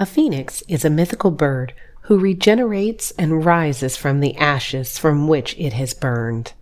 A 0.00 0.06
phoenix 0.06 0.62
is 0.66 0.82
a 0.82 0.88
mythical 0.88 1.30
bird 1.30 1.74
who 2.04 2.18
regenerates 2.18 3.10
and 3.18 3.44
rises 3.44 3.98
from 3.98 4.20
the 4.20 4.34
ashes 4.38 4.96
from 4.96 5.28
which 5.28 5.54
it 5.58 5.74
has 5.74 5.92
burned. 5.92 6.54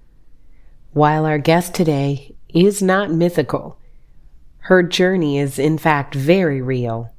While 0.92 1.24
our 1.24 1.38
guest 1.38 1.72
today 1.72 2.34
is 2.52 2.82
not 2.82 3.12
mythical, 3.12 3.78
her 4.62 4.82
journey 4.82 5.38
is 5.38 5.56
in 5.56 5.78
fact 5.78 6.16
very 6.16 6.60
real. 6.60 7.14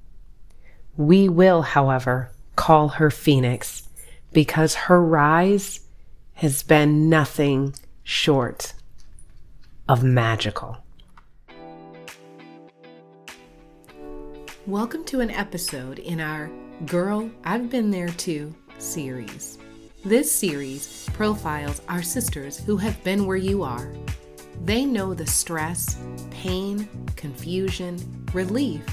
We 0.97 1.30
will, 1.30 1.62
however, 1.62 2.32
call 2.58 2.90
her 2.90 3.10
Phoenix 3.10 3.88
because 4.34 4.76
her 4.76 5.02
rise 5.02 5.80
has 6.34 6.64
been 6.64 7.08
nothing 7.08 7.76
short 8.04 8.74
of 9.88 10.04
magical. 10.04 10.80
Welcome 14.70 15.04
to 15.06 15.20
an 15.22 15.32
episode 15.32 15.98
in 15.98 16.22
our 16.22 16.52
Girl, 16.86 17.32
I've 17.44 17.72
Been 17.72 17.90
There 17.90 18.10
Too 18.10 18.54
series. 18.77 19.58
This 20.05 20.32
series 20.32 21.10
profiles 21.14 21.82
our 21.90 22.04
sisters 22.04 22.60
who 22.60 22.77
have 22.77 23.04
been 23.04 23.26
where 23.26 23.36
you 23.36 23.63
are. 23.63 23.91
They 24.66 24.86
know 24.86 25.16
the 25.16 25.26
stress, 25.26 25.98
pain, 26.30 26.88
confusion, 27.16 27.98
relief, 28.32 28.84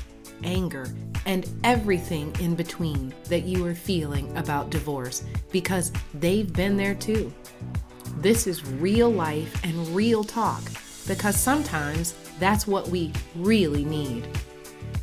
anger, 0.45 0.87
and 1.27 1.47
everything 1.63 2.35
in 2.41 2.55
between 2.55 3.13
that 3.25 3.43
you 3.43 3.67
are 3.67 3.75
feeling 3.75 4.35
about 4.39 4.71
divorce 4.71 5.25
because 5.53 5.93
they've 6.15 6.51
been 6.55 6.79
there 6.79 6.95
too. 6.95 7.31
This 8.17 8.47
is 8.47 8.65
real 8.65 9.11
life 9.11 9.63
and 9.63 9.89
real 9.89 10.25
talk 10.25 10.63
because 11.07 11.37
sometimes 11.37 12.15
that's 12.39 12.67
what 12.67 12.89
we 12.89 13.13
really 13.35 13.85
need. 13.85 14.27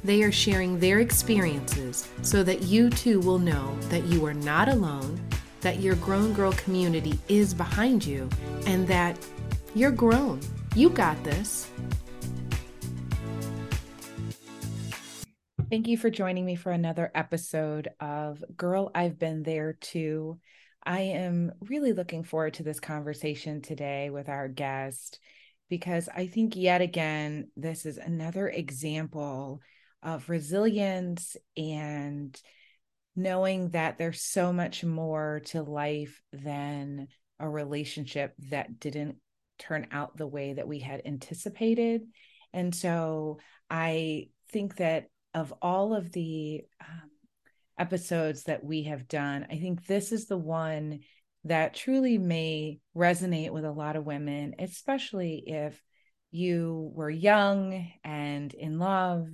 They 0.04 0.22
are 0.24 0.32
sharing 0.32 0.80
their 0.80 1.00
experiences 1.00 2.10
so 2.24 2.44
that 2.44 2.64
you 2.64 2.90
too 2.90 3.22
will 3.22 3.40
know 3.40 3.78
that 3.90 4.04
you 4.04 4.26
are 4.26 4.34
not 4.34 4.68
alone, 4.68 5.22
that 5.62 5.80
your 5.80 5.96
grown 5.96 6.34
girl 6.34 6.52
community 6.54 7.18
is 7.30 7.54
behind 7.54 8.06
you, 8.06 8.28
and 8.66 8.86
that 8.88 9.18
you're 9.74 9.92
grown. 9.92 10.42
You 10.76 10.90
got 10.90 11.24
this. 11.24 11.70
Thank 15.70 15.88
you 15.88 15.98
for 15.98 16.10
joining 16.10 16.46
me 16.46 16.56
for 16.56 16.72
another 16.72 17.10
episode 17.16 17.88
of 18.00 18.44
Girl, 18.58 18.92
I've 18.94 19.18
Been 19.18 19.42
There 19.42 19.74
Too. 19.74 20.38
I 20.86 21.00
am 21.00 21.54
really 21.62 21.94
looking 21.94 22.24
forward 22.24 22.56
to 22.56 22.64
this 22.64 22.82
conversation 22.82 23.62
today 23.62 24.10
with 24.10 24.28
our 24.28 24.50
guest 24.50 25.20
because 25.70 26.10
I 26.14 26.28
think 26.28 26.58
yet 26.58 26.82
again, 26.82 27.48
this 27.56 27.86
is 27.86 27.98
another 27.98 28.50
example 28.50 29.62
of 30.04 30.30
resilience 30.30 31.36
and 31.58 32.40
knowing 33.16 33.70
that 33.70 33.98
there's 33.98 34.22
so 34.22 34.52
much 34.52 34.84
more 34.84 35.42
to 35.46 35.62
life 35.62 36.22
than 36.32 37.08
a 37.40 37.48
relationship 37.48 38.34
that 38.50 38.80
didn't 38.80 39.18
turn 39.60 39.88
out 39.92 40.18
the 40.18 40.28
way 40.28 40.54
that 40.54 40.68
we 40.68 40.80
had 40.80 41.02
anticipated. 41.06 42.02
And 42.54 42.74
so 42.74 43.40
I 43.70 44.30
think 44.52 44.78
that 44.78 45.06
of 45.34 45.54
all 45.62 45.94
of 45.96 46.12
the 46.12 46.62
um, 46.82 47.10
episodes 47.78 48.44
that 48.44 48.64
we 48.64 48.84
have 48.84 49.08
done, 49.08 49.48
I 49.50 49.58
think 49.58 49.86
this 49.86 50.12
is 50.12 50.28
the 50.28 50.38
one 50.38 51.00
that 51.46 51.74
truly 51.74 52.18
may 52.18 52.80
resonate 52.96 53.52
with 53.52 53.66
a 53.66 53.72
lot 53.72 53.96
of 53.96 54.06
women, 54.06 54.56
especially 54.60 55.44
if 55.48 55.82
you 56.32 56.92
were 56.96 57.10
young 57.10 57.92
and 58.04 58.54
in 58.54 58.80
love 58.80 59.28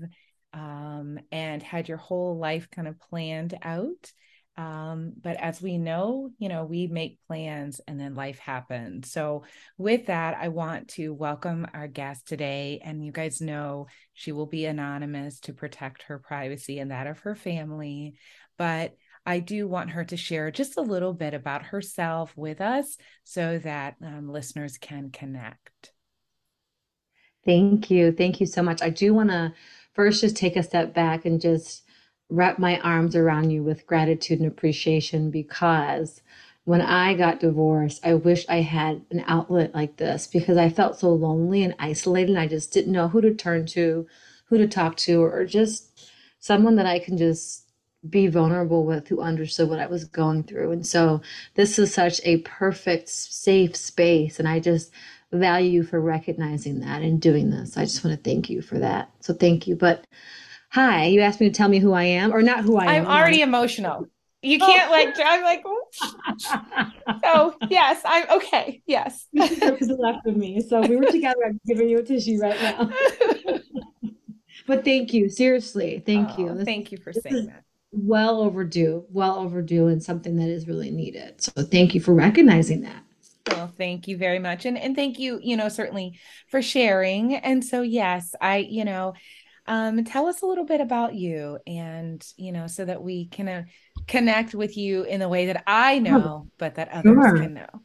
um, 0.53 1.19
and 1.31 1.61
had 1.61 1.87
your 1.87 1.97
whole 1.97 2.37
life 2.37 2.69
kind 2.71 2.87
of 2.87 2.99
planned 2.99 3.57
out. 3.61 4.11
Um, 4.57 5.13
but 5.21 5.37
as 5.37 5.61
we 5.61 5.77
know, 5.77 6.31
you 6.37 6.49
know, 6.49 6.65
we 6.65 6.87
make 6.87 7.19
plans 7.27 7.79
and 7.87 7.97
then 7.97 8.13
life 8.13 8.39
happens. 8.39 9.09
So, 9.09 9.43
with 9.77 10.07
that, 10.07 10.37
I 10.37 10.49
want 10.49 10.89
to 10.89 11.13
welcome 11.13 11.65
our 11.73 11.87
guest 11.87 12.27
today. 12.27 12.81
And 12.83 13.05
you 13.05 13.13
guys 13.13 13.39
know 13.39 13.87
she 14.11 14.33
will 14.33 14.47
be 14.47 14.65
anonymous 14.65 15.39
to 15.41 15.53
protect 15.53 16.03
her 16.03 16.19
privacy 16.19 16.79
and 16.79 16.91
that 16.91 17.07
of 17.07 17.19
her 17.19 17.35
family. 17.35 18.15
But 18.57 18.97
I 19.25 19.39
do 19.39 19.65
want 19.65 19.91
her 19.91 20.03
to 20.05 20.17
share 20.17 20.51
just 20.51 20.77
a 20.77 20.81
little 20.81 21.13
bit 21.13 21.33
about 21.33 21.67
herself 21.67 22.35
with 22.35 22.59
us 22.59 22.97
so 23.23 23.59
that 23.59 23.95
um, 24.03 24.27
listeners 24.27 24.77
can 24.77 25.09
connect. 25.11 25.93
Thank 27.45 27.89
you. 27.89 28.11
Thank 28.11 28.41
you 28.41 28.45
so 28.45 28.61
much. 28.61 28.81
I 28.81 28.89
do 28.89 29.13
want 29.13 29.29
to 29.29 29.53
first 29.99 30.21
just 30.21 30.37
take 30.37 30.55
a 30.55 30.63
step 30.63 30.93
back 30.93 31.25
and 31.25 31.41
just 31.41 31.83
wrap 32.29 32.57
my 32.57 32.79
arms 32.79 33.17
around 33.17 33.49
you 33.49 33.61
with 33.61 33.85
gratitude 33.85 34.39
and 34.39 34.47
appreciation 34.47 35.29
because 35.29 36.21
when 36.63 36.79
I 36.79 37.15
got 37.15 37.41
divorced, 37.41 37.99
I 38.07 38.13
wish 38.13 38.45
I 38.47 38.61
had 38.61 39.01
an 39.11 39.25
outlet 39.27 39.75
like 39.75 39.97
this 39.97 40.25
because 40.25 40.55
I 40.55 40.69
felt 40.69 40.97
so 40.97 41.11
lonely 41.11 41.63
and 41.63 41.75
isolated. 41.79 42.29
And 42.29 42.39
I 42.39 42.47
just 42.47 42.71
didn't 42.71 42.93
know 42.93 43.09
who 43.09 43.19
to 43.19 43.33
turn 43.33 43.65
to, 43.67 44.07
who 44.45 44.57
to 44.57 44.69
talk 44.69 44.95
to, 44.97 45.21
or 45.21 45.43
just 45.43 46.09
someone 46.39 46.77
that 46.77 46.85
I 46.85 46.99
can 46.99 47.17
just 47.17 47.65
be 48.09 48.27
vulnerable 48.27 48.85
with 48.85 49.09
who 49.09 49.19
understood 49.19 49.67
what 49.67 49.81
I 49.81 49.87
was 49.87 50.05
going 50.05 50.43
through. 50.43 50.71
And 50.71 50.87
so 50.87 51.21
this 51.55 51.77
is 51.77 51.93
such 51.93 52.21
a 52.23 52.37
perfect, 52.37 53.09
safe 53.09 53.75
space. 53.75 54.39
And 54.39 54.47
I 54.47 54.61
just 54.61 54.93
value 55.31 55.69
you 55.69 55.83
for 55.83 55.99
recognizing 55.99 56.79
that 56.79 57.01
and 57.01 57.21
doing 57.21 57.49
this. 57.49 57.77
I 57.77 57.83
just 57.83 58.03
want 58.03 58.17
to 58.17 58.29
thank 58.29 58.49
you 58.49 58.61
for 58.61 58.79
that. 58.79 59.11
So 59.19 59.33
thank 59.33 59.67
you. 59.67 59.75
But 59.75 60.05
hi, 60.69 61.05
you 61.05 61.21
asked 61.21 61.39
me 61.39 61.49
to 61.49 61.55
tell 61.55 61.69
me 61.69 61.79
who 61.79 61.93
I 61.93 62.03
am 62.03 62.33
or 62.33 62.41
not 62.41 62.63
who 62.63 62.77
I 62.77 62.85
am. 62.85 63.05
I'm 63.05 63.07
already 63.07 63.41
emotional. 63.41 64.07
You 64.41 64.57
can't 64.57 64.89
oh. 64.89 64.91
like 64.91 65.15
I'm 65.23 65.43
like 65.43 65.63
oh, 67.25 67.55
yes, 67.69 68.01
I'm 68.05 68.29
okay. 68.37 68.81
Yes. 68.85 69.27
There's 69.33 69.89
left 69.89 70.25
of 70.25 70.37
me. 70.37 70.61
So 70.61 70.79
we 70.81 70.95
were 70.95 71.11
together. 71.11 71.39
I'm 71.45 71.59
giving 71.67 71.89
you 71.89 71.99
a 71.99 72.03
tissue 72.03 72.39
right 72.39 72.59
now. 72.61 72.89
but 74.67 74.85
thank 74.85 75.13
you. 75.13 75.27
Seriously. 75.27 76.01
Thank 76.05 76.29
oh, 76.37 76.41
you. 76.41 76.63
thank 76.63 76.91
you 76.91 76.97
for 76.97 77.11
saying 77.11 77.47
that. 77.47 77.63
Well 77.91 78.41
overdue, 78.41 79.05
well 79.09 79.39
overdue, 79.39 79.87
and 79.87 80.01
something 80.01 80.37
that 80.37 80.47
is 80.47 80.67
really 80.67 80.91
needed. 80.91 81.41
So 81.41 81.51
thank 81.63 81.93
you 81.93 81.99
for 81.99 82.13
recognizing 82.13 82.81
that. 82.81 83.03
Well, 83.49 83.73
thank 83.77 84.07
you 84.07 84.17
very 84.17 84.39
much. 84.39 84.65
And 84.65 84.77
and 84.77 84.95
thank 84.95 85.19
you, 85.19 85.39
you 85.41 85.57
know, 85.57 85.69
certainly 85.69 86.19
for 86.47 86.61
sharing. 86.61 87.35
And 87.35 87.63
so 87.63 87.81
yes, 87.81 88.35
I, 88.39 88.57
you 88.57 88.85
know, 88.85 89.13
um, 89.65 90.03
tell 90.03 90.27
us 90.27 90.41
a 90.41 90.45
little 90.45 90.65
bit 90.65 90.81
about 90.81 91.15
you 91.15 91.59
and 91.67 92.25
you 92.37 92.51
know, 92.51 92.67
so 92.67 92.85
that 92.85 93.01
we 93.01 93.27
can 93.27 93.47
uh, 93.47 93.63
connect 94.07 94.53
with 94.55 94.77
you 94.77 95.03
in 95.03 95.19
the 95.19 95.29
way 95.29 95.47
that 95.47 95.63
I 95.67 95.99
know, 95.99 96.47
but 96.57 96.75
that 96.75 96.89
others 96.89 97.05
sure. 97.05 97.37
can 97.37 97.53
know. 97.53 97.81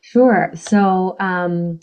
Sure. 0.00 0.52
So 0.54 1.16
um 1.20 1.80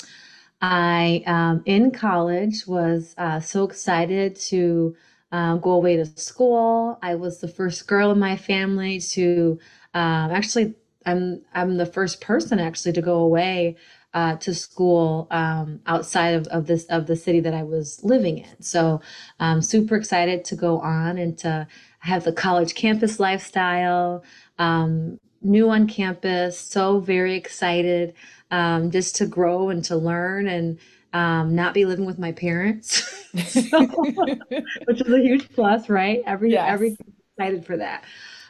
I 0.61 1.23
um, 1.27 1.61
in 1.65 1.91
college 1.91 2.65
was 2.67 3.13
uh, 3.17 3.39
so 3.41 3.65
excited 3.65 4.35
to 4.47 4.95
uh, 5.31 5.55
go 5.57 5.71
away 5.71 5.97
to 5.97 6.05
school. 6.05 6.97
I 7.01 7.15
was 7.15 7.39
the 7.41 7.49
first 7.49 7.85
girl 7.87 8.11
in 8.11 8.19
my 8.19 8.37
family 8.37 8.99
to 9.11 9.59
um, 9.93 10.31
actually 10.31 10.75
I'm 11.05 11.41
I'm 11.53 11.77
the 11.77 11.85
first 11.85 12.21
person 12.21 12.59
actually 12.59 12.93
to 12.93 13.01
go 13.01 13.19
away 13.19 13.77
uh, 14.13 14.35
to 14.37 14.53
school 14.53 15.27
um, 15.31 15.79
outside 15.87 16.35
of, 16.35 16.47
of 16.47 16.67
this 16.67 16.85
of 16.85 17.07
the 17.07 17.15
city 17.15 17.39
that 17.41 17.53
I 17.53 17.63
was 17.63 18.03
living 18.03 18.39
in. 18.39 18.61
So 18.61 19.01
I'm 19.39 19.61
super 19.61 19.95
excited 19.95 20.45
to 20.45 20.55
go 20.55 20.79
on 20.79 21.17
and 21.17 21.37
to 21.39 21.67
have 21.99 22.23
the 22.23 22.33
college 22.33 22.75
campus 22.75 23.19
lifestyle. 23.19 24.23
Um, 24.59 25.19
new 25.41 25.69
on 25.69 25.87
campus, 25.87 26.57
so 26.57 26.99
very 26.99 27.35
excited 27.35 28.13
um, 28.49 28.91
just 28.91 29.15
to 29.17 29.25
grow 29.25 29.69
and 29.69 29.83
to 29.85 29.95
learn 29.95 30.47
and 30.47 30.79
um, 31.11 31.53
not 31.53 31.73
be 31.73 31.85
living 31.85 32.05
with 32.05 32.17
my 32.17 32.31
parents, 32.31 33.03
so, 33.47 33.85
which 34.85 35.01
is 35.01 35.13
a 35.13 35.19
huge 35.19 35.49
plus, 35.53 35.89
right? 35.89 36.23
Every 36.25 36.51
yes. 36.51 36.65
every 36.67 36.95
excited 37.37 37.65
for 37.65 37.77
that. 37.77 38.03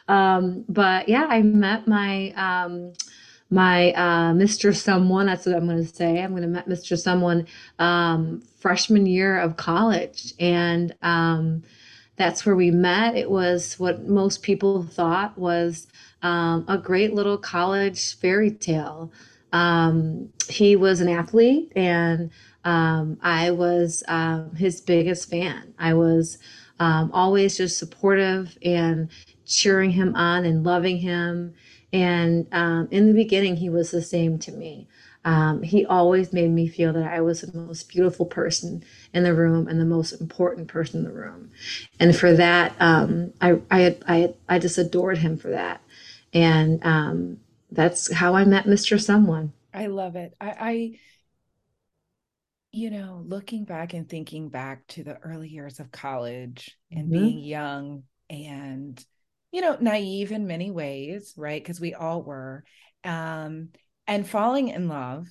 Um, 0.08 0.64
but 0.68 1.08
yeah, 1.08 1.26
I 1.28 1.42
met 1.42 1.88
my 1.88 2.32
um, 2.36 2.92
my 3.50 3.92
uh, 3.92 4.32
Mr. 4.34 4.74
Someone. 4.76 5.26
That's 5.26 5.46
what 5.46 5.56
I'm 5.56 5.66
going 5.66 5.84
to 5.86 5.94
say. 5.94 6.22
I'm 6.22 6.30
going 6.32 6.42
to 6.42 6.48
met 6.48 6.68
Mr. 6.68 6.98
Someone 6.98 7.46
um, 7.78 8.42
freshman 8.58 9.06
year 9.06 9.38
of 9.38 9.56
college, 9.56 10.34
and 10.40 10.94
um, 11.02 11.62
that's 12.16 12.46
where 12.46 12.56
we 12.56 12.70
met. 12.70 13.16
It 13.16 13.30
was 13.30 13.78
what 13.78 14.06
most 14.08 14.42
people 14.42 14.84
thought 14.84 15.38
was 15.38 15.86
um, 16.22 16.64
a 16.68 16.78
great 16.78 17.14
little 17.14 17.38
college 17.38 18.16
fairy 18.18 18.50
tale. 18.50 19.12
Um, 19.52 20.30
he 20.48 20.76
was 20.76 21.00
an 21.00 21.08
athlete, 21.08 21.72
and 21.76 22.30
um, 22.64 23.18
I 23.22 23.52
was 23.52 24.02
um, 24.08 24.54
his 24.56 24.80
biggest 24.80 25.30
fan. 25.30 25.74
I 25.78 25.94
was 25.94 26.38
um, 26.80 27.10
always 27.12 27.56
just 27.56 27.78
supportive 27.78 28.58
and 28.64 29.08
cheering 29.46 29.90
him 29.90 30.14
on 30.16 30.44
and 30.44 30.64
loving 30.64 30.98
him. 30.98 31.54
And 31.92 32.46
um, 32.52 32.88
in 32.90 33.06
the 33.08 33.14
beginning, 33.14 33.56
he 33.56 33.68
was 33.70 33.90
the 33.90 34.02
same 34.02 34.38
to 34.40 34.52
me. 34.52 34.88
um, 35.24 35.62
he 35.62 35.86
always 35.86 36.32
made 36.32 36.50
me 36.50 36.68
feel 36.68 36.92
that 36.92 37.10
I 37.10 37.20
was 37.20 37.40
the 37.40 37.56
most 37.56 37.88
beautiful 37.88 38.26
person 38.26 38.84
in 39.12 39.22
the 39.24 39.34
room 39.34 39.68
and 39.68 39.80
the 39.80 39.84
most 39.86 40.12
important 40.12 40.68
person 40.68 41.00
in 41.00 41.04
the 41.04 41.12
room. 41.12 41.50
And 41.98 42.14
for 42.14 42.32
that, 42.34 42.74
um, 42.78 43.32
I, 43.40 43.60
I, 43.70 43.96
I, 44.06 44.34
I 44.48 44.58
just 44.58 44.76
adored 44.78 45.18
him 45.18 45.38
for 45.38 45.50
that. 45.50 45.80
And 46.34 46.84
um, 46.84 47.38
that's 47.70 48.12
how 48.12 48.34
I 48.34 48.44
met 48.44 48.66
Mr. 48.66 49.00
Someone. 49.00 49.52
I 49.72 49.86
love 49.86 50.16
it. 50.16 50.34
I, 50.40 50.50
I, 50.60 50.90
you 52.72 52.90
know, 52.90 53.22
looking 53.24 53.64
back 53.64 53.94
and 53.94 54.08
thinking 54.08 54.48
back 54.50 54.86
to 54.88 55.04
the 55.04 55.16
early 55.18 55.48
years 55.48 55.80
of 55.80 55.90
college 55.90 56.76
and 56.90 57.04
mm-hmm. 57.04 57.12
being 57.12 57.38
young 57.38 58.02
and, 58.28 58.73
you 59.54 59.60
know, 59.60 59.76
naive 59.80 60.32
in 60.32 60.48
many 60.48 60.72
ways, 60.72 61.32
right? 61.36 61.62
Because 61.62 61.80
we 61.80 61.94
all 61.94 62.22
were. 62.22 62.64
Um, 63.04 63.68
and 64.06 64.28
falling 64.28 64.68
in 64.68 64.88
love 64.88 65.26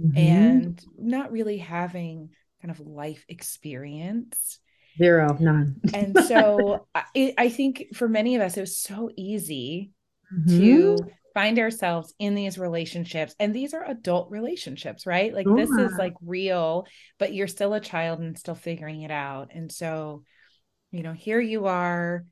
mm-hmm. 0.00 0.16
and 0.16 0.84
not 0.96 1.32
really 1.32 1.58
having 1.58 2.30
kind 2.62 2.70
of 2.70 2.80
life 2.80 3.24
experience. 3.28 4.60
Zero, 4.96 5.36
none. 5.40 5.80
and 5.92 6.16
so 6.26 6.86
I, 6.94 7.34
I, 7.36 7.48
think 7.48 7.86
for 7.94 8.08
many 8.08 8.36
of 8.36 8.42
us, 8.42 8.56
it 8.56 8.60
was 8.60 8.78
so 8.78 9.10
easy 9.16 9.90
mm-hmm. 10.32 10.58
to 10.58 10.98
find 11.34 11.58
ourselves 11.58 12.14
in 12.18 12.34
these 12.34 12.58
relationships. 12.58 13.34
And 13.40 13.54
these 13.54 13.74
are 13.74 13.84
adult 13.84 14.30
relationships, 14.30 15.04
right? 15.04 15.34
Like 15.34 15.46
this 15.56 15.70
is 15.70 15.92
like 15.98 16.14
real, 16.24 16.86
but 17.18 17.34
you're 17.34 17.48
still 17.48 17.74
a 17.74 17.80
child 17.80 18.20
and 18.20 18.38
still 18.38 18.54
figuring 18.54 19.02
it 19.02 19.10
out. 19.10 19.50
And 19.52 19.70
so, 19.70 20.22
you 20.92 21.02
know, 21.02 21.12
here 21.12 21.40
you 21.40 21.66
are, 21.66 22.24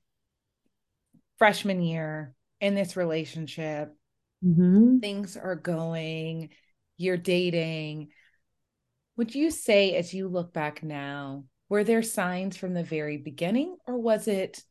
freshman 1.43 1.83
year 1.83 2.37
in 2.61 2.77
this 2.77 2.97
relationship 2.97 3.93
mm-hmm. 4.45 4.99
things 4.99 5.37
are 5.37 5.57
going, 5.57 6.51
you're 6.99 7.17
dating. 7.17 8.11
Would 9.17 9.35
you 9.35 9.51
say, 9.51 9.97
as 9.97 10.15
you 10.15 10.29
look 10.29 10.53
back 10.53 10.85
now, 10.85 11.43
were 11.69 11.83
there 11.83 12.05
signs 12.05 12.57
from 12.57 12.75
the 12.75 12.85
very 12.85 13.17
beginning, 13.17 13.77
or 13.89 13.99
was 13.99 14.29
it 14.29 14.63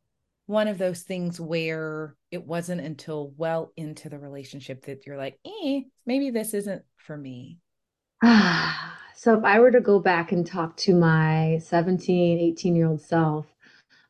one 0.45 0.69
of 0.69 0.77
those 0.77 1.01
things 1.01 1.41
where 1.41 2.15
it 2.31 2.47
wasn't 2.47 2.79
until 2.79 3.33
well 3.35 3.73
into 3.75 4.07
the 4.07 4.17
relationship 4.17 4.85
that 4.85 5.05
you're 5.05 5.17
like, 5.17 5.37
eh, 5.45 5.81
maybe 6.05 6.29
this 6.29 6.53
isn't 6.53 6.83
for 6.95 7.17
me? 7.17 7.57
so 8.23 9.37
if 9.37 9.43
I 9.43 9.59
were 9.59 9.71
to 9.71 9.81
go 9.81 9.99
back 9.99 10.31
and 10.31 10.47
talk 10.47 10.77
to 10.77 10.95
my 10.95 11.59
17, 11.65 12.39
18 12.39 12.77
year 12.77 12.87
old 12.87 13.01
self, 13.01 13.45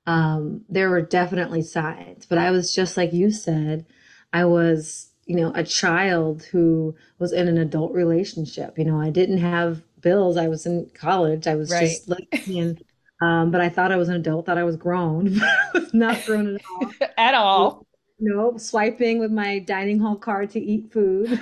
um, 0.06 0.66
there 0.70 0.90
were 0.90 1.02
definitely 1.02 1.62
signs, 1.62 2.26
but 2.26 2.38
I 2.38 2.52
was 2.52 2.74
just 2.74 2.98
like 2.98 3.14
you 3.14 3.32
said, 3.32 3.86
I 4.34 4.46
was 4.46 5.12
you 5.26 5.36
know, 5.36 5.52
a 5.56 5.64
child 5.64 6.44
who 6.44 6.94
was 7.18 7.32
in 7.32 7.48
an 7.48 7.58
adult 7.58 7.94
relationship. 7.94 8.78
You 8.78 8.84
know, 8.84 9.00
I 9.00 9.10
didn't 9.10 9.38
have 9.38 9.82
bills. 10.02 10.36
I 10.36 10.50
was 10.50 10.66
in 10.66 10.90
college. 10.94 11.48
I 11.48 11.56
was 11.56 11.72
right. 11.72 11.88
just 11.88 12.10
living 12.10 12.80
um, 13.22 13.52
but 13.52 13.62
I 13.62 13.70
thought 13.70 13.92
I 13.92 13.98
was 13.98 14.10
an 14.10 14.16
adult, 14.16 14.46
thought 14.46 14.58
I 14.58 14.64
was 14.64 14.76
grown, 14.76 15.36
but 15.40 15.44
I 15.44 15.80
was 15.80 15.94
not 15.94 16.26
grown 16.26 16.58
at 16.58 16.62
all. 16.66 16.92
at 17.18 17.34
all. 17.34 17.88
You 18.20 18.36
know, 18.36 18.58
swiping 18.58 19.20
with 19.20 19.32
my 19.32 19.60
dining 19.60 20.00
hall 20.00 20.16
card 20.16 20.52
to 20.52 20.60
eat 20.60 20.92
food. 20.92 21.40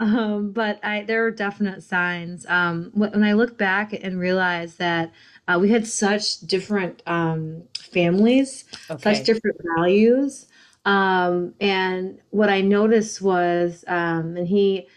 Um, 0.00 0.52
but 0.52 0.82
I 0.82 1.02
there 1.02 1.22
were 1.22 1.30
definite 1.30 1.82
signs. 1.82 2.46
Um, 2.46 2.90
when 2.94 3.22
I 3.22 3.34
look 3.34 3.58
back 3.58 3.92
and 3.92 4.18
realize 4.18 4.76
that 4.76 5.12
uh, 5.46 5.58
we 5.60 5.68
had 5.68 5.86
such 5.86 6.40
different 6.40 7.02
um, 7.06 7.62
families, 7.78 8.64
okay. 8.90 9.14
such 9.14 9.26
different 9.26 9.58
values. 9.76 10.46
Um, 10.86 11.54
and 11.60 12.18
what 12.30 12.48
I 12.48 12.62
noticed 12.62 13.20
was, 13.20 13.84
um, 13.86 14.38
and 14.38 14.48
he 14.48 14.88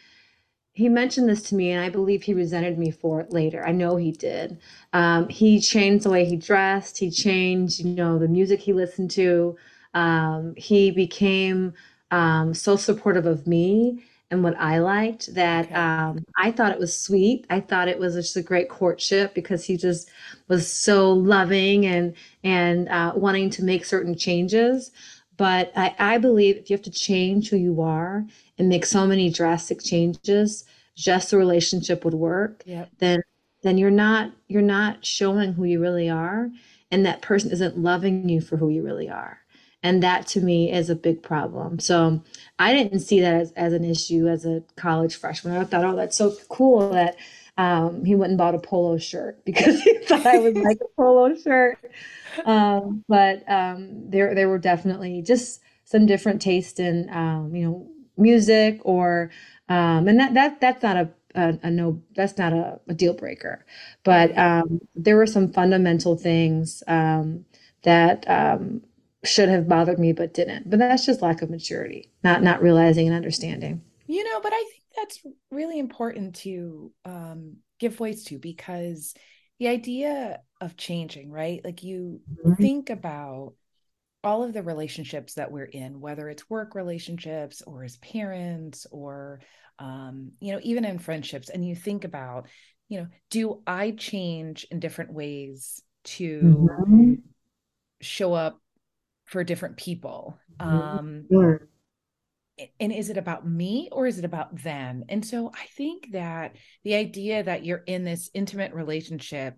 he 0.71 0.87
mentioned 0.87 1.27
this 1.27 1.43
to 1.49 1.55
me, 1.55 1.71
and 1.71 1.83
I 1.83 1.89
believe 1.89 2.23
he 2.23 2.33
resented 2.33 2.79
me 2.79 2.89
for 2.89 3.19
it 3.19 3.31
later. 3.31 3.67
I 3.67 3.73
know 3.73 3.97
he 3.97 4.13
did. 4.13 4.57
Um, 4.93 5.27
he 5.27 5.59
changed 5.59 6.05
the 6.05 6.09
way 6.09 6.23
he 6.23 6.37
dressed. 6.37 6.97
He 6.97 7.11
changed, 7.11 7.79
you 7.81 7.93
know, 7.93 8.17
the 8.17 8.29
music 8.29 8.61
he 8.61 8.71
listened 8.71 9.11
to. 9.11 9.57
Um, 9.93 10.55
he 10.55 10.91
became 10.91 11.73
um, 12.09 12.53
so 12.53 12.77
supportive 12.77 13.25
of 13.25 13.45
me 13.45 14.01
and 14.33 14.43
what 14.43 14.59
I 14.59 14.79
liked 14.79 15.33
that 15.35 15.65
okay. 15.65 15.75
um, 15.75 16.25
I 16.37 16.51
thought 16.51 16.71
it 16.71 16.79
was 16.79 16.99
sweet. 16.99 17.45
I 17.49 17.59
thought 17.59 17.87
it 17.87 17.99
was 17.99 18.15
just 18.15 18.35
a 18.35 18.41
great 18.41 18.67
courtship 18.67 19.35
because 19.35 19.63
he 19.63 19.77
just 19.77 20.09
was 20.47 20.71
so 20.71 21.13
loving 21.13 21.85
and 21.85 22.15
and 22.43 22.89
uh, 22.89 23.13
wanting 23.15 23.51
to 23.51 23.63
make 23.63 23.85
certain 23.85 24.17
changes. 24.17 24.91
But 25.37 25.71
I, 25.75 25.95
I 25.99 26.17
believe 26.17 26.57
if 26.57 26.69
you 26.69 26.75
have 26.75 26.83
to 26.83 26.91
change 26.91 27.49
who 27.49 27.57
you 27.57 27.81
are 27.81 28.25
and 28.57 28.69
make 28.69 28.85
so 28.85 29.05
many 29.05 29.29
drastic 29.29 29.83
changes, 29.83 30.65
just 30.95 31.31
the 31.31 31.37
relationship 31.37 32.03
would 32.03 32.13
work, 32.13 32.63
yep. 32.65 32.89
then 32.97 33.21
then 33.61 33.77
you're 33.77 33.91
not 33.91 34.31
you're 34.47 34.61
not 34.63 35.05
showing 35.05 35.53
who 35.53 35.63
you 35.63 35.79
really 35.79 36.09
are 36.09 36.49
and 36.91 37.05
that 37.05 37.21
person 37.21 37.51
isn't 37.51 37.77
loving 37.77 38.27
you 38.29 38.41
for 38.41 38.57
who 38.57 38.69
you 38.69 38.83
really 38.83 39.09
are 39.09 39.42
and 39.83 40.01
that 40.01 40.25
to 40.27 40.41
me 40.41 40.71
is 40.71 40.89
a 40.89 40.95
big 40.95 41.21
problem. 41.21 41.79
So 41.79 42.23
i 42.59 42.73
didn't 42.73 43.01
see 43.01 43.19
that 43.21 43.33
as, 43.33 43.51
as 43.53 43.73
an 43.73 43.83
issue 43.83 44.27
as 44.27 44.45
a 44.45 44.63
college 44.75 45.15
freshman. 45.15 45.57
I 45.57 45.65
thought 45.65 45.85
oh 45.85 45.95
that's 45.95 46.17
so 46.17 46.33
cool 46.49 46.89
that 46.91 47.17
um, 47.55 48.03
he 48.03 48.15
went 48.15 48.31
and 48.31 48.37
bought 48.37 48.55
a 48.55 48.59
polo 48.59 48.97
shirt 48.97 49.45
because 49.45 49.81
he 49.81 49.97
thought 49.99 50.25
i 50.25 50.39
would 50.39 50.57
like 50.57 50.79
a 50.81 50.87
polo 50.95 51.35
shirt. 51.35 51.77
Um, 52.45 53.03
but 53.07 53.43
um, 53.49 54.09
there 54.09 54.33
there 54.33 54.49
were 54.49 54.57
definitely 54.57 55.21
just 55.21 55.61
some 55.85 56.05
different 56.05 56.41
taste 56.41 56.79
in 56.79 57.09
um, 57.11 57.55
you 57.55 57.65
know 57.65 57.87
music 58.17 58.79
or 58.83 59.31
um, 59.69 60.07
and 60.07 60.19
that 60.19 60.33
that 60.33 60.61
that's 60.61 60.83
not 60.83 60.97
a 60.97 61.09
a, 61.35 61.59
a 61.63 61.71
no 61.71 62.01
that's 62.15 62.37
not 62.37 62.53
a, 62.53 62.79
a 62.87 62.93
deal 62.93 63.13
breaker. 63.13 63.65
But 64.03 64.37
um, 64.37 64.81
there 64.95 65.15
were 65.15 65.27
some 65.27 65.51
fundamental 65.51 66.15
things 66.15 66.83
um, 66.87 67.45
that 67.83 68.29
um, 68.29 68.81
should 69.23 69.49
have 69.49 69.67
bothered 69.67 69.99
me 69.99 70.11
but 70.11 70.33
didn't 70.33 70.69
but 70.69 70.79
that's 70.79 71.05
just 71.05 71.21
lack 71.21 71.41
of 71.41 71.49
maturity 71.49 72.11
not 72.23 72.43
not 72.43 72.61
realizing 72.61 73.07
and 73.07 73.15
understanding 73.15 73.81
you 74.07 74.23
know 74.23 74.39
but 74.41 74.53
i 74.53 74.63
think 74.71 74.83
that's 74.95 75.19
really 75.51 75.79
important 75.79 76.35
to 76.35 76.91
um, 77.05 77.57
give 77.79 77.95
voice 77.95 78.23
to 78.25 78.37
because 78.37 79.13
the 79.59 79.67
idea 79.67 80.39
of 80.61 80.77
changing, 80.77 81.31
right? 81.31 81.61
Like 81.63 81.83
you 81.83 82.21
mm-hmm. 82.31 82.53
think 82.61 82.89
about 82.89 83.53
all 84.23 84.43
of 84.43 84.53
the 84.53 84.63
relationships 84.63 85.33
that 85.33 85.51
we're 85.51 85.65
in, 85.65 85.99
whether 85.99 86.29
it's 86.29 86.49
work 86.49 86.75
relationships 86.75 87.61
or 87.61 87.83
as 87.83 87.97
parents 87.97 88.87
or, 88.91 89.41
um, 89.79 90.31
you 90.39 90.53
know, 90.53 90.59
even 90.63 90.85
in 90.85 90.97
friendships, 90.97 91.49
and 91.49 91.67
you 91.67 91.75
think 91.75 92.05
about, 92.05 92.47
you 92.87 92.99
know, 92.99 93.07
do 93.29 93.61
I 93.67 93.91
change 93.91 94.65
in 94.71 94.79
different 94.79 95.13
ways 95.13 95.81
to 96.05 96.39
mm-hmm. 96.41 97.13
show 98.01 98.33
up 98.33 98.61
for 99.25 99.43
different 99.43 99.77
people? 99.77 100.37
Mm-hmm. 100.59 100.77
Um, 100.77 101.25
sure 101.31 101.67
and 102.79 102.91
is 102.91 103.09
it 103.09 103.17
about 103.17 103.47
me 103.47 103.89
or 103.91 104.05
is 104.05 104.19
it 104.19 104.25
about 104.25 104.61
them 104.61 105.03
and 105.09 105.25
so 105.25 105.51
i 105.55 105.65
think 105.75 106.11
that 106.11 106.55
the 106.83 106.95
idea 106.95 107.43
that 107.43 107.65
you're 107.65 107.83
in 107.87 108.03
this 108.03 108.29
intimate 108.33 108.73
relationship 108.73 109.55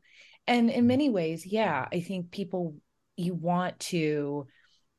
and 0.48 0.70
in 0.70 0.88
many 0.88 1.10
ways 1.10 1.46
yeah 1.46 1.88
i 1.92 2.00
think 2.00 2.32
people 2.32 2.76
you 3.18 3.34
want 3.34 3.78
to 3.80 4.48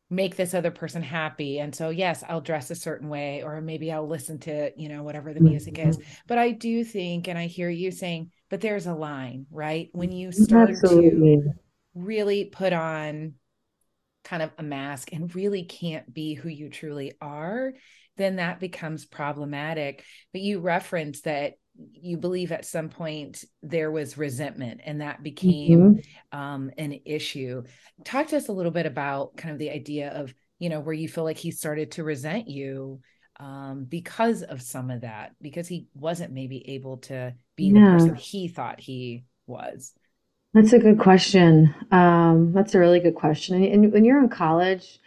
make 0.09 0.37
this 0.37 0.55
other 0.55 0.71
person 0.71 1.03
happy 1.03 1.59
and 1.59 1.75
so 1.75 1.89
yes 1.89 2.23
i'll 2.29 2.41
dress 2.41 2.71
a 2.71 2.77
certain 2.77 3.09
way 3.09 3.43
or 3.43 3.61
maybe 3.61 3.91
i'll 3.91 4.07
listen 4.07 4.39
to 4.39 4.71
you 4.77 4.89
know 4.89 5.03
whatever 5.03 5.35
the 5.35 5.41
music 5.41 5.79
is 5.79 5.97
mm-hmm. 5.97 6.11
but 6.29 6.39
i 6.39 6.51
do 6.53 6.85
think 6.85 7.27
and 7.29 7.39
i 7.39 7.47
hear 7.47 7.69
you 7.69 7.91
saying 7.91 8.31
but 8.51 8.61
there's 8.61 8.87
a 8.87 8.95
line 8.95 9.47
right 9.51 9.89
when 9.93 10.13
you 10.13 10.31
start 10.31 10.71
Absolutely. 10.71 11.39
to 11.39 11.51
really 11.95 12.45
put 12.45 12.73
on 12.73 13.35
kind 14.27 14.43
of 14.43 14.51
a 14.59 14.63
mask 14.63 15.13
and 15.13 15.35
really 15.35 15.63
can't 15.63 16.13
be 16.13 16.35
who 16.35 16.49
you 16.49 16.69
truly 16.69 17.13
are, 17.21 17.73
then 18.17 18.37
that 18.37 18.59
becomes 18.59 19.07
problematic. 19.07 20.05
But 20.33 20.43
you 20.43 20.59
referenced 20.59 21.25
that 21.25 21.55
you 21.93 22.17
believe 22.17 22.53
at 22.53 22.65
some 22.65 22.89
point 22.89 23.45
there 23.63 23.91
was 23.91 24.19
resentment 24.19 24.81
and 24.85 25.01
that 25.01 25.23
became 25.23 25.95
mm-hmm. 25.95 26.39
um, 26.39 26.71
an 26.77 27.01
issue. 27.05 27.63
Talk 28.05 28.29
to 28.29 28.37
us 28.37 28.49
a 28.49 28.53
little 28.53 28.73
bit 28.73 28.87
about 28.87 29.37
kind 29.37 29.53
of 29.53 29.59
the 29.59 29.71
idea 29.71 30.11
of, 30.11 30.35
you 30.59 30.71
know, 30.71 30.81
where 30.81 30.95
you 30.95 31.09
feel 31.09 31.25
like 31.25 31.39
he 31.39 31.51
started 31.51 31.93
to 31.93 32.05
resent 32.05 32.49
you 32.49 33.01
um, 33.39 33.87
because 33.89 34.43
of 34.43 34.61
some 34.63 34.91
of 34.91 35.03
that, 35.03 35.33
because 35.41 35.69
he 35.69 35.87
wasn't 35.95 36.33
maybe 36.33 36.71
able 36.71 36.97
to 36.97 37.35
be 37.55 37.67
yeah. 37.67 37.75
the 37.75 37.81
person 37.93 38.15
he 38.17 38.49
thought 38.49 38.81
he 38.81 39.25
was. 39.47 39.93
That's 40.55 40.73
a 40.73 40.79
good 40.79 40.99
question. 40.99 41.75
Um, 41.91 42.53
that's 42.53 42.75
a 42.75 42.79
really 42.79 43.01
good 43.01 43.15
question. 43.15 43.57
And, 43.57 43.65
and 43.67 43.93
when 43.93 44.05
you're 44.05 44.19
in 44.23 44.29
college, 44.29 44.99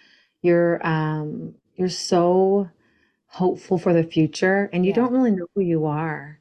you're 0.41 0.85
um, 0.85 1.55
you're 1.75 1.89
so 1.89 2.69
hopeful 3.27 3.77
for 3.77 3.93
the 3.93 4.03
future, 4.03 4.69
and 4.73 4.85
you 4.85 4.89
yeah. 4.91 4.95
don't 4.95 5.11
really 5.13 5.31
know 5.31 5.47
who 5.55 5.61
you 5.61 5.85
are. 5.85 6.39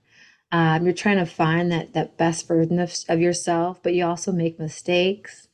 Um, 0.52 0.84
you're 0.84 0.94
trying 0.94 1.18
to 1.18 1.26
find 1.26 1.72
that 1.72 1.94
that 1.94 2.16
best 2.18 2.48
version 2.48 2.78
of, 2.78 2.92
of 3.08 3.20
yourself, 3.20 3.82
but 3.82 3.94
you 3.94 4.06
also 4.06 4.32
make 4.32 4.58
mistakes. 4.58 5.48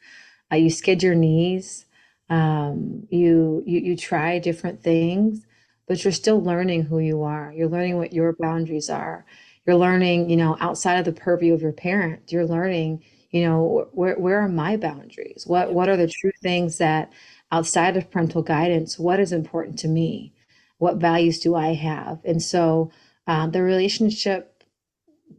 Uh, 0.52 0.56
you 0.56 0.70
skid 0.70 1.02
your 1.02 1.14
knees. 1.14 1.86
Um, 2.30 3.06
you 3.10 3.62
you 3.66 3.80
you 3.80 3.96
try 3.96 4.38
different 4.38 4.82
things, 4.82 5.46
but 5.88 6.04
you're 6.04 6.12
still 6.12 6.42
learning 6.42 6.84
who 6.84 6.98
you 6.98 7.22
are. 7.22 7.52
You're 7.54 7.68
learning 7.68 7.98
what 7.98 8.12
your 8.12 8.34
boundaries 8.38 8.90
are. 8.90 9.24
You're 9.66 9.76
learning, 9.76 10.30
you 10.30 10.36
know, 10.36 10.56
outside 10.60 10.98
of 10.98 11.04
the 11.04 11.12
purview 11.20 11.54
of 11.54 11.62
your 11.62 11.72
parent. 11.72 12.32
You're 12.32 12.46
learning, 12.46 13.04
you 13.34 13.42
know, 13.42 13.88
where 13.90 14.16
where 14.16 14.38
are 14.38 14.48
my 14.48 14.76
boundaries? 14.76 15.42
What 15.44 15.74
what 15.74 15.88
are 15.88 15.96
the 15.96 16.06
true 16.06 16.30
things 16.40 16.78
that 16.78 17.12
outside 17.50 17.96
of 17.96 18.08
parental 18.08 18.42
guidance, 18.42 18.96
what 18.96 19.18
is 19.18 19.32
important 19.32 19.76
to 19.80 19.88
me? 19.88 20.32
What 20.78 20.98
values 20.98 21.40
do 21.40 21.56
I 21.56 21.74
have? 21.74 22.20
And 22.24 22.40
so 22.40 22.92
uh, 23.26 23.48
the 23.48 23.60
relationship 23.60 24.62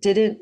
didn't 0.02 0.40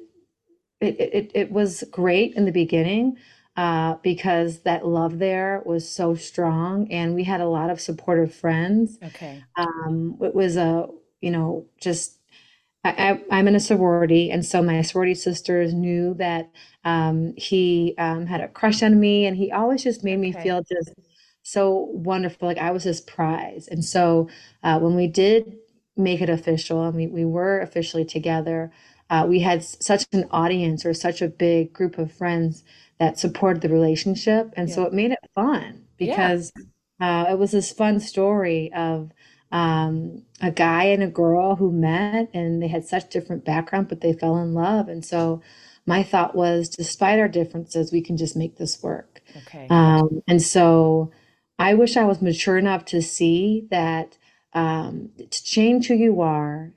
it, 0.82 1.00
it 1.00 1.32
it 1.36 1.52
was 1.52 1.84
great 1.92 2.34
in 2.34 2.46
the 2.46 2.52
beginning 2.52 3.18
uh, 3.56 3.98
because 4.02 4.62
that 4.62 4.88
love 4.88 5.20
there 5.20 5.62
was 5.64 5.88
so 5.88 6.16
strong 6.16 6.92
and 6.92 7.14
we 7.14 7.24
had 7.24 7.40
a 7.40 7.48
lot 7.48 7.70
of 7.70 7.80
supportive 7.80 8.34
friends. 8.34 8.98
Okay. 9.04 9.44
Um, 9.58 10.18
it 10.22 10.34
was 10.34 10.58
a, 10.58 10.88
you 11.22 11.30
know, 11.30 11.68
just 11.80 12.18
I, 12.86 13.22
am 13.32 13.48
in 13.48 13.56
a 13.56 13.62
sorority, 13.62 14.30
and 14.30 14.46
so 14.46 14.62
my 14.62 14.82
sorority 14.82 15.16
sisters 15.16 15.74
knew 15.74 16.16
that 16.16 16.52
um, 16.84 17.34
he 17.38 17.96
um, 17.98 18.26
had 18.26 18.42
a 18.42 18.50
crush 18.50 18.84
on 18.84 19.00
me, 19.00 19.26
and 19.26 19.38
he 19.38 19.52
always 19.52 19.84
just 19.84 20.04
made 20.04 20.20
me 20.20 20.34
feel 20.34 20.64
just 20.64 20.94
so 21.44 21.88
wonderful, 21.94 22.48
like 22.48 22.58
I 22.58 22.72
was 22.72 22.84
his 22.84 23.00
prize. 23.00 23.68
And 23.68 23.86
so 23.86 24.30
uh, 24.64 24.80
when 24.80 24.96
we 24.96 25.08
did 25.08 25.58
make 25.96 26.22
it 26.22 26.30
official, 26.30 26.84
and 26.84 26.96
we, 26.96 27.08
we 27.08 27.26
were 27.26 27.62
officially 27.62 28.04
together, 28.04 28.72
uh, 29.10 29.26
we 29.28 29.40
had 29.40 29.64
such 29.64 30.06
an 30.12 30.26
audience 30.32 30.86
or 30.86 30.94
such 30.94 31.22
a 31.22 31.28
big 31.28 31.72
group 31.72 31.98
of 31.98 32.12
friends 32.12 32.64
that 33.00 33.20
supported 33.20 33.62
the 33.62 33.70
relationship. 33.70 34.52
And 34.58 34.68
yeah. 34.68 34.76
so 34.76 34.84
it 34.84 34.94
made 34.94 35.12
it 35.12 35.20
fun 35.36 35.86
because 35.98 36.52
yeah. 37.00 37.26
uh, 37.28 37.34
it 37.34 37.40
was 37.40 37.52
this 37.52 37.72
fun 37.72 38.00
story 38.00 38.72
of 38.74 39.12
um, 39.54 40.24
a 40.42 40.52
guy 40.52 40.86
and 40.86 41.04
a 41.04 41.08
girl 41.08 41.56
who 41.56 41.72
met 41.72 42.28
and 42.34 42.62
they 42.62 42.68
had 42.68 42.86
such 42.86 43.12
different 43.12 43.46
background, 43.46 43.88
but 43.88 44.02
they 44.02 44.12
fell 44.12 44.38
in 44.38 44.56
love. 44.56 44.90
And 44.90 45.06
so 45.06 45.42
my 45.86 46.02
thought 46.02 46.36
was, 46.36 46.70
despite 46.70 47.20
our 47.20 47.28
differences, 47.28 47.92
we 47.92 48.02
can 48.02 48.18
just 48.18 48.36
make 48.36 48.58
this 48.58 48.82
work. 48.82 49.22
Okay. 49.38 49.68
Um, 49.70 50.24
and 50.28 50.42
so 50.42 51.12
I 51.60 51.76
wish 51.76 51.96
I 51.96 52.04
was 52.04 52.20
mature 52.20 52.58
enough 52.58 52.84
to 52.86 53.02
see 53.02 53.68
that 53.70 54.18
um, 54.54 55.12
to 55.18 55.44
change 55.44 55.88
who 55.88 55.94
you 55.94 56.20
are 56.22 56.74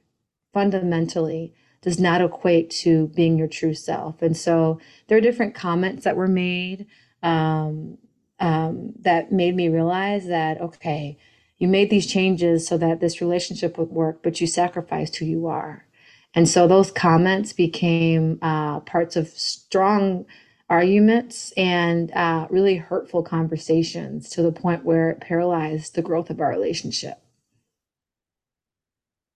fundamentally 0.52 1.54
does 1.80 1.98
not 1.98 2.20
equate 2.20 2.68
to 2.70 3.08
being 3.08 3.38
your 3.38 3.48
true 3.48 3.74
self. 3.74 4.20
And 4.20 4.36
so 4.36 4.80
there 5.06 5.16
are 5.16 5.22
different 5.22 5.54
comments 5.54 6.04
that 6.04 6.16
were 6.16 6.28
made 6.28 6.86
um, 7.22 7.96
um, 8.38 8.92
that 9.00 9.32
made 9.32 9.56
me 9.56 9.70
realize 9.70 10.26
that, 10.26 10.60
okay, 10.60 11.16
you 11.58 11.68
made 11.68 11.90
these 11.90 12.06
changes 12.06 12.66
so 12.66 12.76
that 12.78 13.00
this 13.00 13.20
relationship 13.20 13.78
would 13.78 13.90
work, 13.90 14.22
but 14.22 14.40
you 14.40 14.46
sacrificed 14.46 15.16
who 15.16 15.24
you 15.24 15.46
are. 15.46 15.86
And 16.34 16.48
so 16.48 16.68
those 16.68 16.90
comments 16.90 17.52
became 17.52 18.38
uh, 18.42 18.80
parts 18.80 19.16
of 19.16 19.28
strong 19.28 20.26
arguments 20.68 21.52
and 21.56 22.10
uh, 22.12 22.46
really 22.50 22.76
hurtful 22.76 23.22
conversations 23.22 24.28
to 24.30 24.42
the 24.42 24.52
point 24.52 24.84
where 24.84 25.10
it 25.10 25.20
paralyzed 25.20 25.94
the 25.94 26.02
growth 26.02 26.28
of 26.28 26.40
our 26.40 26.50
relationship. 26.50 27.18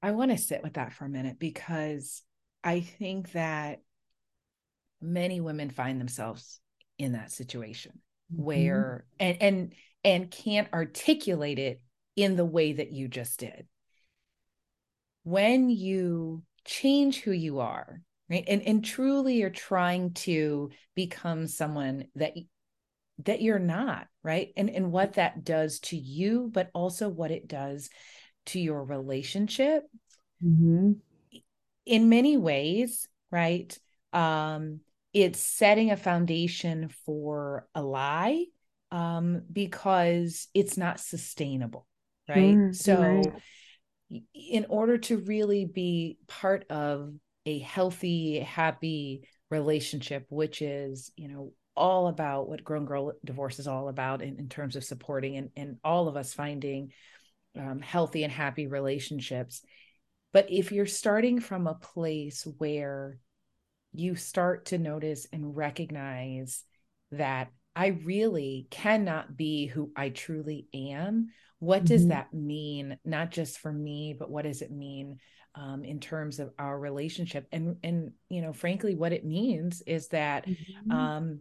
I 0.02 0.12
want 0.12 0.30
to 0.30 0.38
sit 0.38 0.62
with 0.62 0.74
that 0.74 0.92
for 0.92 1.04
a 1.04 1.10
minute 1.10 1.38
because 1.38 2.22
I 2.64 2.80
think 2.80 3.32
that 3.32 3.80
many 5.00 5.40
women 5.40 5.70
find 5.70 6.00
themselves 6.00 6.60
in 6.98 7.12
that 7.12 7.32
situation 7.32 7.92
mm-hmm. 8.32 8.42
where 8.42 9.04
and 9.18 9.36
and 9.40 9.72
and 10.04 10.30
can't 10.30 10.68
articulate 10.72 11.58
it 11.58 11.80
in 12.22 12.36
the 12.36 12.44
way 12.44 12.72
that 12.72 12.92
you 12.92 13.08
just 13.08 13.40
did. 13.40 13.66
When 15.24 15.70
you 15.70 16.42
change 16.64 17.20
who 17.20 17.32
you 17.32 17.60
are, 17.60 18.00
right? 18.28 18.44
And 18.46 18.62
and 18.62 18.84
truly 18.84 19.36
you're 19.36 19.50
trying 19.50 20.12
to 20.14 20.70
become 20.94 21.46
someone 21.46 22.06
that 22.14 22.34
that 23.24 23.42
you're 23.42 23.58
not, 23.58 24.06
right? 24.22 24.52
And 24.56 24.70
and 24.70 24.92
what 24.92 25.14
that 25.14 25.44
does 25.44 25.80
to 25.80 25.96
you, 25.96 26.50
but 26.52 26.70
also 26.74 27.08
what 27.08 27.30
it 27.30 27.48
does 27.48 27.90
to 28.46 28.60
your 28.60 28.82
relationship. 28.82 29.84
Mm-hmm 30.44 30.92
in 31.86 32.08
many 32.08 32.36
ways, 32.36 33.08
right? 33.30 33.76
Um, 34.12 34.80
it's 35.12 35.40
setting 35.40 35.90
a 35.90 35.96
foundation 35.96 36.88
for 37.04 37.66
a 37.74 37.82
lie 37.82 38.44
um, 38.92 39.42
because 39.52 40.48
it's 40.54 40.76
not 40.76 41.00
sustainable, 41.00 41.86
right? 42.30 42.56
Mm, 42.56 42.74
so, 42.74 43.00
right. 43.02 44.22
in 44.34 44.66
order 44.68 44.98
to 44.98 45.18
really 45.18 45.64
be 45.64 46.18
part 46.26 46.64
of 46.70 47.12
a 47.46 47.58
healthy, 47.58 48.38
happy 48.40 49.28
relationship, 49.50 50.26
which 50.30 50.62
is, 50.62 51.10
you 51.16 51.28
know, 51.28 51.52
all 51.76 52.08
about 52.08 52.48
what 52.48 52.64
grown 52.64 52.84
girl 52.84 53.12
divorce 53.24 53.58
is 53.58 53.66
all 53.66 53.88
about 53.88 54.22
in, 54.22 54.38
in 54.38 54.48
terms 54.48 54.76
of 54.76 54.84
supporting 54.84 55.36
and, 55.36 55.50
and 55.56 55.76
all 55.84 56.08
of 56.08 56.16
us 56.16 56.34
finding 56.34 56.92
um, 57.58 57.80
healthy 57.80 58.22
and 58.22 58.32
happy 58.32 58.66
relationships 58.66 59.62
but 60.32 60.50
if 60.50 60.72
you're 60.72 60.86
starting 60.86 61.40
from 61.40 61.66
a 61.66 61.74
place 61.74 62.46
where 62.58 63.18
you 63.92 64.14
start 64.14 64.66
to 64.66 64.78
notice 64.78 65.26
and 65.32 65.56
recognize 65.56 66.62
that 67.12 67.50
I 67.74 67.88
really 67.88 68.68
cannot 68.70 69.36
be 69.36 69.66
who 69.66 69.90
I 69.96 70.10
truly 70.10 70.68
am, 70.72 71.30
what 71.60 71.84
does 71.84 72.02
mm-hmm. 72.02 72.10
that 72.10 72.34
mean? 72.34 72.98
Not 73.04 73.30
just 73.30 73.58
for 73.58 73.72
me, 73.72 74.16
but 74.18 74.30
what 74.30 74.44
does 74.44 74.62
it 74.62 74.70
mean 74.72 75.18
um, 75.54 75.84
in 75.84 76.00
terms 76.00 76.40
of 76.40 76.50
our 76.58 76.76
relationship? 76.76 77.46
And 77.52 77.76
and 77.84 78.12
you 78.28 78.42
know, 78.42 78.52
frankly, 78.52 78.96
what 78.96 79.12
it 79.12 79.24
means 79.24 79.82
is 79.82 80.08
that 80.08 80.46
mm-hmm. 80.46 80.90
um, 80.90 81.40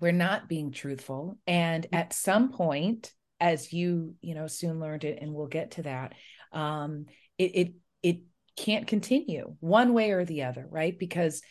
we're 0.00 0.12
not 0.12 0.48
being 0.48 0.70
truthful, 0.70 1.38
and 1.46 1.86
at 1.92 2.12
some 2.12 2.52
point, 2.52 3.12
as 3.40 3.72
you 3.72 4.14
you 4.22 4.34
know 4.34 4.46
soon 4.46 4.80
learned 4.80 5.04
it, 5.04 5.18
and 5.20 5.34
we'll 5.34 5.48
get 5.48 5.72
to 5.72 5.82
that. 5.82 6.14
Um, 6.52 7.06
it, 7.36 7.50
it 7.54 7.72
it 8.02 8.20
can't 8.56 8.86
continue 8.86 9.56
one 9.58 9.92
way 9.92 10.12
or 10.12 10.24
the 10.24 10.44
other, 10.44 10.66
right? 10.70 10.96
Because 10.96 11.42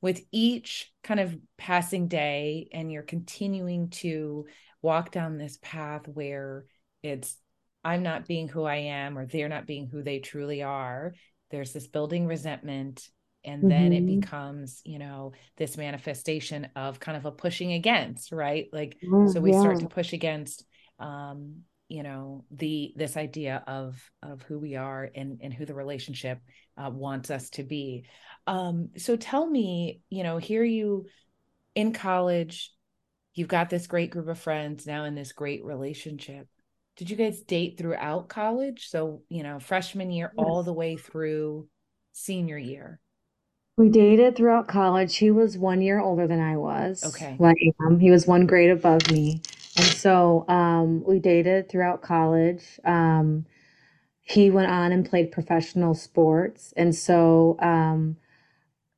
with 0.00 0.22
each 0.32 0.92
kind 1.02 1.20
of 1.20 1.36
passing 1.56 2.08
day 2.08 2.68
and 2.72 2.90
you're 2.90 3.02
continuing 3.02 3.90
to 3.90 4.46
walk 4.80 5.10
down 5.10 5.36
this 5.36 5.58
path 5.60 6.06
where 6.06 6.64
it's 7.02 7.36
I'm 7.84 8.02
not 8.02 8.26
being 8.26 8.48
who 8.48 8.64
I 8.64 8.76
am 8.76 9.16
or 9.16 9.26
they're 9.26 9.48
not 9.48 9.66
being 9.66 9.86
who 9.86 10.02
they 10.02 10.18
truly 10.18 10.62
are, 10.62 11.14
there's 11.50 11.72
this 11.72 11.86
building 11.86 12.26
resentment 12.26 13.08
and 13.44 13.60
mm-hmm. 13.60 13.68
then 13.68 13.92
it 13.92 14.04
mm-hmm. 14.04 14.20
becomes 14.20 14.80
you 14.84 14.98
know 14.98 15.32
this 15.56 15.76
manifestation 15.76 16.68
of 16.76 17.00
kind 17.00 17.16
of 17.16 17.24
a 17.24 17.32
pushing 17.32 17.72
against 17.72 18.32
right 18.32 18.66
like 18.72 18.96
mm, 19.04 19.32
so 19.32 19.40
we 19.40 19.52
yeah. 19.52 19.60
start 19.60 19.80
to 19.80 19.86
push 19.86 20.12
against 20.12 20.64
um 20.98 21.62
you 21.88 22.02
know 22.02 22.44
the 22.50 22.92
this 22.96 23.16
idea 23.16 23.62
of 23.66 23.98
of 24.22 24.42
who 24.42 24.58
we 24.58 24.76
are 24.76 25.08
and 25.14 25.40
and 25.42 25.54
who 25.54 25.64
the 25.64 25.74
relationship 25.74 26.38
uh, 26.76 26.90
wants 26.90 27.30
us 27.30 27.50
to 27.50 27.62
be 27.62 28.04
um 28.46 28.88
so 28.96 29.16
tell 29.16 29.46
me 29.46 30.00
you 30.10 30.22
know 30.22 30.38
here 30.38 30.64
you 30.64 31.06
in 31.74 31.92
college 31.92 32.72
you've 33.34 33.48
got 33.48 33.70
this 33.70 33.86
great 33.86 34.10
group 34.10 34.28
of 34.28 34.38
friends 34.38 34.86
now 34.86 35.04
in 35.04 35.14
this 35.14 35.32
great 35.32 35.64
relationship 35.64 36.48
did 36.98 37.08
you 37.08 37.16
guys 37.16 37.40
date 37.40 37.78
throughout 37.78 38.28
college 38.28 38.88
so 38.88 39.22
you 39.30 39.42
know 39.42 39.58
freshman 39.58 40.10
year 40.10 40.32
yes. 40.36 40.44
all 40.46 40.62
the 40.62 40.72
way 40.72 40.96
through 40.96 41.66
senior 42.12 42.58
year 42.58 43.00
we 43.78 43.88
dated 43.88 44.36
throughout 44.36 44.68
college 44.68 45.16
he 45.16 45.30
was 45.30 45.56
one 45.56 45.80
year 45.80 45.98
older 45.98 46.26
than 46.26 46.40
i 46.40 46.56
was 46.56 47.02
okay 47.02 47.36
well, 47.38 47.54
he 47.98 48.10
was 48.10 48.26
one 48.26 48.46
grade 48.46 48.70
above 48.70 49.10
me 49.10 49.40
and 49.78 49.86
so 49.86 50.44
um, 50.48 51.04
we 51.04 51.20
dated 51.20 51.68
throughout 51.68 52.02
college. 52.02 52.80
Um, 52.84 53.46
he 54.20 54.50
went 54.50 54.70
on 54.70 54.92
and 54.92 55.08
played 55.08 55.30
professional 55.30 55.94
sports. 55.94 56.74
And 56.76 56.94
so, 56.94 57.56
um, 57.60 58.16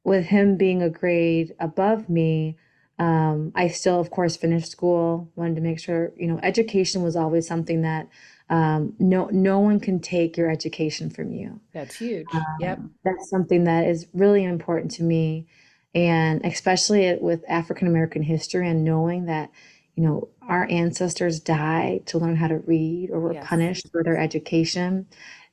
with 0.02 0.24
him 0.24 0.56
being 0.56 0.82
a 0.82 0.88
grade 0.88 1.54
above 1.60 2.08
me, 2.08 2.56
um, 3.00 3.50
I 3.54 3.68
still, 3.68 3.98
of 3.98 4.10
course, 4.10 4.36
finished 4.36 4.70
school. 4.70 5.30
Wanted 5.34 5.56
to 5.56 5.62
make 5.62 5.80
sure, 5.80 6.12
you 6.18 6.26
know, 6.26 6.38
education 6.42 7.02
was 7.02 7.16
always 7.16 7.48
something 7.48 7.80
that 7.80 8.06
um, 8.50 8.92
no 8.98 9.30
no 9.32 9.58
one 9.58 9.80
can 9.80 10.00
take 10.00 10.36
your 10.36 10.50
education 10.50 11.08
from 11.08 11.32
you. 11.32 11.60
That's 11.72 11.96
huge. 11.96 12.26
yep, 12.60 12.78
that's 13.02 13.30
something 13.30 13.64
that 13.64 13.88
is 13.88 14.06
really 14.12 14.44
important 14.44 14.90
to 14.92 15.02
me, 15.02 15.46
and 15.94 16.44
especially 16.44 17.16
with 17.18 17.42
African 17.48 17.88
American 17.88 18.22
history 18.22 18.68
and 18.68 18.84
knowing 18.84 19.24
that 19.24 19.50
you 19.96 20.06
know, 20.06 20.28
our 20.42 20.66
ancestors 20.70 21.40
died 21.40 22.06
to 22.06 22.18
learn 22.18 22.36
how 22.36 22.48
to 22.48 22.58
read 22.58 23.10
or 23.10 23.20
were 23.20 23.34
yes. 23.34 23.46
punished 23.46 23.90
for 23.92 24.02
their 24.02 24.16
education. 24.16 25.06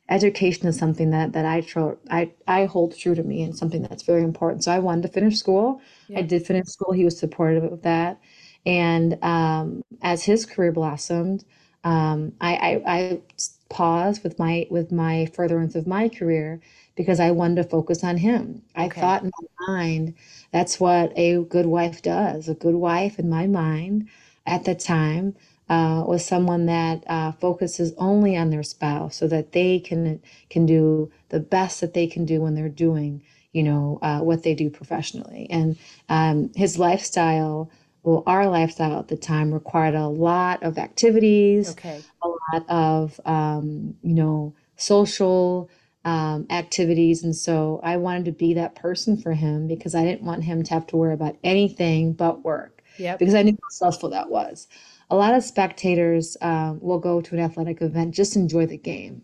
Education 0.09 0.67
is 0.67 0.77
something 0.77 1.09
that 1.11 1.33
that 1.33 1.45
I 1.45 1.61
tro- 1.61 1.97
I 2.09 2.31
I 2.47 2.65
hold 2.65 2.95
true 2.97 3.15
to 3.15 3.23
me 3.23 3.43
and 3.43 3.57
something 3.57 3.81
that's 3.81 4.03
very 4.03 4.23
important. 4.23 4.63
So 4.63 4.71
I 4.71 4.79
wanted 4.79 5.01
to 5.03 5.07
finish 5.09 5.37
school. 5.37 5.81
Yeah. 6.07 6.17
I 6.17 6.21
did 6.21 6.45
finish 6.45 6.67
school. 6.67 6.93
He 6.93 7.03
was 7.05 7.19
supportive 7.19 7.63
of 7.65 7.81
that. 7.83 8.19
And 8.65 9.21
um, 9.23 9.81
as 10.01 10.23
his 10.23 10.45
career 10.45 10.71
blossomed, 10.71 11.45
um, 11.83 12.33
I, 12.41 12.55
I, 12.85 12.97
I 12.97 13.21
paused 13.69 14.23
with 14.23 14.39
my 14.39 14.67
with 14.69 14.91
my 14.91 15.25
furtherance 15.27 15.75
of 15.75 15.87
my 15.87 16.09
career 16.09 16.59
because 16.95 17.19
I 17.19 17.31
wanted 17.31 17.63
to 17.63 17.69
focus 17.69 18.03
on 18.03 18.17
him. 18.17 18.61
I 18.75 18.87
Okay. 18.87 18.89
thought 18.89 19.23
in 19.23 19.31
my 19.57 19.67
mind 19.67 20.13
that's 20.51 20.79
what 20.79 21.13
a 21.17 21.43
good 21.43 21.65
wife 21.65 22.01
does. 22.01 22.49
A 22.49 22.55
good 22.55 22.75
wife, 22.75 23.19
in 23.19 23.29
my 23.29 23.47
mind, 23.47 24.07
at 24.45 24.63
the 24.65 24.75
time, 24.75 25.35
uh, 25.69 26.03
was 26.07 26.25
someone 26.25 26.65
that 26.67 27.03
uh, 27.07 27.31
focuses 27.33 27.93
only 27.97 28.37
on 28.37 28.49
their 28.49 28.63
spouse 28.63 29.15
so 29.17 29.27
that 29.27 29.51
they 29.51 29.79
can 29.79 30.21
can 30.49 30.65
do 30.65 31.11
the 31.29 31.39
best 31.39 31.81
that 31.81 31.93
they 31.93 32.07
can 32.07 32.25
do 32.25 32.41
when 32.41 32.55
they're 32.55 32.69
doing, 32.69 33.21
you 33.51 33.63
know, 33.63 33.99
uh, 34.01 34.19
what 34.19 34.43
they 34.43 34.53
do 34.55 34.69
professionally. 34.69 35.47
And 35.49 35.77
um, 36.09 36.51
his 36.55 36.79
lifestyle, 36.79 37.69
well, 38.03 38.23
our 38.25 38.47
lifestyle 38.47 38.99
at 38.99 39.09
the 39.09 39.17
time 39.17 39.53
required 39.53 39.95
a 39.95 40.07
lot 40.07 40.63
of 40.63 40.77
activities, 40.77 41.77
Okay. 41.77 42.05
a 42.23 42.27
lot 42.27 42.69
of 42.69 43.19
um, 43.25 43.95
you 44.01 44.13
know 44.13 44.53
social 44.77 45.69
um, 46.05 46.45
activities, 46.49 47.23
and 47.23 47.35
so 47.35 47.79
I 47.83 47.97
wanted 47.97 48.25
to 48.25 48.31
be 48.31 48.53
that 48.53 48.75
person 48.75 49.17
for 49.17 49.33
him 49.33 49.67
because 49.67 49.95
I 49.95 50.05
didn't 50.05 50.23
want 50.23 50.43
him 50.45 50.63
to 50.63 50.73
have 50.73 50.87
to 50.87 50.97
worry 50.97 51.13
about 51.13 51.35
anything 51.43 52.13
but 52.13 52.43
work 52.45 52.81
Yep. 52.97 53.19
because 53.19 53.33
I 53.35 53.41
knew 53.43 53.57
how 53.61 53.69
stressful 53.69 54.09
that 54.11 54.29
was. 54.29 54.67
A 55.09 55.15
lot 55.15 55.33
of 55.35 55.43
spectators 55.43 56.37
um, 56.41 56.79
will 56.81 56.99
go 56.99 57.21
to 57.21 57.35
an 57.35 57.41
athletic 57.41 57.81
event 57.81 58.13
just 58.15 58.35
enjoy 58.35 58.65
the 58.65 58.77
game, 58.77 59.23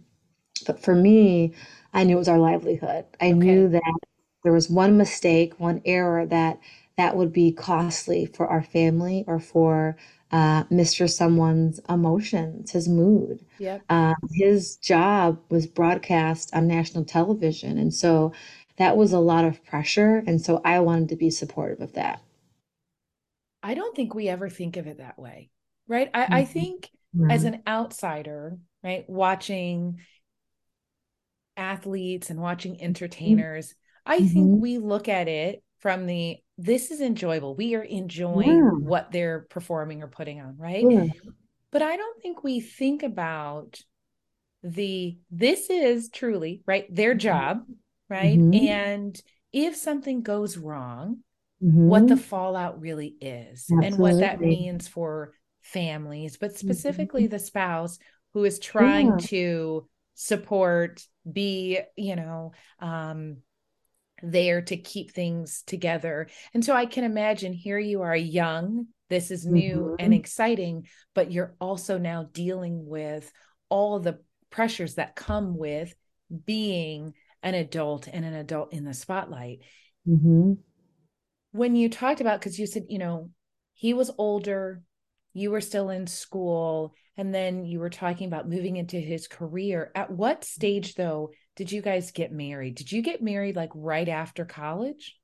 but 0.68 0.80
for 0.82 0.96
me, 0.96 1.54
I 1.94 2.04
knew 2.04 2.16
it 2.16 2.20
was 2.20 2.28
our 2.30 2.40
livelihood. 2.40 3.06
I 3.22 3.32
Okay. 3.32 3.34
knew 3.34 3.70
that 3.70 3.84
there 4.44 4.54
was 4.54 4.70
one 4.70 4.98
mistake, 4.98 5.60
one 5.60 5.82
error 5.86 6.26
that 6.28 6.60
that 6.98 7.18
would 7.18 7.34
be 7.34 7.52
costly 7.52 8.26
for 8.26 8.48
our 8.48 8.64
family 8.64 9.24
or 9.28 9.40
for 9.40 9.98
uh, 10.32 10.66
Mr. 10.72 11.08
Someone's 11.08 11.80
emotions, 11.90 12.72
his 12.72 12.88
mood. 12.90 13.46
Yep. 13.58 13.86
Um, 13.90 14.16
his 14.34 14.78
job 14.78 15.40
was 15.50 15.68
broadcast 15.68 16.54
on 16.56 16.68
national 16.68 17.06
television, 17.06 17.78
and 17.78 17.94
so 17.94 18.34
that 18.78 18.98
was 18.98 19.14
a 19.14 19.20
lot 19.20 19.46
of 19.46 19.64
pressure. 19.66 20.24
And 20.28 20.42
so 20.42 20.62
I 20.66 20.80
wanted 20.82 21.10
to 21.10 21.16
be 21.16 21.30
supportive 21.30 21.82
of 21.82 21.94
that. 21.94 22.22
I 23.64 23.74
don't 23.74 23.96
think 23.96 24.14
we 24.14 24.30
ever 24.30 24.48
think 24.50 24.78
of 24.78 24.86
it 24.88 24.98
that 25.00 25.18
way, 25.18 25.50
right? 25.88 26.10
I, 26.14 26.30
I 26.32 26.44
Mhm. 26.44 26.46
think 26.46 26.90
as 27.30 27.44
an 27.44 27.64
outsider, 27.68 28.58
right, 28.84 29.06
watching 29.10 30.00
athletes 31.56 32.30
and 32.30 32.40
watching 32.42 32.82
entertainers, 32.82 33.74
I 34.06 34.24
think 34.24 34.54
Mhm. 34.54 34.60
we 34.60 34.78
look 34.78 35.08
at 35.08 35.28
it 35.28 35.64
from 35.80 36.06
the 36.06 36.38
this 36.58 36.92
is 36.92 37.02
enjoyable. 37.02 37.56
We 37.56 37.76
are 37.76 37.82
enjoying 37.84 38.60
Yeah, 38.62 38.72
what 38.80 39.12
they're 39.12 39.46
performing 39.50 40.04
or 40.04 40.08
putting 40.08 40.40
on, 40.42 40.58
right? 40.58 40.92
sure. 40.92 41.08
But 41.72 41.82
I 41.82 41.98
don't 41.98 42.22
think 42.22 42.44
we 42.44 42.60
think 42.62 43.04
about 43.04 43.82
the 44.64 45.18
this 45.32 45.70
is 45.70 46.10
truly, 46.10 46.62
right, 46.66 46.94
their 46.94 47.16
job, 47.16 47.66
right? 48.10 48.42
Mhm. 48.42 48.54
And 48.54 49.22
if 49.52 49.76
something 49.76 50.22
goes 50.22 50.58
wrong, 50.58 51.20
what 51.86 52.08
the 52.08 52.18
fallout 52.18 52.80
really 52.82 53.16
is 53.22 53.74
and 53.82 54.00
what 54.00 54.20
that 54.20 54.42
means 54.42 54.88
for 54.88 55.34
families, 55.64 56.38
but 56.38 56.58
specifically 56.58 57.28
Mhm. 57.28 57.32
the 57.32 57.40
spouse 57.40 57.98
who 58.34 58.44
is 58.44 58.60
trying 58.60 59.18
Sure. 59.18 59.18
to 59.20 59.90
support, 60.14 61.06
be, 61.32 61.80
you 61.96 62.16
know, 62.16 62.52
um, 62.80 63.38
there 64.22 64.62
to 64.62 64.78
keep 64.78 65.12
things 65.12 65.64
together. 65.64 66.30
And 66.54 66.64
so 66.64 66.76
I 66.76 66.86
can 66.86 67.04
imagine 67.04 67.54
here 67.54 67.80
you 67.80 68.02
are 68.04 68.16
young, 68.16 68.88
this 69.10 69.32
is 69.32 69.46
new 69.46 69.96
and 70.00 70.14
Mhm. 70.14 70.18
exciting, 70.18 70.88
but 71.14 71.32
you're 71.32 71.56
also 71.60 71.98
now 71.98 72.24
dealing 72.32 72.86
with 72.86 73.32
all 73.70 74.00
the 74.00 74.24
pressures 74.50 74.96
that 74.96 75.16
come 75.16 75.58
with 75.58 75.94
being 76.46 77.14
an 77.42 77.56
adult 77.56 78.08
and 78.08 78.24
an 78.24 78.34
adult 78.34 78.72
in 78.74 78.86
the 78.86 78.94
spotlight 78.94 79.60
Mhm. 80.08 80.58
when 81.52 81.76
you 81.76 81.90
talked 81.90 82.22
about 82.22 82.40
because 82.40 82.58
you 82.58 82.66
said 82.66 82.86
you 82.90 82.98
know 82.98 83.30
he 83.74 83.94
was 83.94 84.10
older 84.18 84.82
you 85.34 85.52
were 85.52 85.62
still 85.62 85.90
in 85.90 86.08
school 86.08 86.94
and 87.18 87.34
then 87.34 87.66
you 87.66 87.80
were 87.80 87.90
talking 87.90 88.28
about 88.28 88.50
moving 88.50 88.78
into 88.78 88.98
his 88.98 89.28
career 89.28 89.92
at 89.96 90.12
what 90.12 90.44
stage 90.44 90.96
though 90.96 91.32
did 91.56 91.72
you 91.72 91.82
guys 91.82 92.12
get 92.12 92.32
married 92.32 92.76
did 92.76 92.92
you 92.92 93.02
get 93.02 93.22
married 93.22 93.56
like 93.56 93.72
right 93.76 94.10
after 94.10 94.46
college 94.46 95.18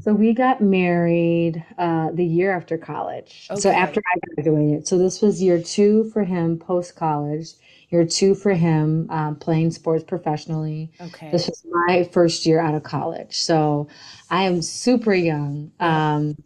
So 0.00 0.12
we 0.12 0.34
got 0.34 0.60
married 0.60 1.64
uh, 1.78 2.10
the 2.12 2.24
year 2.24 2.52
after 2.54 2.76
college. 2.76 3.50
So 3.54 3.70
after 3.70 4.00
I 4.14 4.18
graduated. 4.34 4.86
So 4.88 4.98
this 4.98 5.22
was 5.22 5.40
year 5.42 5.62
two 5.62 6.10
for 6.12 6.24
him 6.24 6.58
post 6.58 6.96
college, 6.96 7.50
year 7.90 8.04
two 8.04 8.34
for 8.34 8.52
him 8.52 9.08
um, 9.10 9.36
playing 9.36 9.70
sports 9.70 10.02
professionally. 10.04 10.90
okay 11.00 11.28
This 11.30 11.46
was 11.46 11.64
my 11.70 12.04
first 12.12 12.44
year 12.44 12.60
out 12.60 12.74
of 12.74 12.82
college. 12.82 13.36
So 13.36 13.88
I 14.30 14.42
am 14.44 14.62
super 14.62 15.14
young. 15.14 15.70
Um, 15.78 16.36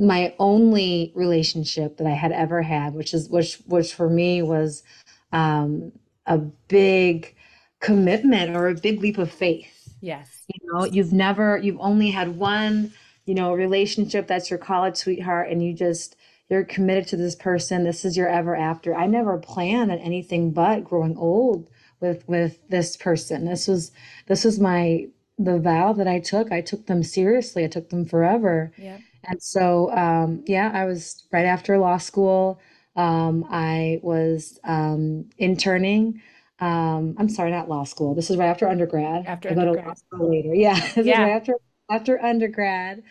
my 0.00 0.34
only 0.38 1.12
relationship 1.14 1.98
that 1.98 2.06
I 2.06 2.14
had 2.14 2.32
ever 2.32 2.62
had, 2.62 2.94
which 2.94 3.12
is 3.12 3.28
which 3.28 3.56
which 3.66 3.92
for 3.94 4.08
me 4.08 4.40
was 4.40 4.82
um, 5.30 5.92
a 6.26 6.38
big 6.38 7.36
commitment 7.80 8.56
or 8.56 8.68
a 8.68 8.74
big 8.74 9.00
leap 9.00 9.18
of 9.18 9.30
faith. 9.30 9.94
yes 10.00 10.44
You 10.48 10.72
know, 10.72 10.84
you've 10.84 11.12
never, 11.12 11.58
you've 11.58 11.80
only 11.80 12.10
had 12.10 12.36
one, 12.36 12.92
you 13.26 13.34
know, 13.34 13.52
relationship 13.52 14.26
that's 14.26 14.48
your 14.48 14.58
college 14.58 14.96
sweetheart, 14.96 15.50
and 15.50 15.62
you 15.62 15.74
just 15.74 16.16
you're 16.48 16.64
committed 16.64 17.06
to 17.08 17.16
this 17.16 17.36
person. 17.36 17.84
This 17.84 18.04
is 18.04 18.16
your 18.16 18.28
ever 18.28 18.56
after. 18.56 18.94
I 18.96 19.06
never 19.06 19.36
planned 19.38 19.92
on 19.92 19.98
anything 19.98 20.52
but 20.52 20.82
growing 20.82 21.16
old 21.18 21.68
with 22.00 22.26
with 22.26 22.58
this 22.70 22.96
person. 22.96 23.44
This 23.44 23.68
was 23.68 23.92
this 24.28 24.44
was 24.44 24.58
my 24.58 25.08
the 25.38 25.58
vow 25.58 25.92
that 25.92 26.08
I 26.08 26.20
took. 26.20 26.50
I 26.52 26.62
took 26.62 26.86
them 26.86 27.02
seriously. 27.02 27.64
I 27.64 27.68
took 27.68 27.90
them 27.90 28.06
forever. 28.06 28.72
yeah 28.78 28.96
And 29.24 29.42
so, 29.42 29.90
um, 29.96 30.44
yeah, 30.46 30.70
I 30.74 30.84
was 30.86 31.24
right 31.32 31.46
after 31.46 31.78
law 31.78 31.98
school. 31.98 32.60
Um, 32.96 33.44
I 33.50 34.00
was 34.02 34.58
um, 34.64 35.28
interning. 35.38 36.20
Um, 36.60 37.14
I'm 37.18 37.28
sorry, 37.28 37.50
not 37.50 37.68
law 37.68 37.84
school. 37.84 38.14
This 38.14 38.30
is 38.30 38.36
right 38.36 38.48
after 38.48 38.68
undergrad. 38.68 39.26
after 39.26 39.48
I 39.48 39.54
go 39.54 39.64
to 39.64 39.72
law 39.72 39.80
undergrad 39.82 39.94
school 39.94 40.30
later. 40.30 40.54
Yeah, 40.54 40.74
this 40.94 41.06
is 41.08 41.18
right 41.18 41.30
yeah 41.30 41.32
after 41.32 41.54
after 41.90 42.22
undergrad. 42.22 43.02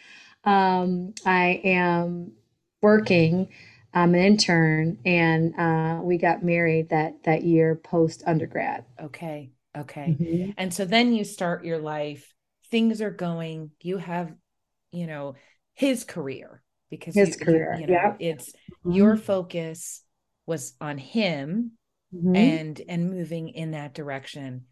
Um, 0.44 1.14
I 1.26 1.62
am 1.64 2.34
working. 2.82 3.50
I'm 3.94 4.14
an 4.14 4.22
intern, 4.22 5.00
and 5.06 5.56
uh, 5.60 6.02
we 6.04 6.18
got 6.18 6.44
married 6.44 6.90
that 6.90 7.24
that 7.24 7.44
year 7.44 7.76
post 7.76 8.24
undergrad. 8.28 8.86
okay 9.02 9.52
okay 9.78 10.18
hmm 10.18 10.52
and 10.58 10.74
so 10.74 10.86
then 10.86 11.14
you 11.14 11.24
start 11.24 11.66
your 11.66 11.78
life 11.80 12.34
things 12.72 13.02
are 13.02 13.12
going 13.12 13.72
you 13.82 13.98
have 13.98 14.34
you 14.92 15.08
know 15.08 15.36
his 15.80 16.04
career 16.04 16.62
because 16.90 17.16
His 17.16 17.36
you 17.38 17.38
career. 17.38 17.80
you 17.80 17.88
know 17.88 17.94
Yeah. 17.94 18.16
it's 18.20 18.54
hmm 18.84 18.92
your 18.94 19.16
focus 19.16 20.04
was 20.46 20.74
on 20.82 20.98
him 20.98 21.72
hmm 22.12 22.36
and 22.36 22.82
and 22.90 23.10
moving 23.10 23.50
in 23.50 23.72
that 23.72 23.94
direction. 23.94 24.66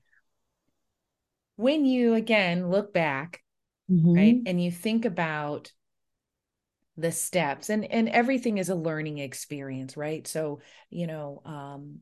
When 1.58 1.86
you 1.86 2.14
again 2.14 2.70
look 2.70 2.94
back 2.94 3.42
right 4.16 4.38
hmm 4.38 4.46
and 4.46 4.64
you 4.64 4.72
think 4.72 5.06
about 5.06 5.72
the 6.98 7.12
steps 7.12 7.70
and 7.70 7.86
and 7.86 8.10
everything 8.10 8.58
is 8.58 8.70
a 8.70 8.76
learning 8.76 9.20
experience 9.20 9.96
right? 9.96 10.28
So 10.28 10.62
you 10.90 11.08
know 11.08 11.42
um 11.46 12.00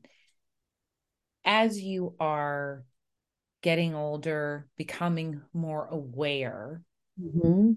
as 1.44 1.80
you 1.80 2.14
are 2.20 2.84
getting 3.62 3.94
older 3.94 4.68
becoming 4.76 5.42
more 5.52 5.86
aware 5.86 6.82
hmm 7.18 7.76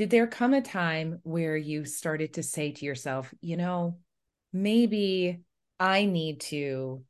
did 0.00 0.08
there 0.10 0.26
come 0.26 0.54
a 0.54 0.62
time 0.62 1.20
where 1.24 1.58
you 1.58 1.84
started 1.84 2.32
to 2.34 2.42
say 2.42 2.72
to 2.72 2.86
yourself 2.86 3.34
you 3.42 3.56
know 3.58 3.98
maybe 4.52 5.40
i 5.78 6.06
need 6.06 6.40
to 6.40 7.04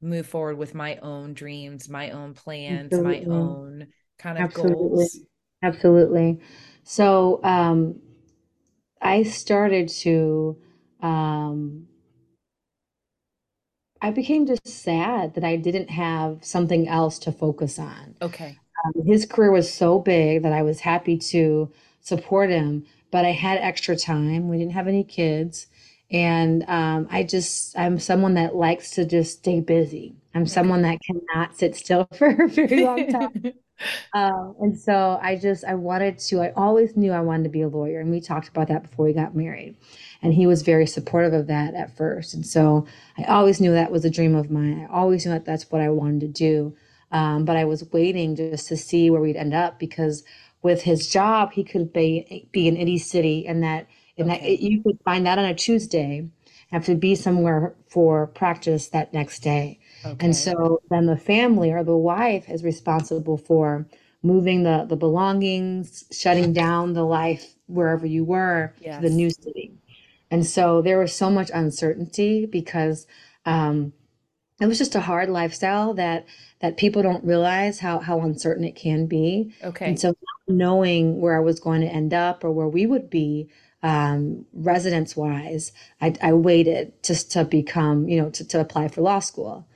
move 0.00 0.26
forward 0.26 0.58
with 0.58 0.74
my 0.74 0.96
own 0.96 1.34
dreams, 1.34 1.88
my 1.88 2.10
own 2.10 2.34
plans, 2.34 3.00
my 3.00 3.24
own 3.30 3.86
kind 4.18 4.38
of 4.38 4.44
Absolutely. 4.44 5.06
goals. 5.06 5.20
Absolutely. 5.62 6.40
So 6.84 7.40
um, 7.42 8.00
I 9.00 9.22
started 9.22 9.88
to, 9.88 10.56
um, 11.00 11.86
I 14.02 14.10
became 14.10 14.46
just 14.46 14.68
sad 14.68 15.34
that 15.34 15.44
I 15.44 15.56
didn't 15.56 15.90
have 15.90 16.44
something 16.44 16.86
else 16.86 17.18
to 17.20 17.32
focus 17.32 17.78
on. 17.78 18.14
Okay. 18.20 18.56
Um, 18.84 19.06
his 19.06 19.24
career 19.26 19.50
was 19.52 19.72
so 19.72 19.98
big 19.98 20.42
that 20.42 20.52
I 20.52 20.62
was 20.62 20.80
happy 20.80 21.16
to 21.18 21.70
support 22.04 22.50
him, 22.50 22.84
but 23.10 23.24
I 23.24 23.32
had 23.32 23.58
extra 23.58 23.96
time. 23.96 24.48
We 24.48 24.58
didn't 24.58 24.72
have 24.72 24.86
any 24.86 25.02
kids. 25.02 25.66
And 26.10 26.64
um, 26.68 27.08
I 27.10 27.24
just, 27.24 27.76
I'm 27.76 27.98
someone 27.98 28.34
that 28.34 28.54
likes 28.54 28.90
to 28.92 29.04
just 29.04 29.38
stay 29.38 29.60
busy. 29.60 30.14
I'm 30.34 30.46
someone 30.46 30.82
that 30.82 30.98
cannot 31.00 31.56
sit 31.56 31.74
still 31.74 32.06
for 32.16 32.28
a 32.28 32.48
very 32.48 32.84
long 32.84 33.08
time. 33.08 33.52
um, 34.14 34.54
and 34.60 34.78
so 34.78 35.18
I 35.22 35.36
just, 35.36 35.64
I 35.64 35.74
wanted 35.74 36.18
to, 36.18 36.42
I 36.42 36.52
always 36.56 36.96
knew 36.96 37.10
I 37.10 37.20
wanted 37.20 37.44
to 37.44 37.50
be 37.50 37.62
a 37.62 37.68
lawyer. 37.68 38.00
And 38.00 38.10
we 38.10 38.20
talked 38.20 38.48
about 38.48 38.68
that 38.68 38.82
before 38.82 39.06
we 39.06 39.14
got 39.14 39.34
married. 39.34 39.76
And 40.22 40.34
he 40.34 40.46
was 40.46 40.62
very 40.62 40.86
supportive 40.86 41.32
of 41.32 41.46
that 41.46 41.74
at 41.74 41.96
first. 41.96 42.34
And 42.34 42.46
so 42.46 42.86
I 43.16 43.24
always 43.24 43.60
knew 43.60 43.72
that 43.72 43.90
was 43.90 44.04
a 44.04 44.10
dream 44.10 44.34
of 44.34 44.50
mine. 44.50 44.86
I 44.88 44.94
always 44.94 45.24
knew 45.24 45.32
that 45.32 45.46
that's 45.46 45.70
what 45.70 45.80
I 45.80 45.88
wanted 45.88 46.20
to 46.20 46.28
do. 46.28 46.76
Um, 47.12 47.44
but 47.44 47.56
I 47.56 47.64
was 47.64 47.90
waiting 47.92 48.36
just 48.36 48.68
to 48.68 48.76
see 48.76 49.08
where 49.08 49.20
we'd 49.20 49.36
end 49.36 49.54
up 49.54 49.78
because 49.78 50.24
with 50.64 50.82
his 50.82 51.06
job, 51.06 51.52
he 51.52 51.62
could 51.62 51.92
be, 51.92 52.48
be 52.50 52.66
in 52.66 52.76
any 52.76 52.98
city 52.98 53.46
and 53.46 53.62
that, 53.62 53.86
and 54.16 54.30
okay. 54.30 54.40
that 54.40 54.48
it, 54.48 54.60
you 54.60 54.82
could 54.82 54.98
find 55.04 55.26
that 55.26 55.38
on 55.38 55.44
a 55.44 55.54
Tuesday, 55.54 56.26
have 56.72 56.86
to 56.86 56.94
be 56.94 57.14
somewhere 57.14 57.74
for 57.86 58.26
practice 58.28 58.88
that 58.88 59.12
next 59.12 59.40
day. 59.40 59.78
Okay. 60.04 60.16
And 60.24 60.34
so 60.34 60.80
then 60.90 61.06
the 61.06 61.18
family 61.18 61.70
or 61.70 61.84
the 61.84 61.96
wife 61.96 62.48
is 62.48 62.64
responsible 62.64 63.36
for 63.36 63.86
moving 64.22 64.62
the, 64.62 64.86
the 64.88 64.96
belongings, 64.96 66.04
shutting 66.10 66.52
down 66.64 66.94
the 66.94 67.04
life 67.04 67.54
wherever 67.66 68.06
you 68.06 68.24
were 68.24 68.74
yes. 68.80 68.96
to 68.96 69.08
the 69.08 69.14
new 69.14 69.30
city. 69.30 69.74
And 70.30 70.46
so 70.46 70.80
there 70.80 70.98
was 70.98 71.14
so 71.14 71.28
much 71.28 71.50
uncertainty 71.52 72.46
because 72.46 73.06
um, 73.44 73.92
it 74.60 74.66
was 74.66 74.78
just 74.78 74.94
a 74.94 75.00
hard 75.00 75.28
lifestyle 75.28 75.92
that 75.94 76.26
that 76.64 76.78
people 76.78 77.02
don't 77.02 77.22
realize 77.22 77.78
how 77.78 77.98
how 77.98 78.20
uncertain 78.20 78.64
it 78.64 78.74
can 78.74 79.04
be. 79.04 79.54
Okay. 79.62 79.84
And 79.84 80.00
so 80.00 80.14
knowing 80.48 81.20
where 81.20 81.36
I 81.36 81.40
was 81.40 81.60
going 81.60 81.82
to 81.82 81.86
end 81.86 82.14
up 82.14 82.42
or 82.42 82.50
where 82.52 82.66
we 82.66 82.86
would 82.86 83.10
be 83.10 83.50
um, 83.82 84.46
residence 84.54 85.14
wise, 85.14 85.72
I, 86.00 86.14
I 86.22 86.32
waited 86.32 86.94
just 87.02 87.30
to 87.32 87.44
become, 87.44 88.08
you 88.08 88.18
know, 88.18 88.30
to, 88.30 88.48
to 88.48 88.60
apply 88.60 88.88
for 88.88 89.02
law 89.02 89.18
school. 89.18 89.68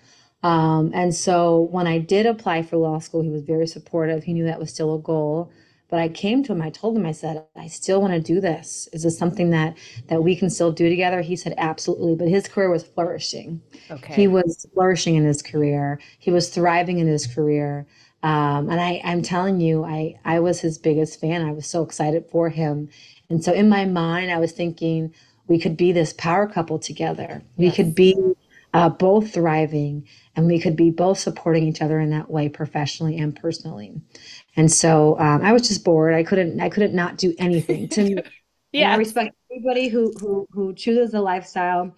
Um, 0.42 0.92
and 0.94 1.14
so 1.14 1.68
when 1.70 1.87
I 1.87 1.98
did 1.98 2.24
apply 2.24 2.62
for 2.62 2.79
law 2.79 3.01
school, 3.01 3.20
he 3.20 3.29
was 3.29 3.42
very 3.42 3.66
supportive. 3.66 4.24
He 4.24 4.33
knew 4.33 4.46
that 4.46 4.59
was 4.59 4.72
still 4.72 4.94
a 4.94 4.98
goal. 4.98 5.53
But 5.90 6.01
I 6.01 6.09
came 6.09 6.42
to 6.44 6.53
him, 6.53 6.61
I 6.61 6.70
told 6.70 6.96
him, 6.96 7.07
I 7.07 7.12
said, 7.12 7.44
I 7.57 7.66
still 7.66 8.01
want 8.03 8.12
to 8.12 8.20
do 8.20 8.40
this. 8.40 8.88
Is 8.92 9.05
this 9.05 9.16
something 9.16 9.51
that 9.51 9.77
that 10.09 10.22
we 10.22 10.37
can 10.37 10.51
still 10.51 10.70
do 10.70 10.88
together? 10.88 11.22
He 11.22 11.35
said, 11.35 11.55
absolutely. 11.57 12.14
But 12.14 12.29
his 12.29 12.46
career 12.46 12.70
was 12.70 12.85
flourishing. 12.85 13.62
Okay. 13.90 14.14
He 14.14 14.29
was 14.29 14.66
flourishing 14.74 15.16
in 15.16 15.24
his 15.24 15.40
career. 15.40 15.98
He 16.18 16.31
was 16.31 16.51
thriving 16.51 16.98
in 16.98 17.07
his 17.07 17.27
career. 17.27 17.87
Um, 18.22 18.68
and 18.68 18.81
I, 18.81 19.01
I'm 19.05 19.22
telling 19.22 19.61
you, 19.61 19.85
I, 19.85 20.18
I 20.24 20.40
was 20.40 20.61
his 20.61 20.77
biggest 20.77 21.20
fan. 21.20 21.46
I 21.46 21.53
was 21.53 21.66
so 21.66 21.83
excited 21.83 22.27
for 22.27 22.51
him. 22.51 22.90
And 23.31 23.42
so 23.42 23.53
in 23.53 23.68
my 23.68 23.85
mind, 23.85 24.31
I 24.31 24.38
was 24.38 24.53
thinking 24.53 25.14
we 25.46 25.59
could 25.59 25.77
be 25.77 25.92
this 25.92 26.12
power 26.12 26.46
couple 26.46 26.79
together. 26.79 27.42
Yes. 27.57 27.70
We 27.70 27.70
could 27.70 27.94
be 27.94 28.14
uh, 28.79 28.88
both 28.88 29.35
thriving 29.35 30.07
and 30.37 30.47
we 30.47 30.61
could 30.61 30.77
be 30.77 30.91
both 30.91 31.19
supporting 31.19 31.64
each 31.64 31.83
other 31.83 31.99
in 31.99 32.11
that 32.11 32.31
way 32.31 32.49
professionally 32.49 33.19
and 33.19 33.35
personally. 33.35 34.01
And 34.55 34.71
so 34.71 35.19
um, 35.19 35.43
i 35.43 35.53
was 35.53 35.67
just 35.67 35.85
bored. 35.85 36.14
I 36.14 36.23
couldn't 36.23 36.61
i 36.61 36.69
couldn't 36.69 36.95
not 36.95 37.19
do 37.19 37.35
anything. 37.38 37.88
To 37.88 38.23
yeah. 38.73 38.93
i 38.93 38.97
respect 38.97 39.35
everybody 39.51 39.88
who 39.88 40.12
who 40.21 40.47
who 40.53 40.75
chooses 40.75 41.12
a 41.12 41.21
lifestyle 41.21 41.93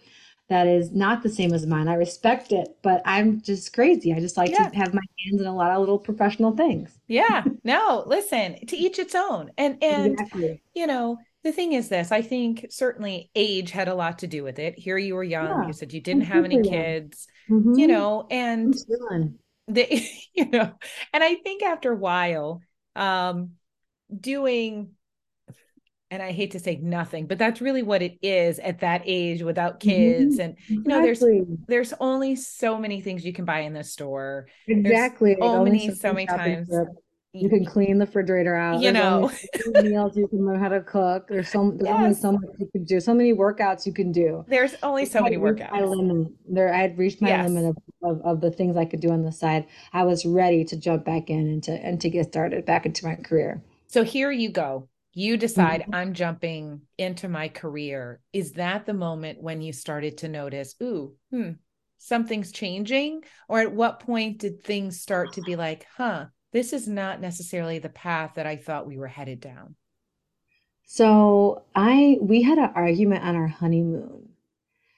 that 0.49 0.67
is 0.67 0.91
not 0.93 1.23
the 1.23 1.29
same 1.29 1.53
as 1.53 1.65
mine 1.67 1.87
i 1.87 1.95
respect 1.95 2.51
it 2.51 2.69
but 2.83 3.03
i'm 3.05 3.43
just 3.43 3.75
crazy. 3.75 4.15
I 4.15 4.21
just 4.21 4.39
like 4.39 4.51
yeah. 4.51 4.71
to 4.71 4.77
have 4.77 4.95
my 4.95 5.03
hands 5.23 5.43
in 5.43 5.47
a 5.47 5.55
lot 5.55 5.73
of 5.73 5.81
little 5.81 5.99
professional 5.99 6.57
things. 6.57 6.99
Yeah. 7.09 7.45
No 7.63 8.05
listen 8.07 8.65
to 8.67 8.77
each 8.77 8.99
its 8.99 9.15
own. 9.15 9.51
And 9.59 9.77
and 9.83 10.13
exactly. 10.13 10.63
you 10.75 10.87
know 10.87 11.19
the 11.45 11.53
thing 11.53 11.73
is 11.73 11.89
this 11.89 12.13
i 12.13 12.23
think 12.23 12.67
certainly 12.71 13.31
age 13.35 13.71
had 13.71 13.89
a 13.89 13.95
lot 13.95 14.19
to 14.19 14.27
do 14.27 14.43
with 14.43 14.59
it 14.59 14.79
here 14.79 14.99
you 14.99 15.15
were 15.15 15.25
young 15.25 15.47
yeah, 15.47 15.67
you 15.67 15.73
said 15.73 15.93
you 15.93 16.01
didn't 16.01 16.23
have 16.23 16.45
any 16.45 16.63
kids 16.63 17.27
mm-hmm. 17.49 17.79
you 17.79 17.87
know 17.87 18.27
and 18.31 18.75
they 19.69 20.09
you 20.35 20.49
know 20.51 20.73
and 21.13 21.25
i 21.25 21.35
think 21.37 21.63
after 21.63 21.93
a 21.93 21.97
while 21.97 22.61
um 22.97 23.51
doing 24.19 24.91
and 26.11 26.23
I 26.23 26.33
hate 26.33 26.53
to 26.53 26.59
say 26.59 26.77
nothing, 26.77 27.27
but 27.27 27.39
that's 27.39 27.61
really 27.61 27.83
what 27.83 28.03
it 28.03 28.19
is 28.21 28.59
at 28.59 28.81
that 28.81 29.03
age 29.05 29.43
without 29.43 29.79
kids. 29.79 30.39
Mm-hmm. 30.39 30.41
And 30.41 30.57
you 30.67 30.83
know, 30.83 31.05
exactly. 31.05 31.43
there's 31.69 31.91
there's 31.91 32.01
only 32.01 32.35
so 32.35 32.79
many 32.79 33.01
things 33.01 33.25
you 33.25 33.33
can 33.33 33.45
buy 33.45 33.61
in 33.61 33.75
the 33.75 33.85
store. 33.85 34.49
Exactly. 34.67 35.37
There's 35.39 35.51
so 35.51 35.65
many, 35.65 35.95
so 35.95 36.13
many 36.13 36.27
times. 36.27 36.69
You 37.33 37.49
can 37.49 37.65
clean 37.65 37.99
the 37.99 38.07
refrigerator 38.07 38.57
out. 38.57 38.81
You 38.81 38.91
know, 38.91 39.31
meals 39.83 40.17
you 40.17 40.27
can 40.27 40.45
learn 40.45 40.59
how 40.59 40.69
to 40.69 40.81
cook. 40.81 41.29
There's 41.29 41.49
so 41.49 41.71
there's 41.77 41.89
yes. 41.89 42.01
only 42.01 42.15
so 42.15 42.33
much 42.33 42.51
you 42.59 42.69
can 42.73 42.85
do. 42.85 43.01
So 43.01 43.15
many 43.15 43.33
workouts 43.33 43.87
you 43.87 43.93
can 43.93 44.11
do. 44.11 44.45
There's 44.49 44.75
only 44.83 45.07
so 45.07 45.23
many 45.23 45.37
workouts. 45.37 45.71
My 45.71 45.83
limit. 45.83 46.33
There, 46.49 46.75
I 46.75 46.79
had 46.79 46.99
reached 46.99 47.23
my 47.23 47.29
yes. 47.29 47.49
limit 47.49 47.67
of, 47.67 47.77
of, 48.03 48.23
of 48.23 48.41
the 48.41 48.51
things 48.51 48.77
I 48.77 48.85
could 48.85 49.01
do 49.01 49.11
on 49.11 49.23
the 49.23 49.31
side. 49.31 49.67
I 49.93 50.03
was 50.03 50.27
ready 50.27 50.65
to 50.65 50.77
jump 50.77 51.05
back 51.05 51.31
in 51.31 51.47
and 51.47 51.63
to 51.65 51.73
and 51.73 52.01
to 52.01 52.11
get 52.11 52.27
started 52.27 52.67
back 52.67 52.85
into 52.85 53.07
my 53.07 53.15
career. 53.15 53.63
So 53.87 54.03
here 54.03 54.33
you 54.33 54.51
go. 54.51 54.89
You 55.13 55.37
decide 55.37 55.83
mm-hmm. 55.83 55.95
I'm 55.95 56.15
jumping 56.15 56.83
into 56.99 57.29
my 57.29 57.49
career. 57.49 58.21
Is 58.33 58.53
that 58.53 58.87
the 58.87 58.95
moment 58.95 59.43
when 59.43 59.61
you 59.61 59.73
started 59.73 60.19
to 60.19 60.29
notice, 60.29 60.75
ooh, 60.83 61.15
hmm, 61.31 61.51
something's 61.99 62.51
changing? 62.53 63.23
Or 63.49 63.61
at 63.61 63.73
what 63.73 64.01
point 64.01 64.39
did 64.39 64.63
things 64.63 65.01
start 65.01 65.33
to 65.35 65.43
be 65.43 65.57
like, 65.57 65.87
huh? 65.97 66.27
This 66.53 66.73
is 66.73 66.89
not 66.89 67.21
necessarily 67.21 67.79
the 67.79 67.89
path 67.89 68.33
that 68.35 68.47
I 68.47 68.57
thought 68.57 68.87
we 68.87 68.97
were 68.97 69.07
headed 69.07 69.41
down. 69.41 69.77
So 70.85 71.65
I 71.75 72.19
we 72.21 72.43
had 72.43 72.59
an 72.59 72.73
argument 72.75 73.25
on 73.25 73.37
our 73.37 73.47
honeymoon. 73.47 74.31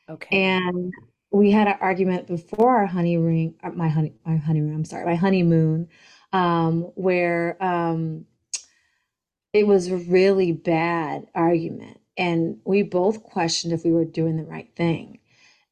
Okay. 0.08 0.44
And 0.44 0.92
we 1.30 1.50
had 1.50 1.68
an 1.68 1.76
argument 1.80 2.26
before 2.26 2.76
our 2.76 2.86
honeymoon 2.86 3.54
uh, 3.62 3.70
my 3.70 3.88
honey 3.88 4.14
my 4.24 4.36
honeymoon, 4.36 4.74
I'm 4.74 4.84
sorry, 4.84 5.04
my 5.04 5.14
honeymoon, 5.14 5.88
um, 6.32 6.82
where 6.94 7.62
um 7.62 8.24
it 9.52 9.66
was 9.66 9.88
a 9.88 9.96
really 9.96 10.52
bad 10.52 11.26
argument. 11.34 12.00
And 12.16 12.58
we 12.64 12.82
both 12.82 13.22
questioned 13.22 13.72
if 13.72 13.84
we 13.84 13.92
were 13.92 14.04
doing 14.04 14.36
the 14.36 14.44
right 14.44 14.74
thing. 14.76 15.18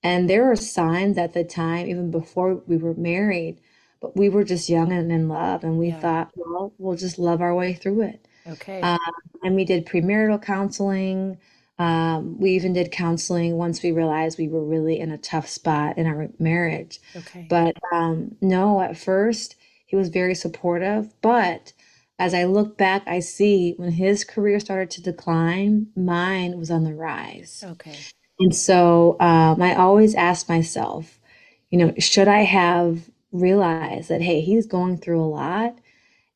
And 0.02 0.28
there 0.28 0.46
were 0.46 0.56
signs 0.56 1.18
at 1.18 1.34
the 1.34 1.44
time, 1.44 1.86
even 1.86 2.10
before 2.10 2.62
we 2.66 2.76
were 2.76 2.94
married, 2.94 3.60
but 4.00 4.16
we 4.16 4.28
were 4.28 4.44
just 4.44 4.68
young 4.68 4.92
and 4.92 5.12
in 5.12 5.28
love 5.28 5.62
and 5.62 5.78
we 5.78 5.88
yeah. 5.88 6.00
thought 6.00 6.30
well 6.34 6.72
we'll 6.78 6.96
just 6.96 7.18
love 7.18 7.40
our 7.40 7.54
way 7.54 7.74
through 7.74 8.02
it. 8.02 8.26
Okay. 8.46 8.80
Um, 8.80 8.98
and 9.42 9.54
we 9.54 9.64
did 9.64 9.86
premarital 9.86 10.42
counseling. 10.42 11.38
Um, 11.78 12.38
we 12.38 12.52
even 12.52 12.72
did 12.72 12.92
counseling 12.92 13.56
once 13.56 13.82
we 13.82 13.92
realized 13.92 14.38
we 14.38 14.48
were 14.48 14.64
really 14.64 14.98
in 14.98 15.10
a 15.10 15.18
tough 15.18 15.48
spot 15.48 15.96
in 15.96 16.06
our 16.06 16.28
marriage. 16.38 17.00
Okay. 17.16 17.46
But 17.48 17.76
um, 17.92 18.36
no 18.40 18.80
at 18.80 18.96
first 18.96 19.56
he 19.86 19.96
was 19.96 20.08
very 20.08 20.36
supportive 20.36 21.12
but 21.20 21.72
as 22.18 22.32
i 22.32 22.44
look 22.44 22.78
back 22.78 23.02
i 23.08 23.18
see 23.18 23.74
when 23.76 23.90
his 23.90 24.22
career 24.22 24.60
started 24.60 24.88
to 24.88 25.02
decline 25.02 25.88
mine 25.96 26.56
was 26.58 26.70
on 26.70 26.84
the 26.84 26.94
rise. 26.94 27.64
Okay. 27.66 27.96
And 28.38 28.54
so 28.54 29.16
um, 29.20 29.60
i 29.60 29.74
always 29.74 30.14
ask 30.14 30.48
myself 30.48 31.18
you 31.70 31.78
know 31.78 31.92
should 31.98 32.28
i 32.28 32.42
have 32.42 33.09
realize 33.32 34.08
that, 34.08 34.22
hey, 34.22 34.40
he's 34.40 34.66
going 34.66 34.98
through 34.98 35.22
a 35.22 35.26
lot. 35.26 35.76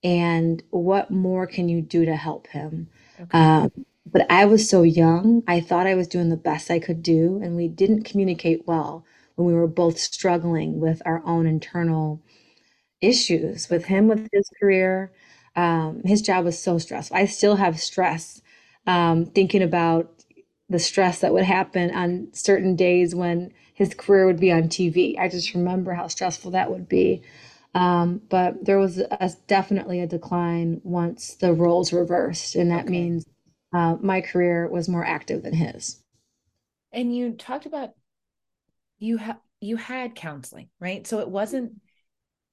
And 0.04 0.62
what 0.70 1.11
more 1.11 1.46
can 1.46 1.68
you 1.68 1.83
do 1.83 2.04
to 2.04 2.16
help 2.16 2.48
him? 2.48 2.88
Okay. 3.20 3.28
Um, 3.38 3.70
but 4.07 4.26
I 4.30 4.44
was 4.46 4.68
so 4.68 4.83
young. 4.83 5.42
I 5.48 5.61
thought 5.61 5.87
I 5.87 5.94
was 5.94 6.09
doing 6.09 6.28
the 6.30 6.37
best 6.37 6.70
I 6.70 6.78
could 6.78 7.02
do. 7.02 7.40
And 7.42 7.57
we 7.57 7.68
didn't 7.68 8.04
communicate 8.04 8.66
well 8.66 9.04
when 9.37 9.46
we 9.48 9.54
were 9.54 9.66
both 9.68 9.98
struggling 9.98 10.80
with 10.80 11.02
our 11.07 11.22
own 11.26 11.46
internal 11.46 12.22
issues 13.00 13.68
with 13.70 13.87
him, 13.87 14.09
with 14.09 14.28
his 14.33 14.50
career. 14.61 15.12
Um, 15.57 16.02
his 16.04 16.22
job 16.22 16.44
was 16.44 16.59
so 16.59 16.78
stressful. 16.78 17.16
I 17.16 17.26
still 17.26 17.57
have 17.57 17.80
stress 17.80 18.42
um, 18.87 19.26
thinking 19.26 19.62
about 19.62 20.23
the 20.68 20.79
stress 20.79 21.20
that 21.20 21.33
would 21.33 21.44
happen 21.44 21.90
on 21.90 22.29
certain 22.33 22.77
days 22.77 23.14
when 23.14 23.53
his 23.74 23.94
career 23.94 24.27
would 24.27 24.40
be 24.40 24.53
on 24.53 24.64
TV. 24.64 25.18
I 25.18 25.29
just 25.29 25.55
remember 25.55 25.92
how 25.92 26.09
stressful 26.09 26.53
that 26.53 26.70
would 26.70 26.88
be. 26.88 27.22
Um, 27.74 28.22
but 28.29 28.64
there 28.64 28.79
was 28.79 28.98
a, 28.98 29.31
definitely 29.46 30.00
a 30.00 30.07
decline 30.07 30.81
once 30.85 31.35
the 31.35 31.53
roles 31.53 31.92
reversed, 31.92 32.55
and 32.55 32.70
that 32.70 32.85
okay. 32.85 32.90
means 32.90 33.27
uh, 33.72 33.96
my 34.00 34.20
career 34.20 34.68
was 34.68 34.88
more 34.88 35.05
active 35.05 35.42
than 35.42 35.55
his. 35.55 36.00
And 36.92 37.14
you 37.14 37.33
talked 37.33 37.66
about 37.66 37.90
you 38.98 39.16
have 39.16 39.40
you 39.61 39.77
had 39.77 40.14
counseling, 40.14 40.68
right? 40.79 41.05
So 41.07 41.18
it 41.18 41.29
wasn't 41.29 41.81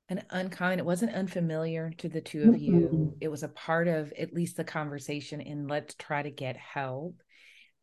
an 0.10 0.24
uncommon, 0.32 0.80
it 0.80 0.86
wasn't 0.86 1.14
unfamiliar 1.14 1.92
to 2.00 2.10
the 2.10 2.22
two 2.22 2.42
of 2.42 2.56
mm-hmm. 2.56 2.58
you. 2.58 3.18
It 3.22 3.28
was 3.28 3.44
a 3.44 3.48
part 3.48 3.88
of 3.88 4.12
at 4.14 4.34
least 4.34 4.58
the 4.58 4.64
conversation 4.64 5.40
in 5.40 5.68
let's 5.68 5.94
try 5.96 6.24
to 6.24 6.32
get 6.32 6.58
help. 6.58 7.22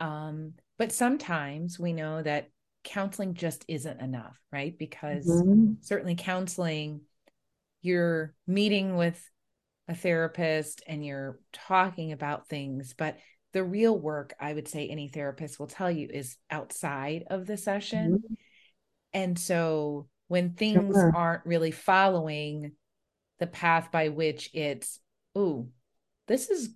Um, 0.01 0.55
but 0.79 0.93
sometimes 0.93 1.79
we 1.79 1.93
know 1.93 2.23
that 2.23 2.51
counseling 2.85 3.35
just 3.35 3.65
isn't 3.69 4.01
enough, 4.01 4.39
right? 4.53 4.79
Because 4.79 5.27
mm-hmm. 5.27 5.75
certainly 5.81 6.15
counseling, 6.17 7.03
you're 7.83 8.35
meeting 8.47 8.97
with 8.97 9.23
a 9.89 9.95
therapist 9.95 10.83
and 10.87 11.05
you're 11.05 11.41
talking 11.53 12.13
about 12.13 12.49
things, 12.49 12.95
but 12.97 13.19
the 13.53 13.65
real 13.65 13.99
work 13.99 14.35
i 14.41 14.53
would 14.53 14.69
say 14.69 14.89
any 14.89 15.09
therapist 15.09 15.59
will 15.59 15.67
tell 15.67 15.91
you 15.91 16.09
is 16.11 16.37
outside 16.51 17.25
of 17.31 17.47
the 17.47 17.57
session 17.57 18.13
mm-hmm. 18.13 18.35
and 19.13 19.39
so 19.39 20.07
when 20.29 20.53
things 20.53 20.95
sure. 20.95 21.13
aren't 21.15 21.47
really 21.47 21.71
following 21.71 22.73
the 23.39 23.47
path 23.47 23.91
by 23.91 24.09
which 24.11 24.51
it's 24.53 25.01
oh 25.35 25.69
this 26.27 26.51
is 26.51 26.71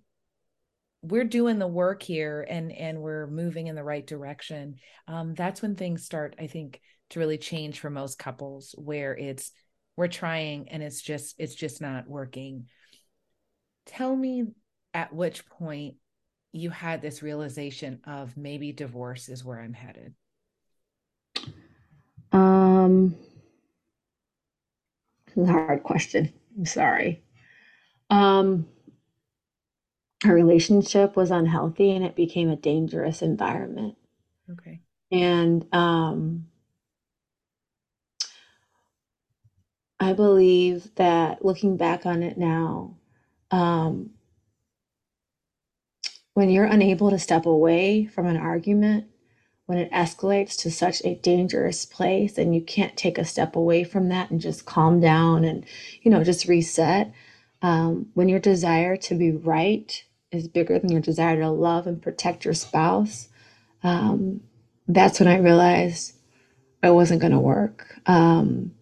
we're 1.02 1.24
doing 1.24 1.58
the 1.58 1.66
work 1.66 2.02
here 2.02 2.46
and 2.48 2.72
and 2.72 3.00
we're 3.00 3.26
moving 3.26 3.66
in 3.66 3.74
the 3.74 3.84
right 3.84 4.06
direction 4.06 4.76
um, 5.08 5.34
that's 5.34 5.60
when 5.60 5.74
things 5.74 6.04
start 6.04 6.34
i 6.38 6.46
think 6.46 6.80
to 7.10 7.18
really 7.18 7.38
change 7.38 7.80
for 7.80 7.90
most 7.90 8.18
couples 8.18 8.74
where 8.78 9.16
it's 9.16 9.52
we're 9.96 10.08
trying 10.08 10.68
and 10.70 10.82
it's 10.82 11.02
just 11.02 11.34
it's 11.38 11.54
just 11.54 11.80
not 11.80 12.08
working. 12.08 12.66
Tell 13.86 14.14
me 14.14 14.44
at 14.94 15.12
which 15.12 15.46
point 15.46 15.96
you 16.52 16.70
had 16.70 17.02
this 17.02 17.22
realization 17.22 18.00
of 18.06 18.36
maybe 18.36 18.72
divorce 18.72 19.28
is 19.28 19.44
where 19.44 19.60
i'm 19.60 19.72
headed. 19.72 20.14
Um 22.32 23.14
hard 25.34 25.82
question. 25.82 26.32
I'm 26.56 26.66
sorry. 26.66 27.22
Um 28.10 28.66
our 30.24 30.34
relationship 30.34 31.16
was 31.16 31.30
unhealthy 31.30 31.90
and 31.90 32.04
it 32.04 32.14
became 32.14 32.50
a 32.50 32.56
dangerous 32.56 33.22
environment. 33.22 33.96
Okay. 34.50 34.80
And 35.10 35.66
um, 35.74 36.46
I 39.98 40.12
believe 40.12 40.94
that 40.96 41.44
looking 41.44 41.76
back 41.76 42.06
on 42.06 42.22
it 42.22 42.38
now, 42.38 42.96
um, 43.50 44.10
when 46.34 46.48
you're 46.48 46.64
unable 46.64 47.10
to 47.10 47.18
step 47.18 47.46
away 47.46 48.06
from 48.06 48.26
an 48.26 48.36
argument, 48.36 49.06
when 49.66 49.78
it 49.78 49.90
escalates 49.92 50.56
to 50.58 50.70
such 50.70 51.02
a 51.04 51.14
dangerous 51.16 51.84
place 51.86 52.36
and 52.38 52.54
you 52.54 52.60
can't 52.60 52.96
take 52.96 53.18
a 53.18 53.24
step 53.24 53.54
away 53.54 53.84
from 53.84 54.08
that 54.08 54.30
and 54.30 54.40
just 54.40 54.66
calm 54.66 55.00
down 55.00 55.44
and, 55.44 55.64
you 56.02 56.10
know, 56.10 56.24
just 56.24 56.48
reset, 56.48 57.12
um, 57.60 58.10
when 58.14 58.28
your 58.28 58.40
desire 58.40 58.96
to 58.96 59.14
be 59.14 59.30
right 59.30 60.04
is 60.32 60.48
bigger 60.48 60.78
than 60.78 60.90
your 60.90 61.00
desire 61.00 61.40
to 61.40 61.50
love 61.50 61.86
and 61.86 62.02
protect 62.02 62.44
your 62.44 62.54
spouse, 62.54 63.28
um, 63.82 64.40
that's 64.88 65.20
when 65.20 65.28
I 65.28 65.38
realized 65.38 66.14
it 66.82 66.90
wasn't 66.90 67.20
going 67.20 67.32
to 67.32 67.40
work. 67.40 68.00
Um, 68.06 68.72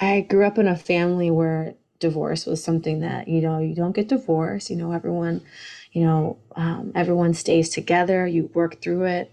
I 0.00 0.22
grew 0.22 0.44
up 0.44 0.58
in 0.58 0.68
a 0.68 0.76
family 0.76 1.30
where 1.30 1.74
divorce 2.00 2.46
was 2.46 2.62
something 2.62 3.00
that 3.00 3.28
you 3.28 3.40
know 3.40 3.58
you 3.58 3.74
don't 3.74 3.94
get 3.94 4.08
divorced. 4.08 4.70
You 4.70 4.76
know 4.76 4.92
everyone, 4.92 5.42
you 5.92 6.02
know 6.02 6.38
um, 6.56 6.92
everyone 6.94 7.34
stays 7.34 7.68
together. 7.70 8.26
You 8.26 8.50
work 8.54 8.80
through 8.82 9.04
it. 9.04 9.32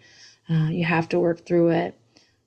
Uh, 0.49 0.69
you 0.69 0.85
have 0.85 1.09
to 1.09 1.19
work 1.19 1.45
through 1.45 1.69
it. 1.69 1.97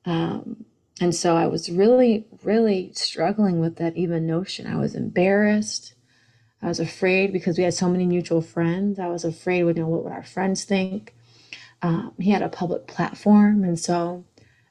Um, 0.05 0.65
and 1.01 1.15
so 1.15 1.37
I 1.37 1.47
was 1.47 1.71
really, 1.71 2.27
really 2.43 2.93
struggling 2.95 3.61
with 3.61 3.77
that 3.77 3.97
even 3.97 4.27
notion. 4.27 4.67
I 4.67 4.77
was 4.77 4.95
embarrassed. 4.95 5.94
I 6.65 6.69
was 6.69 6.81
afraid 6.81 7.31
because 7.31 7.59
we 7.59 7.65
had 7.65 7.75
so 7.75 7.91
many 7.91 8.07
mutual 8.07 8.41
friends. 8.41 8.99
I 8.99 9.09
was 9.09 9.23
afraid, 9.23 9.59
you 9.59 9.75
know, 9.75 9.87
what 9.87 10.03
would 10.03 10.13
our 10.15 10.23
friends 10.23 10.65
think? 10.65 11.15
Um, 11.83 12.15
he 12.19 12.31
had 12.31 12.41
a 12.41 12.49
public 12.49 12.87
platform, 12.87 13.65
and 13.65 13.79
so 13.79 14.25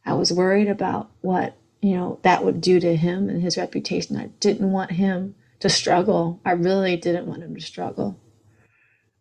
I 0.03 0.15
was 0.15 0.33
worried 0.33 0.67
about 0.67 1.11
what 1.21 1.55
you 1.81 1.95
know 1.95 2.17
that 2.23 2.43
would 2.43 2.61
do 2.61 2.79
to 2.79 2.95
him 2.95 3.29
and 3.29 3.43
his 3.43 3.57
reputation. 3.57 4.17
I 4.17 4.31
didn't 4.39 4.71
want 4.71 4.93
him 4.93 5.35
to 5.59 5.69
struggle. 5.69 6.41
I 6.43 6.53
really 6.53 6.97
didn't 6.97 7.27
want 7.27 7.43
him 7.43 7.53
to 7.53 7.61
struggle. 7.61 8.19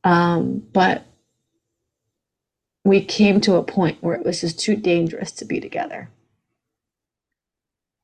Um, 0.03 0.67
but 0.73 1.05
we 2.87 3.05
came 3.05 3.43
to 3.43 3.57
a 3.57 3.63
point 3.63 4.03
where 4.03 4.15
it 4.15 4.25
was 4.25 4.41
just 4.41 4.59
too 4.59 4.77
dangerous 4.77 5.31
to 5.33 5.45
be 5.45 5.61
together. 5.61 6.09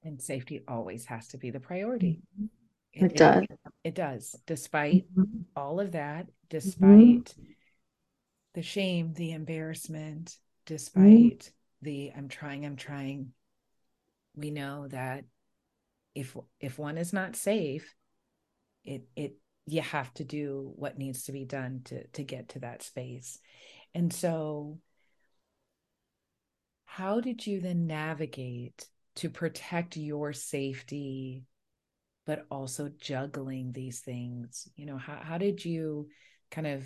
And 0.05 0.21
safety 0.21 0.63
always 0.69 1.07
has 1.07 1.27
to 1.29 1.39
be 1.39 1.51
the 1.51 1.59
priority. 1.59 2.21
Mm-hmm. 2.39 2.58
It, 2.99 3.13
it 3.13 3.17
does. 3.17 3.43
It, 3.43 3.59
it 3.85 3.95
does. 3.95 4.37
Despite 4.47 5.13
mm-hmm. 5.15 5.43
all 5.57 5.81
of 5.81 5.93
that, 5.93 6.27
mm-hmm. 6.27 6.49
despite 6.51 6.89
mm-hmm. 6.91 7.43
the 8.55 8.63
shame, 8.63 9.13
the 9.15 9.33
embarrassment, 9.33 10.27
mm-hmm. 10.27 10.75
despite 10.75 11.05
mm-hmm. 11.05 11.51
the 11.83 12.13
I'm 12.17 12.29
trying, 12.29 12.67
I'm 12.67 12.77
trying, 12.77 13.33
we 14.35 14.51
know 14.51 14.89
that 14.89 15.25
if 16.15 16.37
if 16.61 16.79
one 16.79 16.99
is 16.99 17.13
not 17.13 17.37
safe, 17.37 17.95
it 18.85 19.07
it 19.15 19.37
you 19.67 19.83
have 19.83 20.13
to 20.15 20.25
do 20.25 20.73
what 20.77 20.99
needs 20.99 21.25
to 21.25 21.33
be 21.33 21.45
done 21.45 21.83
to 21.85 22.07
to 22.09 22.25
get 22.25 22.51
to 22.51 22.61
that 22.61 22.83
space. 22.83 23.39
And 23.95 24.13
so 24.13 24.79
how 26.85 27.21
did 27.21 27.47
you 27.47 27.61
then 27.61 27.87
navigate 27.87 28.89
to 29.17 29.31
protect 29.31 29.97
your 29.97 30.33
safety 30.33 31.45
but 32.29 32.45
also 32.51 32.91
juggling 33.01 33.73
these 33.73 34.01
things 34.01 34.69
you 34.77 34.85
know 34.85 34.99
how, 34.99 35.19
how 35.23 35.38
did 35.38 35.64
you 35.64 36.07
kind 36.51 36.67
of 36.67 36.85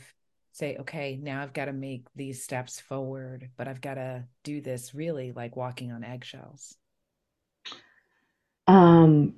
say 0.52 0.76
okay 0.78 1.18
now 1.20 1.42
i've 1.42 1.52
got 1.52 1.64
to 1.64 1.72
make 1.72 2.06
these 2.14 2.44
steps 2.44 2.78
forward 2.80 3.50
but 3.56 3.66
i've 3.66 3.80
got 3.80 3.94
to 3.94 4.24
do 4.44 4.60
this 4.60 4.94
really 4.94 5.32
like 5.32 5.56
walking 5.56 5.90
on 5.90 6.04
eggshells 6.04 6.76
um 8.68 9.34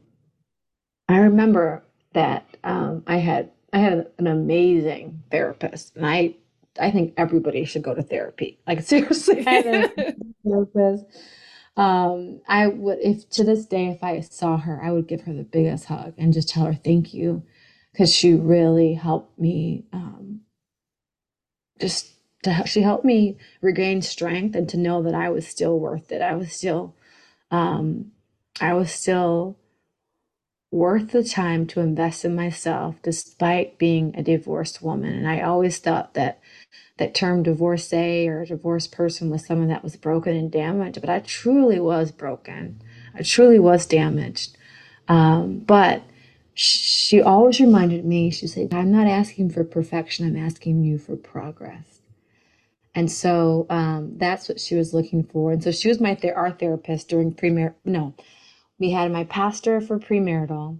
i 1.08 1.16
remember 1.16 1.82
that 2.12 2.44
um 2.64 3.02
i 3.06 3.16
had 3.16 3.50
i 3.72 3.78
had 3.78 4.06
an 4.18 4.26
amazing 4.26 5.22
therapist 5.30 5.96
and 5.96 6.04
i 6.04 6.34
i 6.80 6.90
think 6.90 7.14
everybody 7.16 7.64
should 7.64 7.82
go 7.82 7.94
to 7.94 8.02
therapy. 8.02 8.58
Like 8.66 8.82
seriously. 8.92 9.46
I 9.46 9.50
had 9.50 9.66
a 9.66 10.14
therapist 10.44 11.04
um, 11.76 12.40
I 12.48 12.68
would, 12.68 12.98
if 13.00 13.28
to 13.30 13.44
this 13.44 13.66
day, 13.66 13.88
if 13.88 14.02
I 14.02 14.20
saw 14.20 14.58
her, 14.58 14.80
I 14.82 14.92
would 14.92 15.08
give 15.08 15.22
her 15.22 15.32
the 15.32 15.42
biggest 15.42 15.86
hug 15.86 16.14
and 16.18 16.32
just 16.32 16.48
tell 16.48 16.66
her 16.66 16.74
thank 16.74 17.12
you 17.14 17.42
because 17.92 18.14
she 18.14 18.34
really 18.34 18.94
helped 18.94 19.38
me. 19.38 19.84
Um, 19.92 20.42
just 21.80 22.12
to 22.44 22.62
she 22.66 22.82
helped 22.82 23.04
me 23.04 23.38
regain 23.60 24.02
strength 24.02 24.54
and 24.54 24.68
to 24.68 24.76
know 24.76 25.02
that 25.02 25.14
I 25.14 25.30
was 25.30 25.46
still 25.46 25.78
worth 25.78 26.12
it. 26.12 26.22
I 26.22 26.36
was 26.36 26.52
still, 26.52 26.94
um, 27.50 28.12
I 28.60 28.74
was 28.74 28.92
still 28.92 29.58
worth 30.74 31.12
the 31.12 31.22
time 31.22 31.68
to 31.68 31.78
invest 31.78 32.24
in 32.24 32.34
myself 32.34 32.96
despite 33.04 33.78
being 33.78 34.12
a 34.16 34.22
divorced 34.24 34.82
woman. 34.82 35.14
And 35.14 35.28
I 35.28 35.40
always 35.40 35.78
thought 35.78 36.14
that 36.14 36.40
that 36.98 37.14
term 37.14 37.44
divorcee 37.44 38.26
or 38.26 38.44
divorced 38.44 38.90
person 38.90 39.30
was 39.30 39.46
someone 39.46 39.68
that 39.68 39.84
was 39.84 39.94
broken 39.94 40.34
and 40.36 40.50
damaged, 40.50 41.00
but 41.00 41.08
I 41.10 41.20
truly 41.20 41.78
was 41.78 42.10
broken. 42.10 42.82
I 43.14 43.22
truly 43.22 43.60
was 43.60 43.86
damaged. 43.86 44.56
Um, 45.06 45.60
but 45.60 46.02
she 46.54 47.22
always 47.22 47.60
reminded 47.60 48.04
me, 48.04 48.30
she 48.32 48.48
said, 48.48 48.74
I'm 48.74 48.90
not 48.90 49.06
asking 49.06 49.50
for 49.50 49.62
perfection, 49.62 50.26
I'm 50.26 50.44
asking 50.44 50.82
you 50.82 50.98
for 50.98 51.14
progress. 51.14 52.00
And 52.96 53.10
so 53.10 53.66
um, 53.70 54.18
that's 54.18 54.48
what 54.48 54.58
she 54.58 54.74
was 54.74 54.92
looking 54.92 55.22
for. 55.22 55.52
And 55.52 55.62
so 55.62 55.70
she 55.70 55.88
was 55.88 56.00
my 56.00 56.16
ther- 56.16 56.34
our 56.34 56.50
therapist 56.50 57.08
during 57.08 57.32
premarital. 57.32 57.74
No, 57.84 58.14
we 58.78 58.90
had 58.90 59.12
my 59.12 59.24
pastor 59.24 59.80
for 59.80 59.98
premarital. 59.98 60.78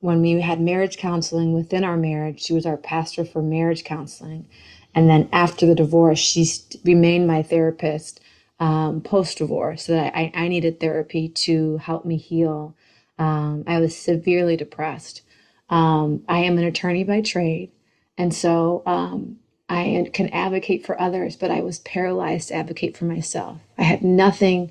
When 0.00 0.20
we 0.20 0.40
had 0.40 0.60
marriage 0.60 0.98
counseling 0.98 1.52
within 1.52 1.84
our 1.84 1.96
marriage, 1.96 2.42
she 2.42 2.52
was 2.52 2.66
our 2.66 2.76
pastor 2.76 3.24
for 3.24 3.42
marriage 3.42 3.84
counseling. 3.84 4.46
And 4.94 5.08
then 5.08 5.28
after 5.32 5.66
the 5.66 5.74
divorce, 5.74 6.18
she 6.18 6.46
remained 6.84 7.26
my 7.26 7.42
therapist 7.42 8.20
um, 8.60 9.00
post 9.00 9.38
divorce. 9.38 9.84
So 9.84 9.92
that 9.92 10.16
I, 10.16 10.30
I 10.34 10.48
needed 10.48 10.78
therapy 10.78 11.28
to 11.28 11.78
help 11.78 12.04
me 12.04 12.16
heal. 12.16 12.74
Um, 13.18 13.64
I 13.66 13.80
was 13.80 13.96
severely 13.96 14.56
depressed. 14.56 15.22
Um, 15.70 16.22
I 16.28 16.40
am 16.40 16.58
an 16.58 16.64
attorney 16.64 17.04
by 17.04 17.20
trade. 17.20 17.72
And 18.16 18.32
so 18.32 18.82
um, 18.86 19.38
I 19.68 20.10
can 20.12 20.28
advocate 20.28 20.84
for 20.86 21.00
others, 21.00 21.36
but 21.36 21.50
I 21.50 21.60
was 21.60 21.78
paralyzed 21.80 22.48
to 22.48 22.54
advocate 22.54 22.96
for 22.96 23.06
myself. 23.06 23.58
I 23.78 23.82
had 23.82 24.02
nothing 24.02 24.70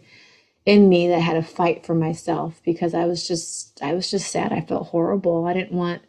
in 0.65 0.89
me 0.89 1.07
that 1.09 1.19
had 1.19 1.33
to 1.33 1.43
fight 1.43 1.85
for 1.85 1.95
myself 1.95 2.61
because 2.65 2.93
I 2.93 3.05
was 3.05 3.27
just 3.27 3.81
I 3.83 3.93
was 3.93 4.09
just 4.11 4.31
sad. 4.31 4.53
I 4.53 4.61
felt 4.61 4.87
horrible. 4.87 5.45
I 5.45 5.53
didn't 5.53 5.77
want 5.77 6.01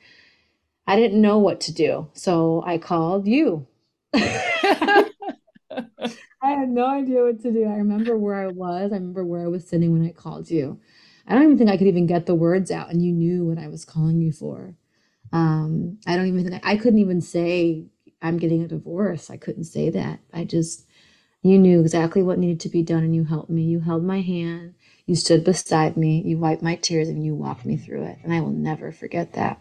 I 0.86 0.96
didn't 0.96 1.20
know 1.22 1.38
what 1.38 1.60
to 1.62 1.72
do. 1.74 2.08
So 2.14 2.62
I 2.66 2.78
called 2.78 3.26
you 3.28 3.66
I 6.42 6.50
had 6.50 6.68
no 6.68 6.86
idea 6.86 7.22
what 7.22 7.40
to 7.42 7.52
do. 7.52 7.64
I 7.64 7.76
remember 7.76 8.16
where 8.16 8.34
I 8.42 8.48
was. 8.48 8.92
I 8.92 8.96
remember 8.96 9.24
where 9.24 9.42
I 9.42 9.48
was 9.48 9.66
sitting 9.66 9.92
when 9.92 10.06
I 10.06 10.12
called 10.12 10.50
you. 10.50 10.78
I 11.26 11.34
don't 11.34 11.44
even 11.44 11.58
think 11.58 11.70
I 11.70 11.78
could 11.78 11.86
even 11.86 12.06
get 12.06 12.26
the 12.26 12.34
words 12.34 12.70
out, 12.70 12.90
and 12.90 13.02
you 13.02 13.12
knew 13.12 13.46
what 13.46 13.58
I 13.58 13.68
was 13.68 13.84
calling 13.84 14.20
you 14.20 14.30
for. 14.30 14.74
Um, 15.32 15.98
I 16.06 16.16
don't 16.16 16.26
even 16.26 16.44
think 16.44 16.64
I, 16.64 16.72
I 16.72 16.76
couldn't 16.76 16.98
even 16.98 17.20
say 17.20 17.86
I'm 18.20 18.38
getting 18.38 18.62
a 18.62 18.68
divorce. 18.68 19.30
I 19.30 19.36
couldn't 19.38 19.64
say 19.64 19.90
that. 19.90 20.20
I 20.32 20.44
just, 20.44 20.83
you 21.44 21.58
knew 21.58 21.80
exactly 21.80 22.22
what 22.22 22.38
needed 22.38 22.60
to 22.60 22.68
be 22.68 22.82
done, 22.82 23.04
and 23.04 23.14
you 23.14 23.24
helped 23.24 23.50
me. 23.50 23.62
You 23.62 23.80
held 23.80 24.02
my 24.02 24.20
hand. 24.20 24.74
You 25.06 25.14
stood 25.14 25.44
beside 25.44 25.96
me. 25.96 26.22
You 26.24 26.38
wiped 26.38 26.62
my 26.62 26.74
tears, 26.74 27.08
and 27.08 27.24
you 27.24 27.34
walked 27.36 27.64
me 27.64 27.76
through 27.76 28.04
it. 28.04 28.18
And 28.24 28.32
I 28.32 28.40
will 28.40 28.50
never 28.50 28.90
forget 28.90 29.34
that. 29.34 29.60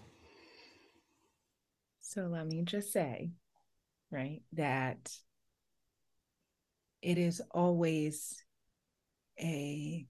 So 2.02 2.24
let 2.24 2.48
me 2.48 2.64
just 2.64 2.92
say 2.92 3.34
right? 4.14 4.42
That 4.54 5.12
it 7.02 7.18
is 7.18 7.42
always 7.52 8.42
a 9.40 10.06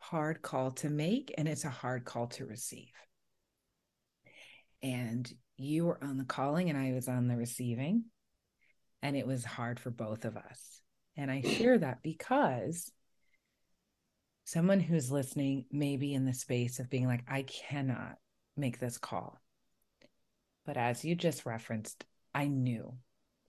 hard 0.00 0.42
call 0.42 0.72
to 0.72 0.90
make 0.90 1.32
and 1.38 1.48
it's 1.48 1.64
a 1.64 1.70
hard 1.70 2.04
call 2.04 2.26
to 2.26 2.44
receive. 2.44 2.90
And 4.82 5.32
you 5.56 5.84
were 5.86 6.02
on 6.02 6.18
the 6.18 6.24
calling 6.24 6.68
and 6.68 6.78
I 6.78 6.92
was 6.92 7.06
on 7.06 7.28
the 7.28 7.36
receiving. 7.36 8.04
And 9.02 9.16
it 9.16 9.26
was 9.26 9.44
hard 9.44 9.80
for 9.80 9.90
both 9.90 10.24
of 10.24 10.36
us. 10.36 10.80
And 11.16 11.30
I 11.30 11.42
share 11.42 11.76
that 11.76 12.02
because 12.02 12.90
someone 14.44 14.80
who's 14.80 15.10
listening 15.10 15.66
may 15.70 15.96
be 15.96 16.14
in 16.14 16.24
the 16.24 16.32
space 16.32 16.78
of 16.78 16.88
being 16.88 17.06
like, 17.06 17.24
I 17.28 17.42
cannot 17.42 18.16
make 18.56 18.78
this 18.78 18.98
call. 18.98 19.38
But 20.64 20.76
as 20.76 21.04
you 21.04 21.14
just 21.14 21.44
referenced, 21.44 22.04
I 22.34 22.46
knew, 22.46 22.94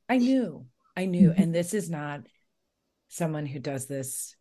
I 0.09 0.17
knew, 0.17 0.65
I 0.97 1.05
knew. 1.05 1.29
Mm-hmm. 1.29 1.41
And 1.41 1.55
this 1.55 1.73
is 1.73 1.89
not 1.89 2.21
someone 3.07 3.45
who 3.45 3.59
does 3.59 3.85
this 3.85 4.35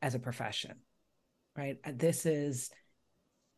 as 0.00 0.14
a 0.14 0.18
profession, 0.18 0.76
right? 1.56 1.76
This 1.92 2.24
is 2.24 2.70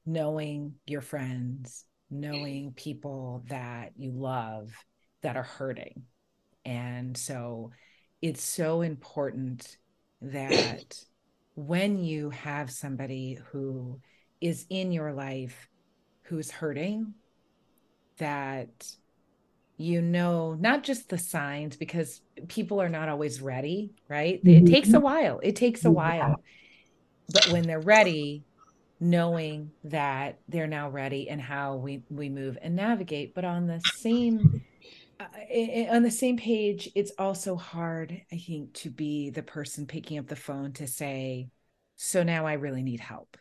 knowing 0.04 0.74
your 0.86 1.00
friends, 1.00 1.84
knowing 2.10 2.72
people 2.72 3.44
that 3.48 3.92
you 3.96 4.12
love 4.12 4.72
that 5.22 5.36
are 5.36 5.42
hurting. 5.42 6.02
And 6.66 7.16
so 7.16 7.70
it's 8.20 8.42
so 8.42 8.82
important 8.82 9.76
that 10.20 10.98
when 11.54 12.02
you 12.02 12.30
have 12.30 12.70
somebody 12.70 13.38
who 13.50 14.00
is 14.40 14.66
in 14.68 14.90
your 14.90 15.12
life 15.12 15.68
who's 16.22 16.50
hurting, 16.50 17.14
that 18.18 18.92
you 19.78 20.02
know 20.02 20.54
not 20.54 20.82
just 20.82 21.08
the 21.08 21.18
signs 21.18 21.76
because 21.76 22.20
people 22.48 22.82
are 22.82 22.88
not 22.88 23.08
always 23.08 23.40
ready, 23.40 23.92
right? 24.08 24.42
Mm-hmm. 24.44 24.66
It 24.66 24.70
takes 24.70 24.92
a 24.92 25.00
while. 25.00 25.38
It 25.42 25.54
takes 25.54 25.84
a 25.84 25.90
while. 25.90 26.42
But 27.32 27.48
when 27.50 27.62
they're 27.62 27.80
ready, 27.80 28.44
knowing 28.98 29.70
that 29.84 30.40
they're 30.48 30.66
now 30.66 30.88
ready 30.88 31.28
and 31.28 31.40
how 31.40 31.76
we 31.76 32.02
we 32.08 32.30
move 32.30 32.56
and 32.62 32.74
navigate 32.74 33.34
but 33.34 33.44
on 33.44 33.66
the 33.66 33.78
same 33.96 34.62
uh, 35.18 35.94
on 35.94 36.02
the 36.02 36.10
same 36.10 36.36
page 36.36 36.90
it's 36.94 37.12
also 37.18 37.56
hard 37.56 38.20
i 38.32 38.36
think 38.36 38.72
to 38.74 38.90
be 38.90 39.30
the 39.30 39.42
person 39.42 39.86
picking 39.86 40.18
up 40.18 40.26
the 40.26 40.36
phone 40.36 40.72
to 40.72 40.86
say 40.86 41.48
so 41.96 42.22
now 42.22 42.46
i 42.46 42.54
really 42.54 42.82
need 42.82 43.00
help 43.00 43.36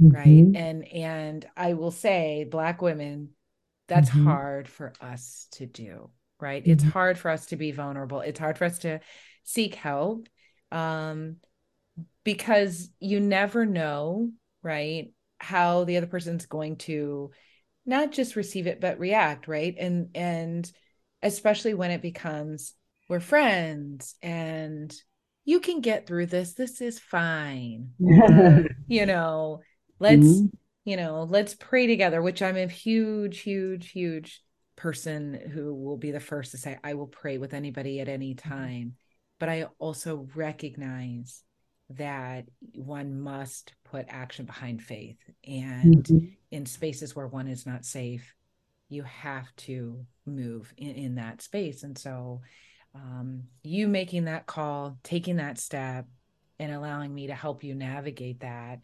mm-hmm. 0.00 0.14
right 0.14 0.56
and 0.56 0.86
and 0.88 1.46
i 1.56 1.74
will 1.74 1.90
say 1.90 2.46
black 2.50 2.82
women 2.82 3.30
that's 3.88 4.10
mm-hmm. 4.10 4.26
hard 4.26 4.68
for 4.68 4.92
us 5.00 5.46
to 5.52 5.66
do 5.66 6.10
right 6.40 6.62
mm-hmm. 6.62 6.72
it's 6.72 6.84
hard 6.84 7.18
for 7.18 7.30
us 7.30 7.46
to 7.46 7.56
be 7.56 7.72
vulnerable 7.72 8.20
it's 8.20 8.38
hard 8.38 8.58
for 8.58 8.64
us 8.64 8.80
to 8.80 9.00
seek 9.44 9.74
help 9.74 10.28
um 10.72 11.36
because 12.24 12.90
you 13.00 13.20
never 13.20 13.64
know 13.66 14.30
right 14.62 15.12
how 15.38 15.84
the 15.84 15.96
other 15.96 16.06
person's 16.06 16.46
going 16.46 16.76
to 16.76 17.30
not 17.86 18.12
just 18.12 18.36
receive 18.36 18.66
it 18.66 18.80
but 18.80 18.98
react 18.98 19.46
right 19.46 19.74
and 19.78 20.08
and 20.14 20.70
especially 21.24 21.74
when 21.74 21.90
it 21.90 22.02
becomes 22.02 22.74
we're 23.08 23.18
friends 23.18 24.14
and 24.22 24.94
you 25.44 25.58
can 25.58 25.80
get 25.80 26.06
through 26.06 26.26
this 26.26 26.54
this 26.54 26.80
is 26.80 26.98
fine 27.00 27.90
you 27.98 29.06
know 29.06 29.60
let's 29.98 30.22
mm-hmm. 30.22 30.46
you 30.84 30.96
know 30.96 31.26
let's 31.28 31.54
pray 31.54 31.88
together 31.88 32.22
which 32.22 32.40
i'm 32.40 32.56
a 32.56 32.68
huge 32.68 33.40
huge 33.40 33.90
huge 33.90 34.42
person 34.76 35.34
who 35.52 35.74
will 35.74 35.96
be 35.96 36.12
the 36.12 36.20
first 36.20 36.52
to 36.52 36.58
say 36.58 36.78
i 36.84 36.94
will 36.94 37.08
pray 37.08 37.38
with 37.38 37.54
anybody 37.54 37.98
at 38.00 38.08
any 38.08 38.34
mm-hmm. 38.34 38.48
time 38.48 38.94
but 39.40 39.48
i 39.48 39.66
also 39.80 40.28
recognize 40.36 41.42
that 41.90 42.46
one 42.74 43.20
must 43.20 43.74
put 43.84 44.06
action 44.08 44.46
behind 44.46 44.82
faith. 44.82 45.18
And 45.46 46.04
mm-hmm. 46.04 46.26
in 46.50 46.66
spaces 46.66 47.14
where 47.14 47.26
one 47.26 47.48
is 47.48 47.66
not 47.66 47.84
safe, 47.84 48.34
you 48.88 49.02
have 49.02 49.54
to 49.56 50.04
move 50.26 50.72
in, 50.76 50.90
in 50.90 51.14
that 51.16 51.42
space. 51.42 51.82
And 51.82 51.96
so, 51.96 52.40
um, 52.94 53.44
you 53.62 53.88
making 53.88 54.26
that 54.26 54.46
call, 54.46 54.98
taking 55.02 55.36
that 55.36 55.58
step, 55.58 56.06
and 56.58 56.72
allowing 56.72 57.12
me 57.12 57.26
to 57.26 57.34
help 57.34 57.64
you 57.64 57.74
navigate 57.74 58.40
that 58.40 58.80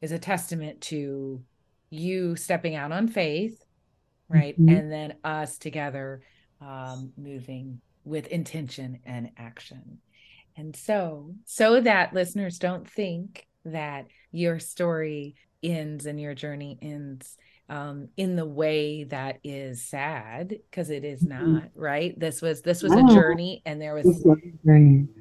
is 0.00 0.12
a 0.12 0.18
testament 0.18 0.80
to 0.82 1.42
you 1.90 2.36
stepping 2.36 2.74
out 2.74 2.92
on 2.92 3.08
faith, 3.08 3.64
right? 4.28 4.60
Mm-hmm. 4.60 4.76
And 4.76 4.92
then 4.92 5.14
us 5.24 5.58
together 5.58 6.22
um, 6.60 7.12
moving 7.16 7.80
with 8.04 8.26
intention 8.28 9.00
and 9.04 9.30
action. 9.36 9.98
And 10.56 10.74
so, 10.76 11.34
so 11.44 11.80
that 11.80 12.12
listeners 12.12 12.58
don't 12.58 12.88
think 12.88 13.46
that 13.64 14.06
your 14.32 14.58
story 14.58 15.36
ends 15.62 16.06
and 16.06 16.20
your 16.20 16.34
journey 16.34 16.78
ends 16.82 17.36
um, 17.68 18.08
in 18.16 18.36
the 18.36 18.46
way 18.46 19.04
that 19.04 19.38
is 19.44 19.82
sad 19.82 20.48
because 20.48 20.90
it 20.90 21.04
is 21.04 21.22
mm-hmm. 21.22 21.54
not 21.54 21.64
right 21.74 22.18
this 22.18 22.40
was 22.40 22.62
this 22.62 22.82
was 22.82 22.92
a 22.92 23.02
journey 23.14 23.62
and 23.66 23.80
there 23.80 23.94
was 23.94 24.24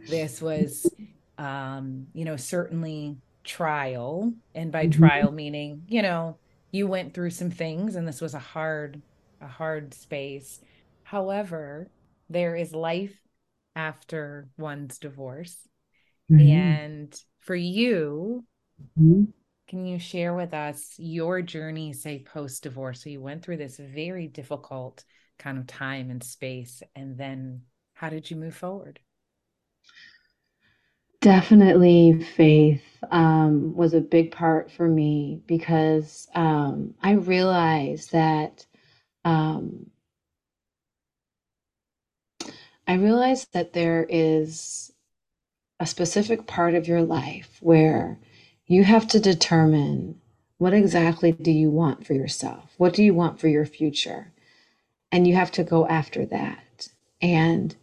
this 0.07 0.41
was 0.41 0.89
um 1.37 2.07
you 2.13 2.23
know 2.23 2.37
certainly 2.37 3.17
trial 3.43 4.33
and 4.55 4.71
by 4.71 4.87
mm-hmm. 4.87 4.99
trial 4.99 5.31
meaning 5.31 5.83
you 5.87 6.01
know 6.01 6.37
you 6.71 6.87
went 6.87 7.13
through 7.13 7.29
some 7.29 7.51
things 7.51 7.95
and 7.95 8.07
this 8.07 8.21
was 8.21 8.33
a 8.33 8.39
hard 8.39 9.01
a 9.41 9.47
hard 9.47 9.93
space 9.93 10.59
however 11.03 11.89
there 12.29 12.55
is 12.55 12.73
life 12.73 13.17
after 13.77 14.49
one's 14.57 14.97
divorce. 14.97 15.55
Mm-hmm. 16.31 16.51
And 16.51 17.21
for 17.39 17.55
you, 17.55 18.43
mm-hmm. 18.99 19.25
Can 19.67 19.85
you 19.85 19.99
share 19.99 20.33
with 20.33 20.53
us 20.53 20.95
your 20.97 21.41
journey, 21.41 21.93
say, 21.93 22.23
post 22.23 22.63
divorce? 22.63 23.03
So 23.03 23.09
you 23.09 23.21
went 23.21 23.43
through 23.43 23.57
this 23.57 23.77
very 23.77 24.27
difficult 24.27 25.03
kind 25.39 25.57
of 25.57 25.67
time 25.67 26.09
and 26.09 26.23
space. 26.23 26.81
And 26.95 27.17
then 27.17 27.63
how 27.93 28.09
did 28.09 28.29
you 28.31 28.37
move 28.37 28.55
forward? 28.55 28.99
Definitely, 31.21 32.23
faith 32.23 32.81
um, 33.11 33.75
was 33.75 33.93
a 33.93 34.01
big 34.01 34.31
part 34.31 34.71
for 34.71 34.87
me 34.87 35.41
because 35.47 36.27
um, 36.35 36.93
I 37.03 37.13
realized 37.13 38.11
that 38.13 38.65
um, 39.25 39.91
I 42.87 42.93
realized 42.95 43.53
that 43.53 43.73
there 43.73 44.05
is 44.09 44.91
a 45.79 45.87
specific 45.87 46.47
part 46.47 46.75
of 46.75 46.87
your 46.87 47.03
life 47.03 47.57
where 47.61 48.19
you 48.67 48.83
have 48.83 49.07
to 49.09 49.19
determine 49.19 50.19
what 50.57 50.73
exactly 50.73 51.31
do 51.31 51.51
you 51.51 51.69
want 51.69 52.05
for 52.05 52.13
yourself? 52.13 52.73
What 52.77 52.93
do 52.93 53.03
you 53.03 53.13
want 53.13 53.39
for 53.39 53.47
your 53.47 53.65
future? 53.65 54.31
And 55.11 55.27
you 55.27 55.35
have 55.35 55.51
to 55.53 55.63
go 55.63 55.87
after 55.87 56.25
that. 56.27 56.89
And 57.21 57.75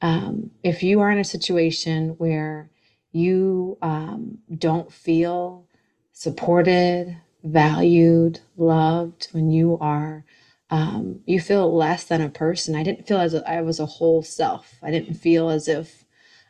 um, 0.00 0.50
if 0.62 0.82
you 0.82 1.00
are 1.00 1.10
in 1.10 1.18
a 1.18 1.24
situation 1.24 2.10
where 2.18 2.70
you 3.12 3.78
um, 3.82 4.38
don't 4.58 4.92
feel 4.92 5.66
supported, 6.12 7.16
valued, 7.44 8.40
loved, 8.56 9.28
when 9.32 9.50
you 9.50 9.78
are 9.80 10.24
um, 10.70 11.20
you 11.26 11.38
feel 11.38 11.76
less 11.76 12.04
than 12.04 12.22
a 12.22 12.30
person. 12.30 12.74
I 12.74 12.82
didn't 12.82 13.06
feel 13.06 13.18
as 13.18 13.34
I 13.34 13.60
was 13.60 13.78
a 13.78 13.84
whole 13.84 14.22
self. 14.22 14.78
I 14.82 14.90
didn't 14.90 15.14
feel 15.14 15.50
as 15.50 15.68
if 15.68 16.04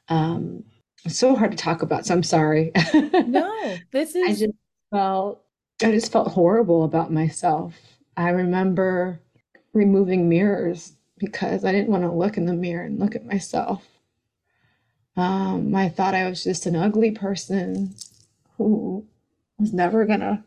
um, 0.09 0.63
it's 1.05 1.19
so 1.19 1.35
hard 1.35 1.53
to 1.53 1.57
talk 1.57 1.83
about. 1.83 2.07
So 2.07 2.15
I'm 2.15 2.23
sorry. 2.23 2.73
no, 2.95 3.77
this 3.91 4.15
is. 4.15 4.29
I 4.29 4.47
just 4.47 4.59
felt 4.91 5.45
I 5.83 5.91
just 5.91 6.13
felt 6.13 6.29
horrible 6.29 6.85
about 6.85 7.13
myself. 7.13 7.75
I 8.17 8.31
remember 8.31 9.21
removing 9.73 10.29
mirrors 10.29 10.93
because 11.19 11.65
I 11.65 11.73
didn't 11.73 11.91
want 11.91 12.05
to 12.05 12.13
look 12.13 12.37
in 12.37 12.47
the 12.47 12.53
mirror 12.53 12.85
and 12.85 12.99
look 12.99 13.15
at 13.15 13.25
myself. 13.25 13.87
Um, 15.17 15.75
I 15.75 15.89
thought 15.89 16.15
I 16.15 16.29
was 16.29 16.43
just 16.43 16.67
an 16.67 16.77
ugly 16.77 17.11
person 17.11 17.95
who 18.57 19.07
was 19.59 19.73
never 19.73 20.05
gonna 20.05 20.45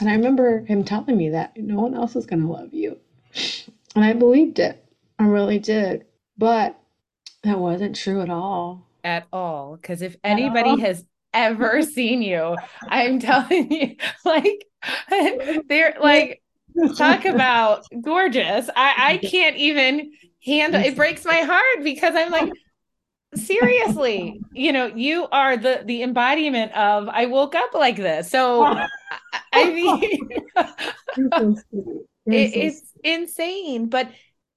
and 0.00 0.10
I 0.10 0.12
remember 0.12 0.64
him 0.64 0.84
telling 0.84 1.16
me 1.16 1.30
that 1.30 1.56
no 1.56 1.76
one 1.76 1.94
else 1.94 2.16
is 2.16 2.26
to 2.26 2.36
love 2.36 2.74
you. 2.74 2.98
And 3.94 4.04
I 4.04 4.12
believed 4.12 4.58
it. 4.58 4.84
I 5.18 5.26
really 5.26 5.58
did. 5.58 6.04
But 6.36 6.78
that 7.42 7.58
wasn't 7.58 7.96
true 7.96 8.20
at 8.20 8.28
all. 8.28 8.85
At 9.06 9.28
all. 9.32 9.76
Because 9.76 10.02
if 10.02 10.16
anybody 10.24 10.80
has 10.80 11.04
ever 11.32 11.80
seen 11.94 12.22
you, 12.22 12.56
I'm 12.88 13.20
telling 13.20 13.70
you, 13.70 13.96
like, 14.24 14.66
they're 15.68 15.96
like, 16.00 16.42
talk 16.96 17.24
about 17.24 17.84
gorgeous. 18.02 18.68
I, 18.74 18.94
I 19.12 19.16
can't 19.18 19.56
even 19.56 20.10
handle 20.44 20.82
it 20.82 20.96
breaks 20.96 21.24
my 21.24 21.42
heart 21.42 21.84
because 21.84 22.16
I'm 22.16 22.32
like, 22.32 22.52
seriously 23.34 24.40
you 24.54 24.72
know 24.72 24.86
you 24.86 25.26
are 25.30 25.58
the 25.58 25.82
the 25.84 26.02
embodiment 26.02 26.72
of 26.74 27.06
i 27.08 27.26
woke 27.26 27.54
up 27.54 27.74
like 27.74 27.96
this. 27.96 28.30
So 28.30 28.64
i 29.52 29.70
mean 29.70 30.28
it, 30.56 32.02
it's 32.26 32.92
insane 33.04 33.88
but 33.90 34.08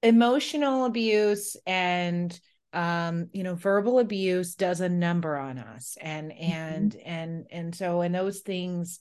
emotional 0.02 0.86
abuse 0.86 1.56
and 1.66 2.40
um 2.72 3.28
you 3.32 3.42
know 3.42 3.54
verbal 3.54 3.98
abuse 3.98 4.54
does 4.54 4.80
a 4.80 4.88
number 4.88 5.36
on 5.36 5.58
us 5.58 5.96
and 6.00 6.30
mm-hmm. 6.30 6.52
and 6.52 6.92
mm-hmm. 6.92 7.08
and 7.08 7.46
and 7.50 7.74
so 7.74 8.00
and 8.00 8.14
those 8.14 8.40
things 8.40 9.00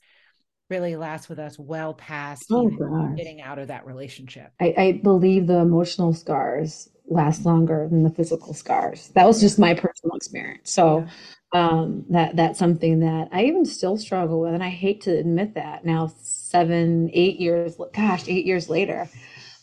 really 0.69 0.95
last 0.95 1.29
with 1.29 1.39
us 1.39 1.57
well 1.57 1.93
past 1.93 2.45
oh, 2.51 2.69
getting 3.15 3.41
out 3.41 3.59
of 3.59 3.67
that 3.67 3.85
relationship 3.85 4.51
I, 4.59 4.73
I 4.77 4.91
believe 5.03 5.47
the 5.47 5.57
emotional 5.57 6.13
scars 6.13 6.89
last 7.07 7.45
longer 7.45 7.87
than 7.89 8.03
the 8.03 8.09
physical 8.11 8.53
scars 8.53 9.09
that 9.09 9.25
was 9.25 9.39
just 9.39 9.59
my 9.59 9.73
personal 9.73 10.15
experience 10.15 10.71
so 10.71 11.07
yeah. 11.53 11.67
um 11.69 12.05
that 12.09 12.35
that's 12.35 12.59
something 12.59 12.99
that 12.99 13.29
i 13.31 13.45
even 13.45 13.65
still 13.65 13.97
struggle 13.97 14.41
with 14.41 14.53
and 14.53 14.63
i 14.63 14.69
hate 14.69 15.01
to 15.01 15.15
admit 15.15 15.55
that 15.55 15.85
now 15.85 16.11
seven 16.21 17.09
eight 17.13 17.39
years 17.39 17.75
gosh 17.93 18.27
eight 18.27 18.45
years 18.45 18.69
later 18.69 19.09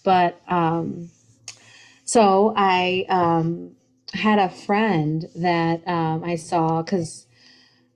but 0.05 0.41
um 0.49 1.09
so 2.05 2.53
i 2.57 3.05
um 3.09 3.77
had 4.15 4.39
a 4.39 4.49
friend 4.49 5.27
that 5.35 5.87
um, 5.87 6.25
I 6.25 6.37
saw 6.37 6.83
because 6.83 7.27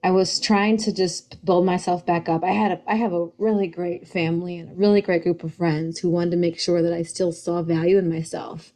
I 0.02 0.10
was 0.10 0.40
trying 0.40 0.78
to 0.78 0.92
just 0.92 1.44
build 1.44 1.66
myself 1.66 2.06
back 2.06 2.28
up. 2.28 2.42
I 2.42 2.52
had 2.52 2.72
a 2.72 2.80
I 2.86 2.94
have 2.96 3.12
a 3.12 3.28
really 3.38 3.66
great 3.66 4.08
family 4.08 4.58
and 4.58 4.70
a 4.70 4.74
really 4.74 5.02
great 5.02 5.22
group 5.22 5.44
of 5.44 5.54
friends 5.54 5.98
who 5.98 6.10
wanted 6.10 6.32
to 6.32 6.36
make 6.36 6.58
sure 6.58 6.82
that 6.82 6.92
I 6.92 7.02
still 7.02 7.32
saw 7.32 7.62
value 7.62 7.98
in 7.98 8.08
myself 8.08 8.72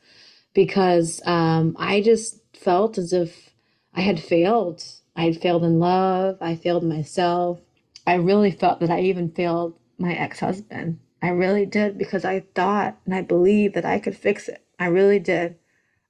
because 0.52 1.22
um, 1.24 1.76
I 1.78 2.00
just 2.02 2.40
felt 2.54 2.98
as 2.98 3.12
if 3.12 3.50
I 3.94 4.02
had 4.02 4.20
failed. 4.20 4.84
I 5.16 5.24
had 5.24 5.40
failed 5.40 5.64
in 5.64 5.78
love. 5.78 6.38
I 6.40 6.56
failed 6.56 6.84
myself. 6.84 7.60
I 8.06 8.14
really 8.14 8.50
felt 8.50 8.80
that 8.80 8.90
I 8.90 9.00
even 9.00 9.30
failed 9.30 9.78
my 9.98 10.14
ex 10.14 10.40
husband. 10.40 11.00
I 11.22 11.28
really 11.28 11.64
did 11.64 11.96
because 11.96 12.24
I 12.24 12.40
thought 12.54 12.98
and 13.06 13.14
I 13.14 13.22
believed 13.22 13.74
that 13.74 13.86
I 13.86 13.98
could 13.98 14.16
fix 14.16 14.48
it. 14.48 14.62
I 14.78 14.86
really 14.86 15.18
did. 15.18 15.56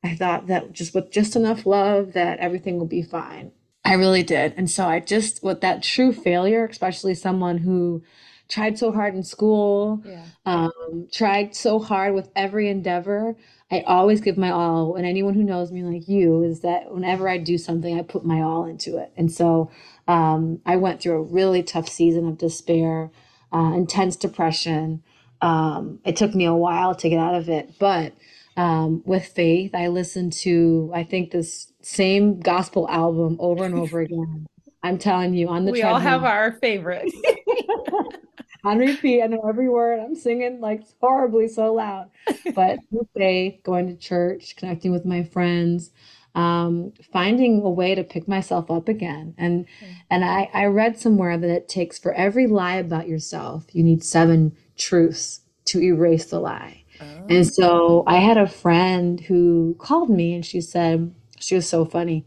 I 0.04 0.14
thought 0.14 0.46
that 0.48 0.72
just 0.72 0.94
with 0.94 1.10
just 1.10 1.34
enough 1.34 1.64
love 1.64 2.12
that 2.12 2.38
everything 2.38 2.78
will 2.78 2.86
be 2.86 3.02
fine. 3.02 3.52
I 3.84 3.94
really 3.94 4.22
did. 4.22 4.54
And 4.56 4.70
so 4.70 4.86
I 4.86 5.00
just 5.00 5.42
with 5.42 5.62
that 5.62 5.82
true 5.82 6.12
failure, 6.12 6.66
especially 6.66 7.14
someone 7.14 7.58
who 7.58 8.02
tried 8.48 8.78
so 8.78 8.92
hard 8.92 9.14
in 9.14 9.22
school, 9.22 10.02
yeah. 10.04 10.24
um, 10.44 11.08
tried 11.10 11.56
so 11.56 11.78
hard 11.78 12.14
with 12.14 12.28
every 12.36 12.68
endeavor. 12.68 13.36
I 13.70 13.80
always 13.80 14.20
give 14.20 14.36
my 14.36 14.50
all. 14.50 14.94
And 14.94 15.06
anyone 15.06 15.34
who 15.34 15.42
knows 15.42 15.72
me 15.72 15.82
like 15.82 16.06
you 16.06 16.42
is 16.42 16.60
that 16.60 16.92
whenever 16.92 17.28
I 17.28 17.38
do 17.38 17.56
something, 17.56 17.98
I 17.98 18.02
put 18.02 18.24
my 18.24 18.42
all 18.42 18.66
into 18.66 18.98
it. 18.98 19.10
And 19.16 19.32
so 19.32 19.70
um, 20.06 20.60
I 20.66 20.76
went 20.76 21.00
through 21.00 21.14
a 21.14 21.22
really 21.22 21.62
tough 21.62 21.88
season 21.88 22.28
of 22.28 22.38
despair, 22.38 23.10
uh, 23.52 23.72
intense 23.74 24.16
depression. 24.16 25.02
Um, 25.40 26.00
it 26.04 26.16
took 26.16 26.34
me 26.34 26.44
a 26.44 26.54
while 26.54 26.94
to 26.94 27.08
get 27.08 27.18
out 27.18 27.34
of 27.34 27.48
it, 27.48 27.78
but 27.78 28.14
um, 28.56 29.02
with 29.04 29.26
faith. 29.26 29.74
I 29.74 29.88
listened 29.88 30.32
to, 30.44 30.90
I 30.94 31.04
think, 31.04 31.30
this 31.30 31.72
same 31.82 32.40
gospel 32.40 32.88
album 32.88 33.36
over 33.40 33.64
and 33.64 33.74
over 33.74 34.00
again. 34.02 34.46
I'm 34.82 34.98
telling 34.98 35.32
you, 35.34 35.48
on 35.48 35.64
the 35.64 35.72
we 35.72 35.82
all 35.82 35.98
have 35.98 36.24
our 36.24 36.52
favorite. 36.52 37.10
on 38.64 38.78
repeat, 38.78 39.22
I 39.22 39.26
know 39.26 39.42
every 39.48 39.68
word. 39.68 40.00
I'm 40.00 40.14
singing 40.14 40.60
like 40.60 40.82
horribly 41.00 41.48
so 41.48 41.74
loud, 41.74 42.10
but 42.54 42.78
with 42.90 43.08
faith, 43.16 43.62
going 43.62 43.88
to 43.88 43.96
church, 43.96 44.56
connecting 44.56 44.92
with 44.92 45.06
my 45.06 45.22
friends, 45.22 45.90
um, 46.34 46.92
finding 47.12 47.62
a 47.62 47.70
way 47.70 47.94
to 47.94 48.04
pick 48.04 48.28
myself 48.28 48.70
up 48.70 48.88
again. 48.88 49.34
And 49.38 49.66
mm-hmm. 49.66 49.92
and 50.10 50.24
I, 50.24 50.50
I 50.52 50.64
read 50.66 50.98
somewhere 50.98 51.38
that 51.38 51.50
it 51.50 51.68
takes 51.68 51.98
for 51.98 52.12
every 52.12 52.46
lie 52.46 52.76
about 52.76 53.08
yourself, 53.08 53.66
you 53.72 53.82
need 53.82 54.04
seven 54.04 54.56
truths 54.76 55.40
to 55.66 55.82
erase 55.82 56.26
the 56.26 56.40
lie. 56.40 56.83
And 57.00 57.46
so 57.46 58.04
I 58.06 58.16
had 58.16 58.36
a 58.36 58.46
friend 58.46 59.20
who 59.20 59.76
called 59.78 60.10
me 60.10 60.34
and 60.34 60.44
she 60.44 60.60
said, 60.60 61.14
she 61.38 61.54
was 61.54 61.68
so 61.68 61.84
funny. 61.84 62.26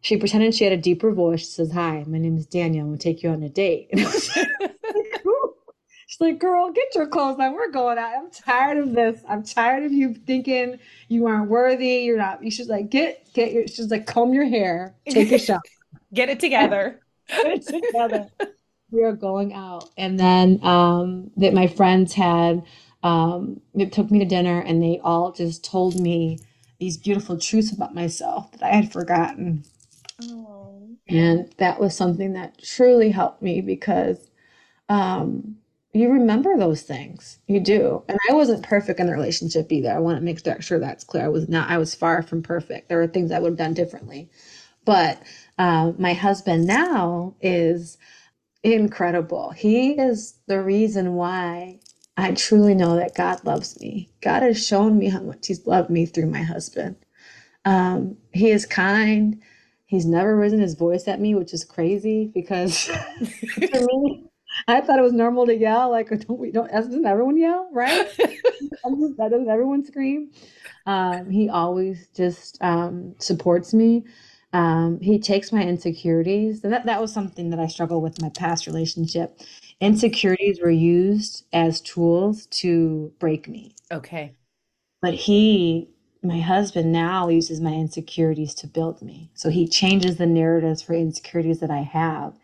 She 0.00 0.16
pretended 0.16 0.54
she 0.54 0.64
had 0.64 0.72
a 0.72 0.76
deeper 0.76 1.12
voice. 1.12 1.40
She 1.40 1.46
says, 1.46 1.72
Hi, 1.72 2.04
my 2.06 2.18
name 2.18 2.36
is 2.36 2.46
Danielle. 2.46 2.84
I'm 2.84 2.90
going 2.90 2.98
to 2.98 3.02
take 3.02 3.22
you 3.22 3.30
on 3.30 3.42
a 3.42 3.48
date. 3.48 3.88
She's 6.12 6.20
like, 6.20 6.40
girl, 6.40 6.70
get 6.70 6.94
your 6.94 7.06
clothes 7.06 7.38
on. 7.40 7.54
We're 7.54 7.70
going 7.70 7.96
out. 7.96 8.12
I'm 8.14 8.30
tired 8.30 8.76
of 8.76 8.92
this. 8.92 9.22
I'm 9.26 9.42
tired 9.42 9.84
of 9.84 9.92
you 9.92 10.12
thinking 10.12 10.78
you 11.08 11.26
aren't 11.26 11.48
worthy. 11.48 12.00
You're 12.04 12.18
not. 12.18 12.44
You 12.44 12.50
should 12.50 12.66
like 12.66 12.90
get 12.90 13.32
get 13.32 13.52
your. 13.52 13.66
She's 13.66 13.90
like, 13.90 14.06
comb 14.06 14.34
your 14.34 14.44
hair, 14.44 14.94
take 15.08 15.32
a 15.32 15.38
shower, 15.38 15.62
get 16.12 16.28
it 16.28 16.38
together. 16.38 17.00
get 17.28 17.46
it 17.46 17.66
together. 17.66 18.28
we 18.90 19.02
are 19.04 19.14
going 19.14 19.54
out, 19.54 19.88
and 19.96 20.20
then 20.20 20.62
um, 20.62 21.30
that 21.38 21.54
my 21.54 21.66
friends 21.66 22.12
had 22.12 22.62
um, 23.02 23.60
they 23.74 23.86
took 23.86 24.10
me 24.10 24.18
to 24.20 24.24
dinner 24.24 24.60
and 24.60 24.82
they 24.82 25.00
all 25.02 25.32
just 25.32 25.64
told 25.64 26.00
me 26.00 26.38
these 26.78 26.96
beautiful 26.96 27.38
truths 27.38 27.72
about 27.72 27.94
myself 27.94 28.50
that 28.52 28.62
I 28.62 28.74
had 28.74 28.92
forgotten. 28.92 29.64
Oh. 30.22 30.88
And 31.08 31.52
that 31.58 31.80
was 31.80 31.96
something 31.96 32.32
that 32.34 32.62
truly 32.62 33.10
helped 33.10 33.42
me 33.42 33.60
because 33.60 34.30
um, 34.88 35.56
you 35.92 36.10
remember 36.10 36.56
those 36.56 36.82
things. 36.82 37.38
You 37.46 37.60
do. 37.60 38.02
And 38.08 38.18
I 38.30 38.34
wasn't 38.34 38.62
perfect 38.62 38.98
in 38.98 39.06
the 39.06 39.12
relationship 39.12 39.70
either. 39.70 39.90
I 39.90 39.98
want 39.98 40.18
to 40.18 40.24
make 40.24 40.40
sure 40.62 40.78
that's 40.78 41.04
clear. 41.04 41.24
I 41.24 41.28
was 41.28 41.48
not, 41.48 41.70
I 41.70 41.78
was 41.78 41.94
far 41.94 42.22
from 42.22 42.42
perfect. 42.42 42.88
There 42.88 42.98
were 42.98 43.06
things 43.06 43.30
I 43.30 43.38
would 43.38 43.50
have 43.50 43.58
done 43.58 43.74
differently. 43.74 44.30
But 44.84 45.22
uh, 45.58 45.92
my 45.98 46.14
husband 46.14 46.66
now 46.66 47.34
is 47.40 47.98
incredible. 48.62 49.50
He 49.50 49.92
is 49.92 50.34
the 50.46 50.60
reason 50.62 51.14
why 51.14 51.80
I 52.16 52.32
truly 52.32 52.74
know 52.74 52.96
that 52.96 53.14
God 53.14 53.44
loves 53.44 53.80
me. 53.80 54.10
God 54.20 54.42
has 54.42 54.64
shown 54.64 54.98
me 54.98 55.08
how 55.08 55.20
much 55.20 55.46
He's 55.46 55.66
loved 55.66 55.90
me 55.90 56.06
through 56.06 56.26
my 56.26 56.42
husband. 56.42 56.96
Um, 57.64 58.16
he 58.32 58.50
is 58.50 58.66
kind. 58.66 59.40
He's 59.86 60.06
never 60.06 60.36
risen 60.36 60.60
his 60.60 60.74
voice 60.74 61.06
at 61.06 61.20
me, 61.20 61.34
which 61.34 61.52
is 61.54 61.64
crazy 61.64 62.30
because 62.34 62.86
to 63.54 63.86
me, 63.86 64.24
I 64.66 64.80
thought 64.80 64.98
it 64.98 65.02
was 65.02 65.12
normal 65.12 65.46
to 65.46 65.56
yell. 65.56 65.90
Like, 65.90 66.08
don't 66.08 66.38
we 66.38 66.50
don't 66.50 66.70
doesn't 66.70 67.06
everyone 67.06 67.36
yell, 67.36 67.68
right? 67.72 68.08
that 68.16 69.28
doesn't 69.30 69.48
everyone 69.48 69.84
scream. 69.84 70.32
Um, 70.86 71.30
he 71.30 71.48
always 71.48 72.08
just 72.14 72.58
um, 72.60 73.14
supports 73.18 73.72
me. 73.72 74.04
Um, 74.52 75.00
he 75.00 75.18
takes 75.18 75.52
my 75.52 75.62
insecurities. 75.62 76.62
And 76.64 76.72
that, 76.72 76.86
that 76.86 77.00
was 77.00 77.12
something 77.12 77.50
that 77.50 77.60
I 77.60 77.66
struggled 77.66 78.02
with 78.02 78.18
in 78.18 78.26
my 78.26 78.30
past 78.30 78.66
relationship. 78.66 79.40
Insecurities 79.82 80.60
were 80.60 80.70
used 80.70 81.44
as 81.52 81.80
tools 81.80 82.46
to 82.46 83.12
break 83.18 83.48
me. 83.48 83.74
Okay. 83.90 84.32
But 85.00 85.14
he, 85.14 85.88
my 86.22 86.38
husband, 86.38 86.92
now 86.92 87.28
uses 87.28 87.60
my 87.60 87.72
insecurities 87.72 88.54
to 88.54 88.68
build 88.68 89.02
me. 89.02 89.28
So 89.34 89.50
he 89.50 89.66
changes 89.66 90.18
the 90.18 90.26
narratives 90.26 90.82
for 90.82 90.94
insecurities 90.94 91.58
that 91.58 91.70
I 91.70 91.82
have 91.82 92.34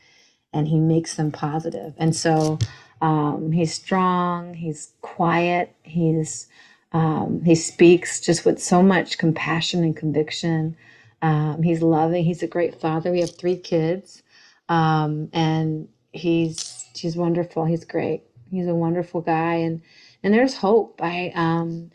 and 0.53 0.67
he 0.67 0.81
makes 0.81 1.15
them 1.15 1.31
positive. 1.31 1.95
And 1.97 2.15
so 2.15 2.59
um, 3.01 3.53
he's 3.53 3.73
strong, 3.73 4.55
he's 4.55 4.93
quiet, 5.03 5.75
he's 5.83 6.49
um, 6.93 7.43
he 7.45 7.55
speaks 7.55 8.21
just 8.21 8.47
with 8.47 8.61
so 8.61 8.83
much 8.83 9.19
compassion 9.19 9.85
and 9.85 9.95
conviction. 9.95 10.75
Um, 11.21 11.63
he's 11.63 11.83
loving. 11.83 12.25
He's 12.25 12.43
a 12.43 12.47
great 12.47 12.81
father. 12.81 13.11
We 13.13 13.21
have 13.21 13.37
three 13.37 13.59
kids, 13.59 14.23
um, 14.71 15.29
and 15.35 15.89
he's 16.13 16.78
He's 17.01 17.17
wonderful. 17.17 17.65
He's 17.65 17.85
great. 17.85 18.23
He's 18.51 18.67
a 18.67 18.75
wonderful 18.75 19.21
guy, 19.21 19.55
and 19.55 19.83
and 20.23 20.33
there's 20.35 20.57
hope. 20.57 21.01
I 21.03 21.33
um, 21.35 21.91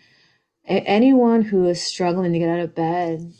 anyone 0.65 1.41
who 1.43 1.65
is 1.67 1.81
struggling 1.81 2.33
to 2.33 2.39
get 2.39 2.49
out 2.49 2.59
of 2.59 2.75
bed, 2.75 3.33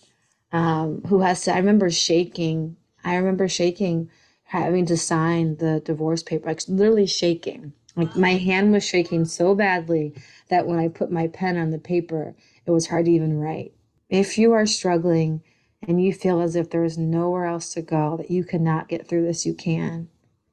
um, 0.51 1.01
who 1.07 1.22
has 1.22 1.43
to. 1.43 1.53
I 1.53 1.57
remember 1.57 1.89
shaking. 1.89 2.78
I 3.03 3.16
remember 3.16 3.47
shaking, 3.47 4.09
having 4.45 4.86
to 4.88 4.97
sign 4.97 5.57
the 5.57 5.82
divorce 5.84 6.24
paper. 6.24 6.47
Like 6.47 6.61
literally 6.68 7.07
shaking. 7.07 7.74
Like 7.95 8.16
my 8.16 8.34
hand 8.34 8.72
was 8.72 8.84
shaking 8.84 9.26
so 9.26 9.53
badly 9.53 10.16
that 10.49 10.66
when 10.66 10.80
I 10.80 10.88
put 10.88 11.11
my 11.11 11.28
pen 11.28 11.57
on 11.57 11.70
the 11.70 11.78
paper, 11.78 12.34
it 12.66 12.72
was 12.72 12.88
hard 12.88 13.05
to 13.05 13.11
even 13.11 13.38
write. 13.39 13.74
If 14.09 14.38
you 14.38 14.51
are 14.53 14.66
struggling 14.66 15.43
and 15.88 16.03
you 16.03 16.14
feel 16.14 16.41
as 16.41 16.55
if 16.55 16.70
there 16.70 16.84
is 16.84 16.97
nowhere 16.97 17.45
else 17.45 17.74
to 17.74 17.82
go, 17.82 18.18
that 18.18 18.32
you 18.32 18.43
cannot 18.43 18.88
get 18.88 19.07
through 19.07 19.26
this, 19.26 19.45
you 19.45 19.53
can. 19.53 20.09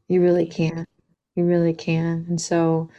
You 0.09 0.21
really 0.21 0.47
can. 0.47 0.87
You 1.41 1.47
really 1.47 1.75
can. 1.75 2.27
And 2.29 2.41
so 2.41 2.91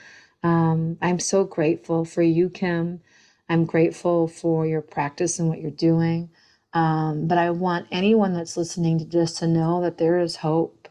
um, 0.43 0.97
I'm 1.01 1.19
so 1.19 1.45
grateful 1.45 2.05
for 2.05 2.23
you, 2.23 2.49
Kim. 2.49 3.01
I'm 3.49 3.65
grateful 3.65 4.27
for 4.27 4.67
your 4.67 4.81
practice 4.81 5.39
and 5.39 5.49
what 5.49 5.61
you're 5.61 5.71
doing. 5.71 6.31
Um, 6.73 7.27
but 7.27 7.37
I 7.37 7.51
want 7.51 7.87
anyone 7.91 8.33
that's 8.33 8.57
listening 8.57 8.99
to 8.99 9.05
just 9.05 9.37
to 9.39 9.47
know 9.47 9.81
that 9.81 9.97
there 9.99 10.19
is 10.19 10.37
hope. 10.37 10.89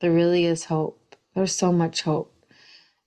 There 0.00 0.12
really 0.12 0.46
is 0.46 0.64
hope. 0.66 1.16
There's 1.34 1.54
so 1.54 1.72
much 1.72 2.02
hope. 2.02 2.34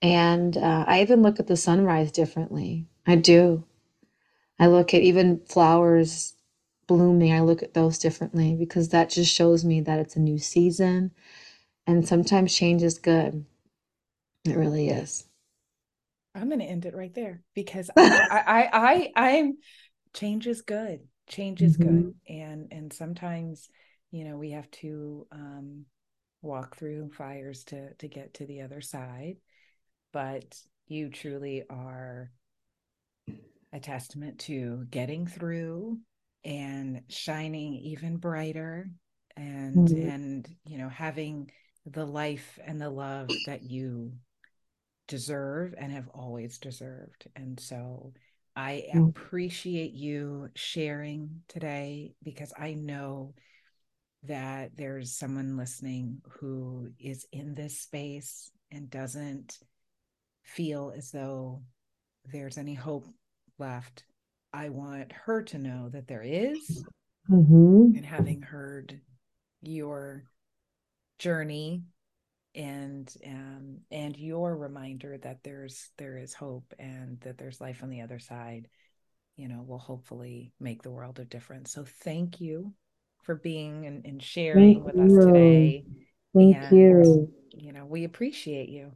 And 0.01 0.57
uh, 0.57 0.85
I 0.87 1.01
even 1.01 1.23
look 1.23 1.39
at 1.39 1.47
the 1.47 1.57
sunrise 1.57 2.11
differently. 2.11 2.87
I 3.07 3.17
do. 3.17 3.65
I 4.59 4.67
look 4.67 4.93
at 4.93 5.01
even 5.01 5.41
flowers 5.47 6.35
blooming, 6.87 7.33
I 7.33 7.41
look 7.41 7.63
at 7.63 7.73
those 7.73 7.99
differently 7.99 8.55
because 8.55 8.89
that 8.89 9.09
just 9.09 9.33
shows 9.33 9.65
me 9.65 9.81
that 9.81 9.99
it's 9.99 10.15
a 10.15 10.19
new 10.21 10.39
season. 10.39 11.11
And 11.87 12.07
sometimes 12.07 12.55
change 12.55 12.83
is 12.83 12.99
good. 12.99 13.45
It 14.45 14.57
really 14.57 14.89
is. 14.89 15.25
I'm 16.35 16.47
going 16.47 16.59
to 16.59 16.65
end 16.65 16.85
it 16.85 16.95
right 16.95 17.13
there 17.13 17.41
because 17.53 17.89
I, 17.97 18.09
I, 18.31 18.69
I, 18.73 19.11
I'm 19.15 19.57
change 20.13 20.47
is 20.47 20.61
good. 20.61 21.01
Change 21.27 21.61
is 21.61 21.77
mm-hmm. 21.77 22.01
good. 22.01 22.15
And, 22.27 22.67
and 22.71 22.93
sometimes, 22.93 23.69
you 24.11 24.25
know, 24.25 24.37
we 24.37 24.51
have 24.51 24.69
to, 24.71 25.27
um, 25.31 25.85
walk 26.41 26.75
through 26.75 27.09
fires 27.09 27.63
to, 27.63 27.93
to 27.95 28.07
get 28.07 28.33
to 28.35 28.45
the 28.45 28.61
other 28.61 28.81
side, 28.81 29.37
but 30.11 30.43
you 30.87 31.09
truly 31.09 31.63
are 31.69 32.29
a 33.71 33.79
testament 33.79 34.39
to 34.39 34.85
getting 34.91 35.25
through 35.25 35.97
and 36.45 37.01
shining 37.07 37.73
even 37.75 38.17
brighter 38.17 38.89
and 39.35 39.87
mm-hmm. 39.87 40.09
and 40.09 40.55
you 40.65 40.77
know 40.77 40.89
having 40.89 41.49
the 41.87 42.05
life 42.05 42.59
and 42.63 42.79
the 42.79 42.89
love 42.89 43.29
that 43.47 43.63
you 43.63 44.11
deserve 45.07 45.73
and 45.77 45.91
have 45.91 46.07
always 46.13 46.57
deserved 46.57 47.27
and 47.35 47.59
so 47.59 48.13
i 48.55 48.85
mm-hmm. 48.89 49.05
appreciate 49.05 49.93
you 49.93 50.49
sharing 50.55 51.41
today 51.47 52.13
because 52.23 52.53
i 52.57 52.73
know 52.73 53.33
that 54.23 54.71
there's 54.77 55.17
someone 55.17 55.57
listening 55.57 56.21
who 56.39 56.89
is 56.97 57.25
in 57.33 57.53
this 57.53 57.81
space 57.81 58.51
and 58.71 58.89
doesn't 58.89 59.59
feel 60.43 60.93
as 60.95 61.11
though 61.11 61.61
there's 62.31 62.57
any 62.57 62.73
hope 62.73 63.05
left 63.59 64.03
I 64.53 64.69
want 64.69 65.11
her 65.11 65.41
to 65.41 65.57
know 65.57 65.89
that 65.89 66.07
there 66.07 66.21
is. 66.21 66.85
Mm-hmm. 67.29 67.97
And 67.97 68.05
having 68.05 68.41
heard 68.41 68.99
your 69.61 70.25
journey 71.17 71.83
and 72.55 73.11
um, 73.25 73.77
and 73.91 74.17
your 74.17 74.55
reminder 74.55 75.17
that 75.19 75.43
there's 75.43 75.89
there 75.97 76.17
is 76.17 76.33
hope 76.33 76.73
and 76.77 77.19
that 77.21 77.37
there's 77.37 77.61
life 77.61 77.81
on 77.83 77.89
the 77.89 78.01
other 78.01 78.19
side, 78.19 78.67
you 79.35 79.47
know, 79.47 79.63
will 79.65 79.79
hopefully 79.79 80.53
make 80.59 80.83
the 80.83 80.91
world 80.91 81.19
of 81.19 81.29
difference. 81.29 81.71
So 81.71 81.85
thank 82.03 82.39
you 82.39 82.73
for 83.23 83.35
being 83.35 83.85
and, 83.85 84.05
and 84.05 84.21
sharing 84.21 84.83
thank 84.83 84.85
with 84.85 84.95
you. 84.95 85.19
us 85.19 85.25
today. 85.25 85.85
Thank 86.33 86.57
and, 86.57 86.77
you. 86.77 87.33
You 87.51 87.73
know, 87.73 87.85
we 87.85 88.03
appreciate 88.03 88.69
you. 88.69 88.91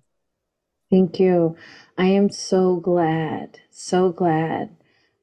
Thank 0.89 1.19
you. 1.19 1.57
I 1.97 2.05
am 2.07 2.29
so 2.29 2.77
glad, 2.77 3.59
so 3.69 4.11
glad 4.11 4.75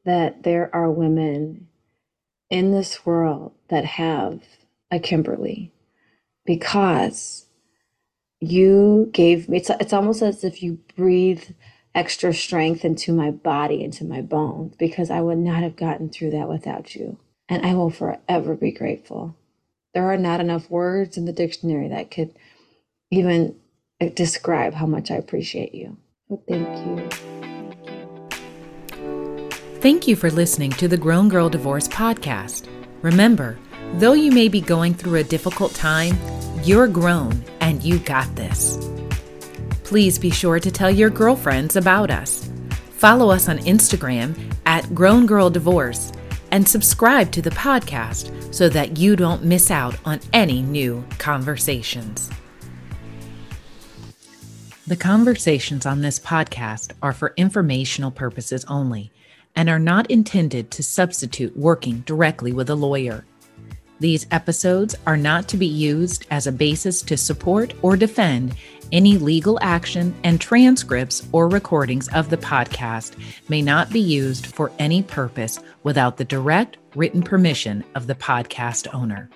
that 0.05 0.43
there 0.43 0.75
are 0.75 0.91
women 0.91 1.69
in 2.51 2.71
this 2.71 3.07
world 3.07 3.53
that 3.69 3.85
have 3.85 4.41
a 4.91 4.99
Kimberly 4.99 5.73
because 6.45 7.44
you 8.51 9.11
gave 9.13 9.49
me 9.49 9.59
it's, 9.59 9.71
it's 9.71 9.93
almost 9.93 10.23
as 10.23 10.45
if 10.45 10.63
you 10.63 10.79
breathe 10.97 11.45
extra 11.95 12.35
strength 12.35 12.85
into 12.85 13.13
my 13.13 13.31
body 13.31 13.83
into 13.83 14.05
my 14.05 14.21
bones 14.21 14.75
because 14.77 15.11
I 15.11 15.21
would 15.21 15.39
not 15.39 15.63
have 15.63 15.77
gotten 15.77 16.09
through 16.11 16.31
that 16.31 16.49
without 16.49 16.95
you. 16.95 17.19
And 17.49 17.65
I 17.65 17.75
will 17.75 17.91
forever 17.91 18.55
be 18.55 18.73
grateful. 18.73 19.37
There 19.93 20.11
are 20.11 20.17
not 20.17 20.41
enough 20.41 20.71
words 20.71 21.17
in 21.17 21.25
the 21.25 21.33
dictionary 21.33 21.89
that 21.89 22.11
could 22.11 22.35
even 23.11 23.57
uh, 24.01 24.09
describe 24.09 24.75
how 24.75 24.87
much 24.87 25.11
I 25.11 25.17
appreciate 25.17 25.75
you. 25.75 25.97
So 26.29 26.43
thank 26.49 26.69
you. 26.87 27.09
Thank 29.81 30.09
you 30.09 30.17
for 30.17 30.31
listening 30.31 30.71
to 30.73 30.89
the 30.89 30.97
Grown 30.97 31.29
Girl 31.29 31.51
Divorce 31.51 31.87
Podcast. 31.87 32.67
Remember, 33.03 33.59
though 33.95 34.15
you 34.15 34.33
may 34.33 34.49
be 34.49 34.63
going 34.63 34.95
through 34.95 35.21
a 35.21 35.25
difficult 35.25 35.75
time, 35.75 36.17
you're 36.67 36.89
grown 36.89 37.45
and 37.61 37.83
you 37.83 37.99
got 37.99 38.35
this. 38.37 38.79
Please 39.85 40.19
be 40.19 40.31
sure 40.31 40.59
to 40.59 40.71
tell 40.71 40.91
your 40.91 41.11
girlfriends 41.11 41.77
about 41.77 42.11
us. 42.11 42.51
Follow 42.93 43.31
us 43.31 43.49
on 43.49 43.59
Instagram 43.59 44.35
at 44.65 44.95
Grown 44.95 45.27
Girl 45.27 45.51
Divorce 45.51 46.11
and 46.51 46.67
subscribe 46.67 47.31
to 47.33 47.43
the 47.43 47.51
podcast 47.51 48.55
so 48.55 48.69
that 48.69 48.97
you 48.97 49.17
don't 49.17 49.45
miss 49.45 49.71
out 49.71 49.97
on 50.05 50.21
any 50.33 50.63
new 50.63 51.05
conversations. 51.19 52.31
The 54.87 54.97
conversations 54.97 55.87
on 55.87 56.01
this 56.01 56.19
podcast 56.19 56.93
are 57.03 57.13
for 57.13 57.35
informational 57.37 58.11
purposes 58.11 58.65
only 58.67 59.11
and 59.57 59.69
are 59.69 59.79
not 59.79 60.11
intended 60.11 60.71
to 60.73 60.83
substitute 60.83 61.57
working 61.57 62.01
directly 62.01 62.53
with 62.53 62.69
a 62.71 62.75
lawyer. 62.75 63.25
These 64.05 64.27
episodes 64.31 64.95
are 65.07 65.17
not 65.17 65.49
to 65.49 65.57
be 65.57 65.67
used 65.67 66.27
as 66.31 66.47
a 66.47 66.53
basis 66.53 67.01
to 67.01 67.17
support 67.17 67.73
or 67.81 67.97
defend 67.97 68.55
any 68.93 69.17
legal 69.17 69.59
action, 69.63 70.15
and 70.25 70.39
transcripts 70.39 71.27
or 71.33 71.49
recordings 71.49 72.09
of 72.09 72.29
the 72.29 72.37
podcast 72.37 73.17
may 73.49 73.63
not 73.63 73.91
be 73.91 74.01
used 74.01 74.45
for 74.45 74.71
any 74.79 75.03
purpose 75.03 75.59
without 75.85 76.19
the 76.19 76.25
direct 76.27 76.77
written 76.95 77.23
permission 77.23 77.83
of 77.95 78.07
the 78.07 78.15
podcast 78.15 78.93
owner. 78.93 79.31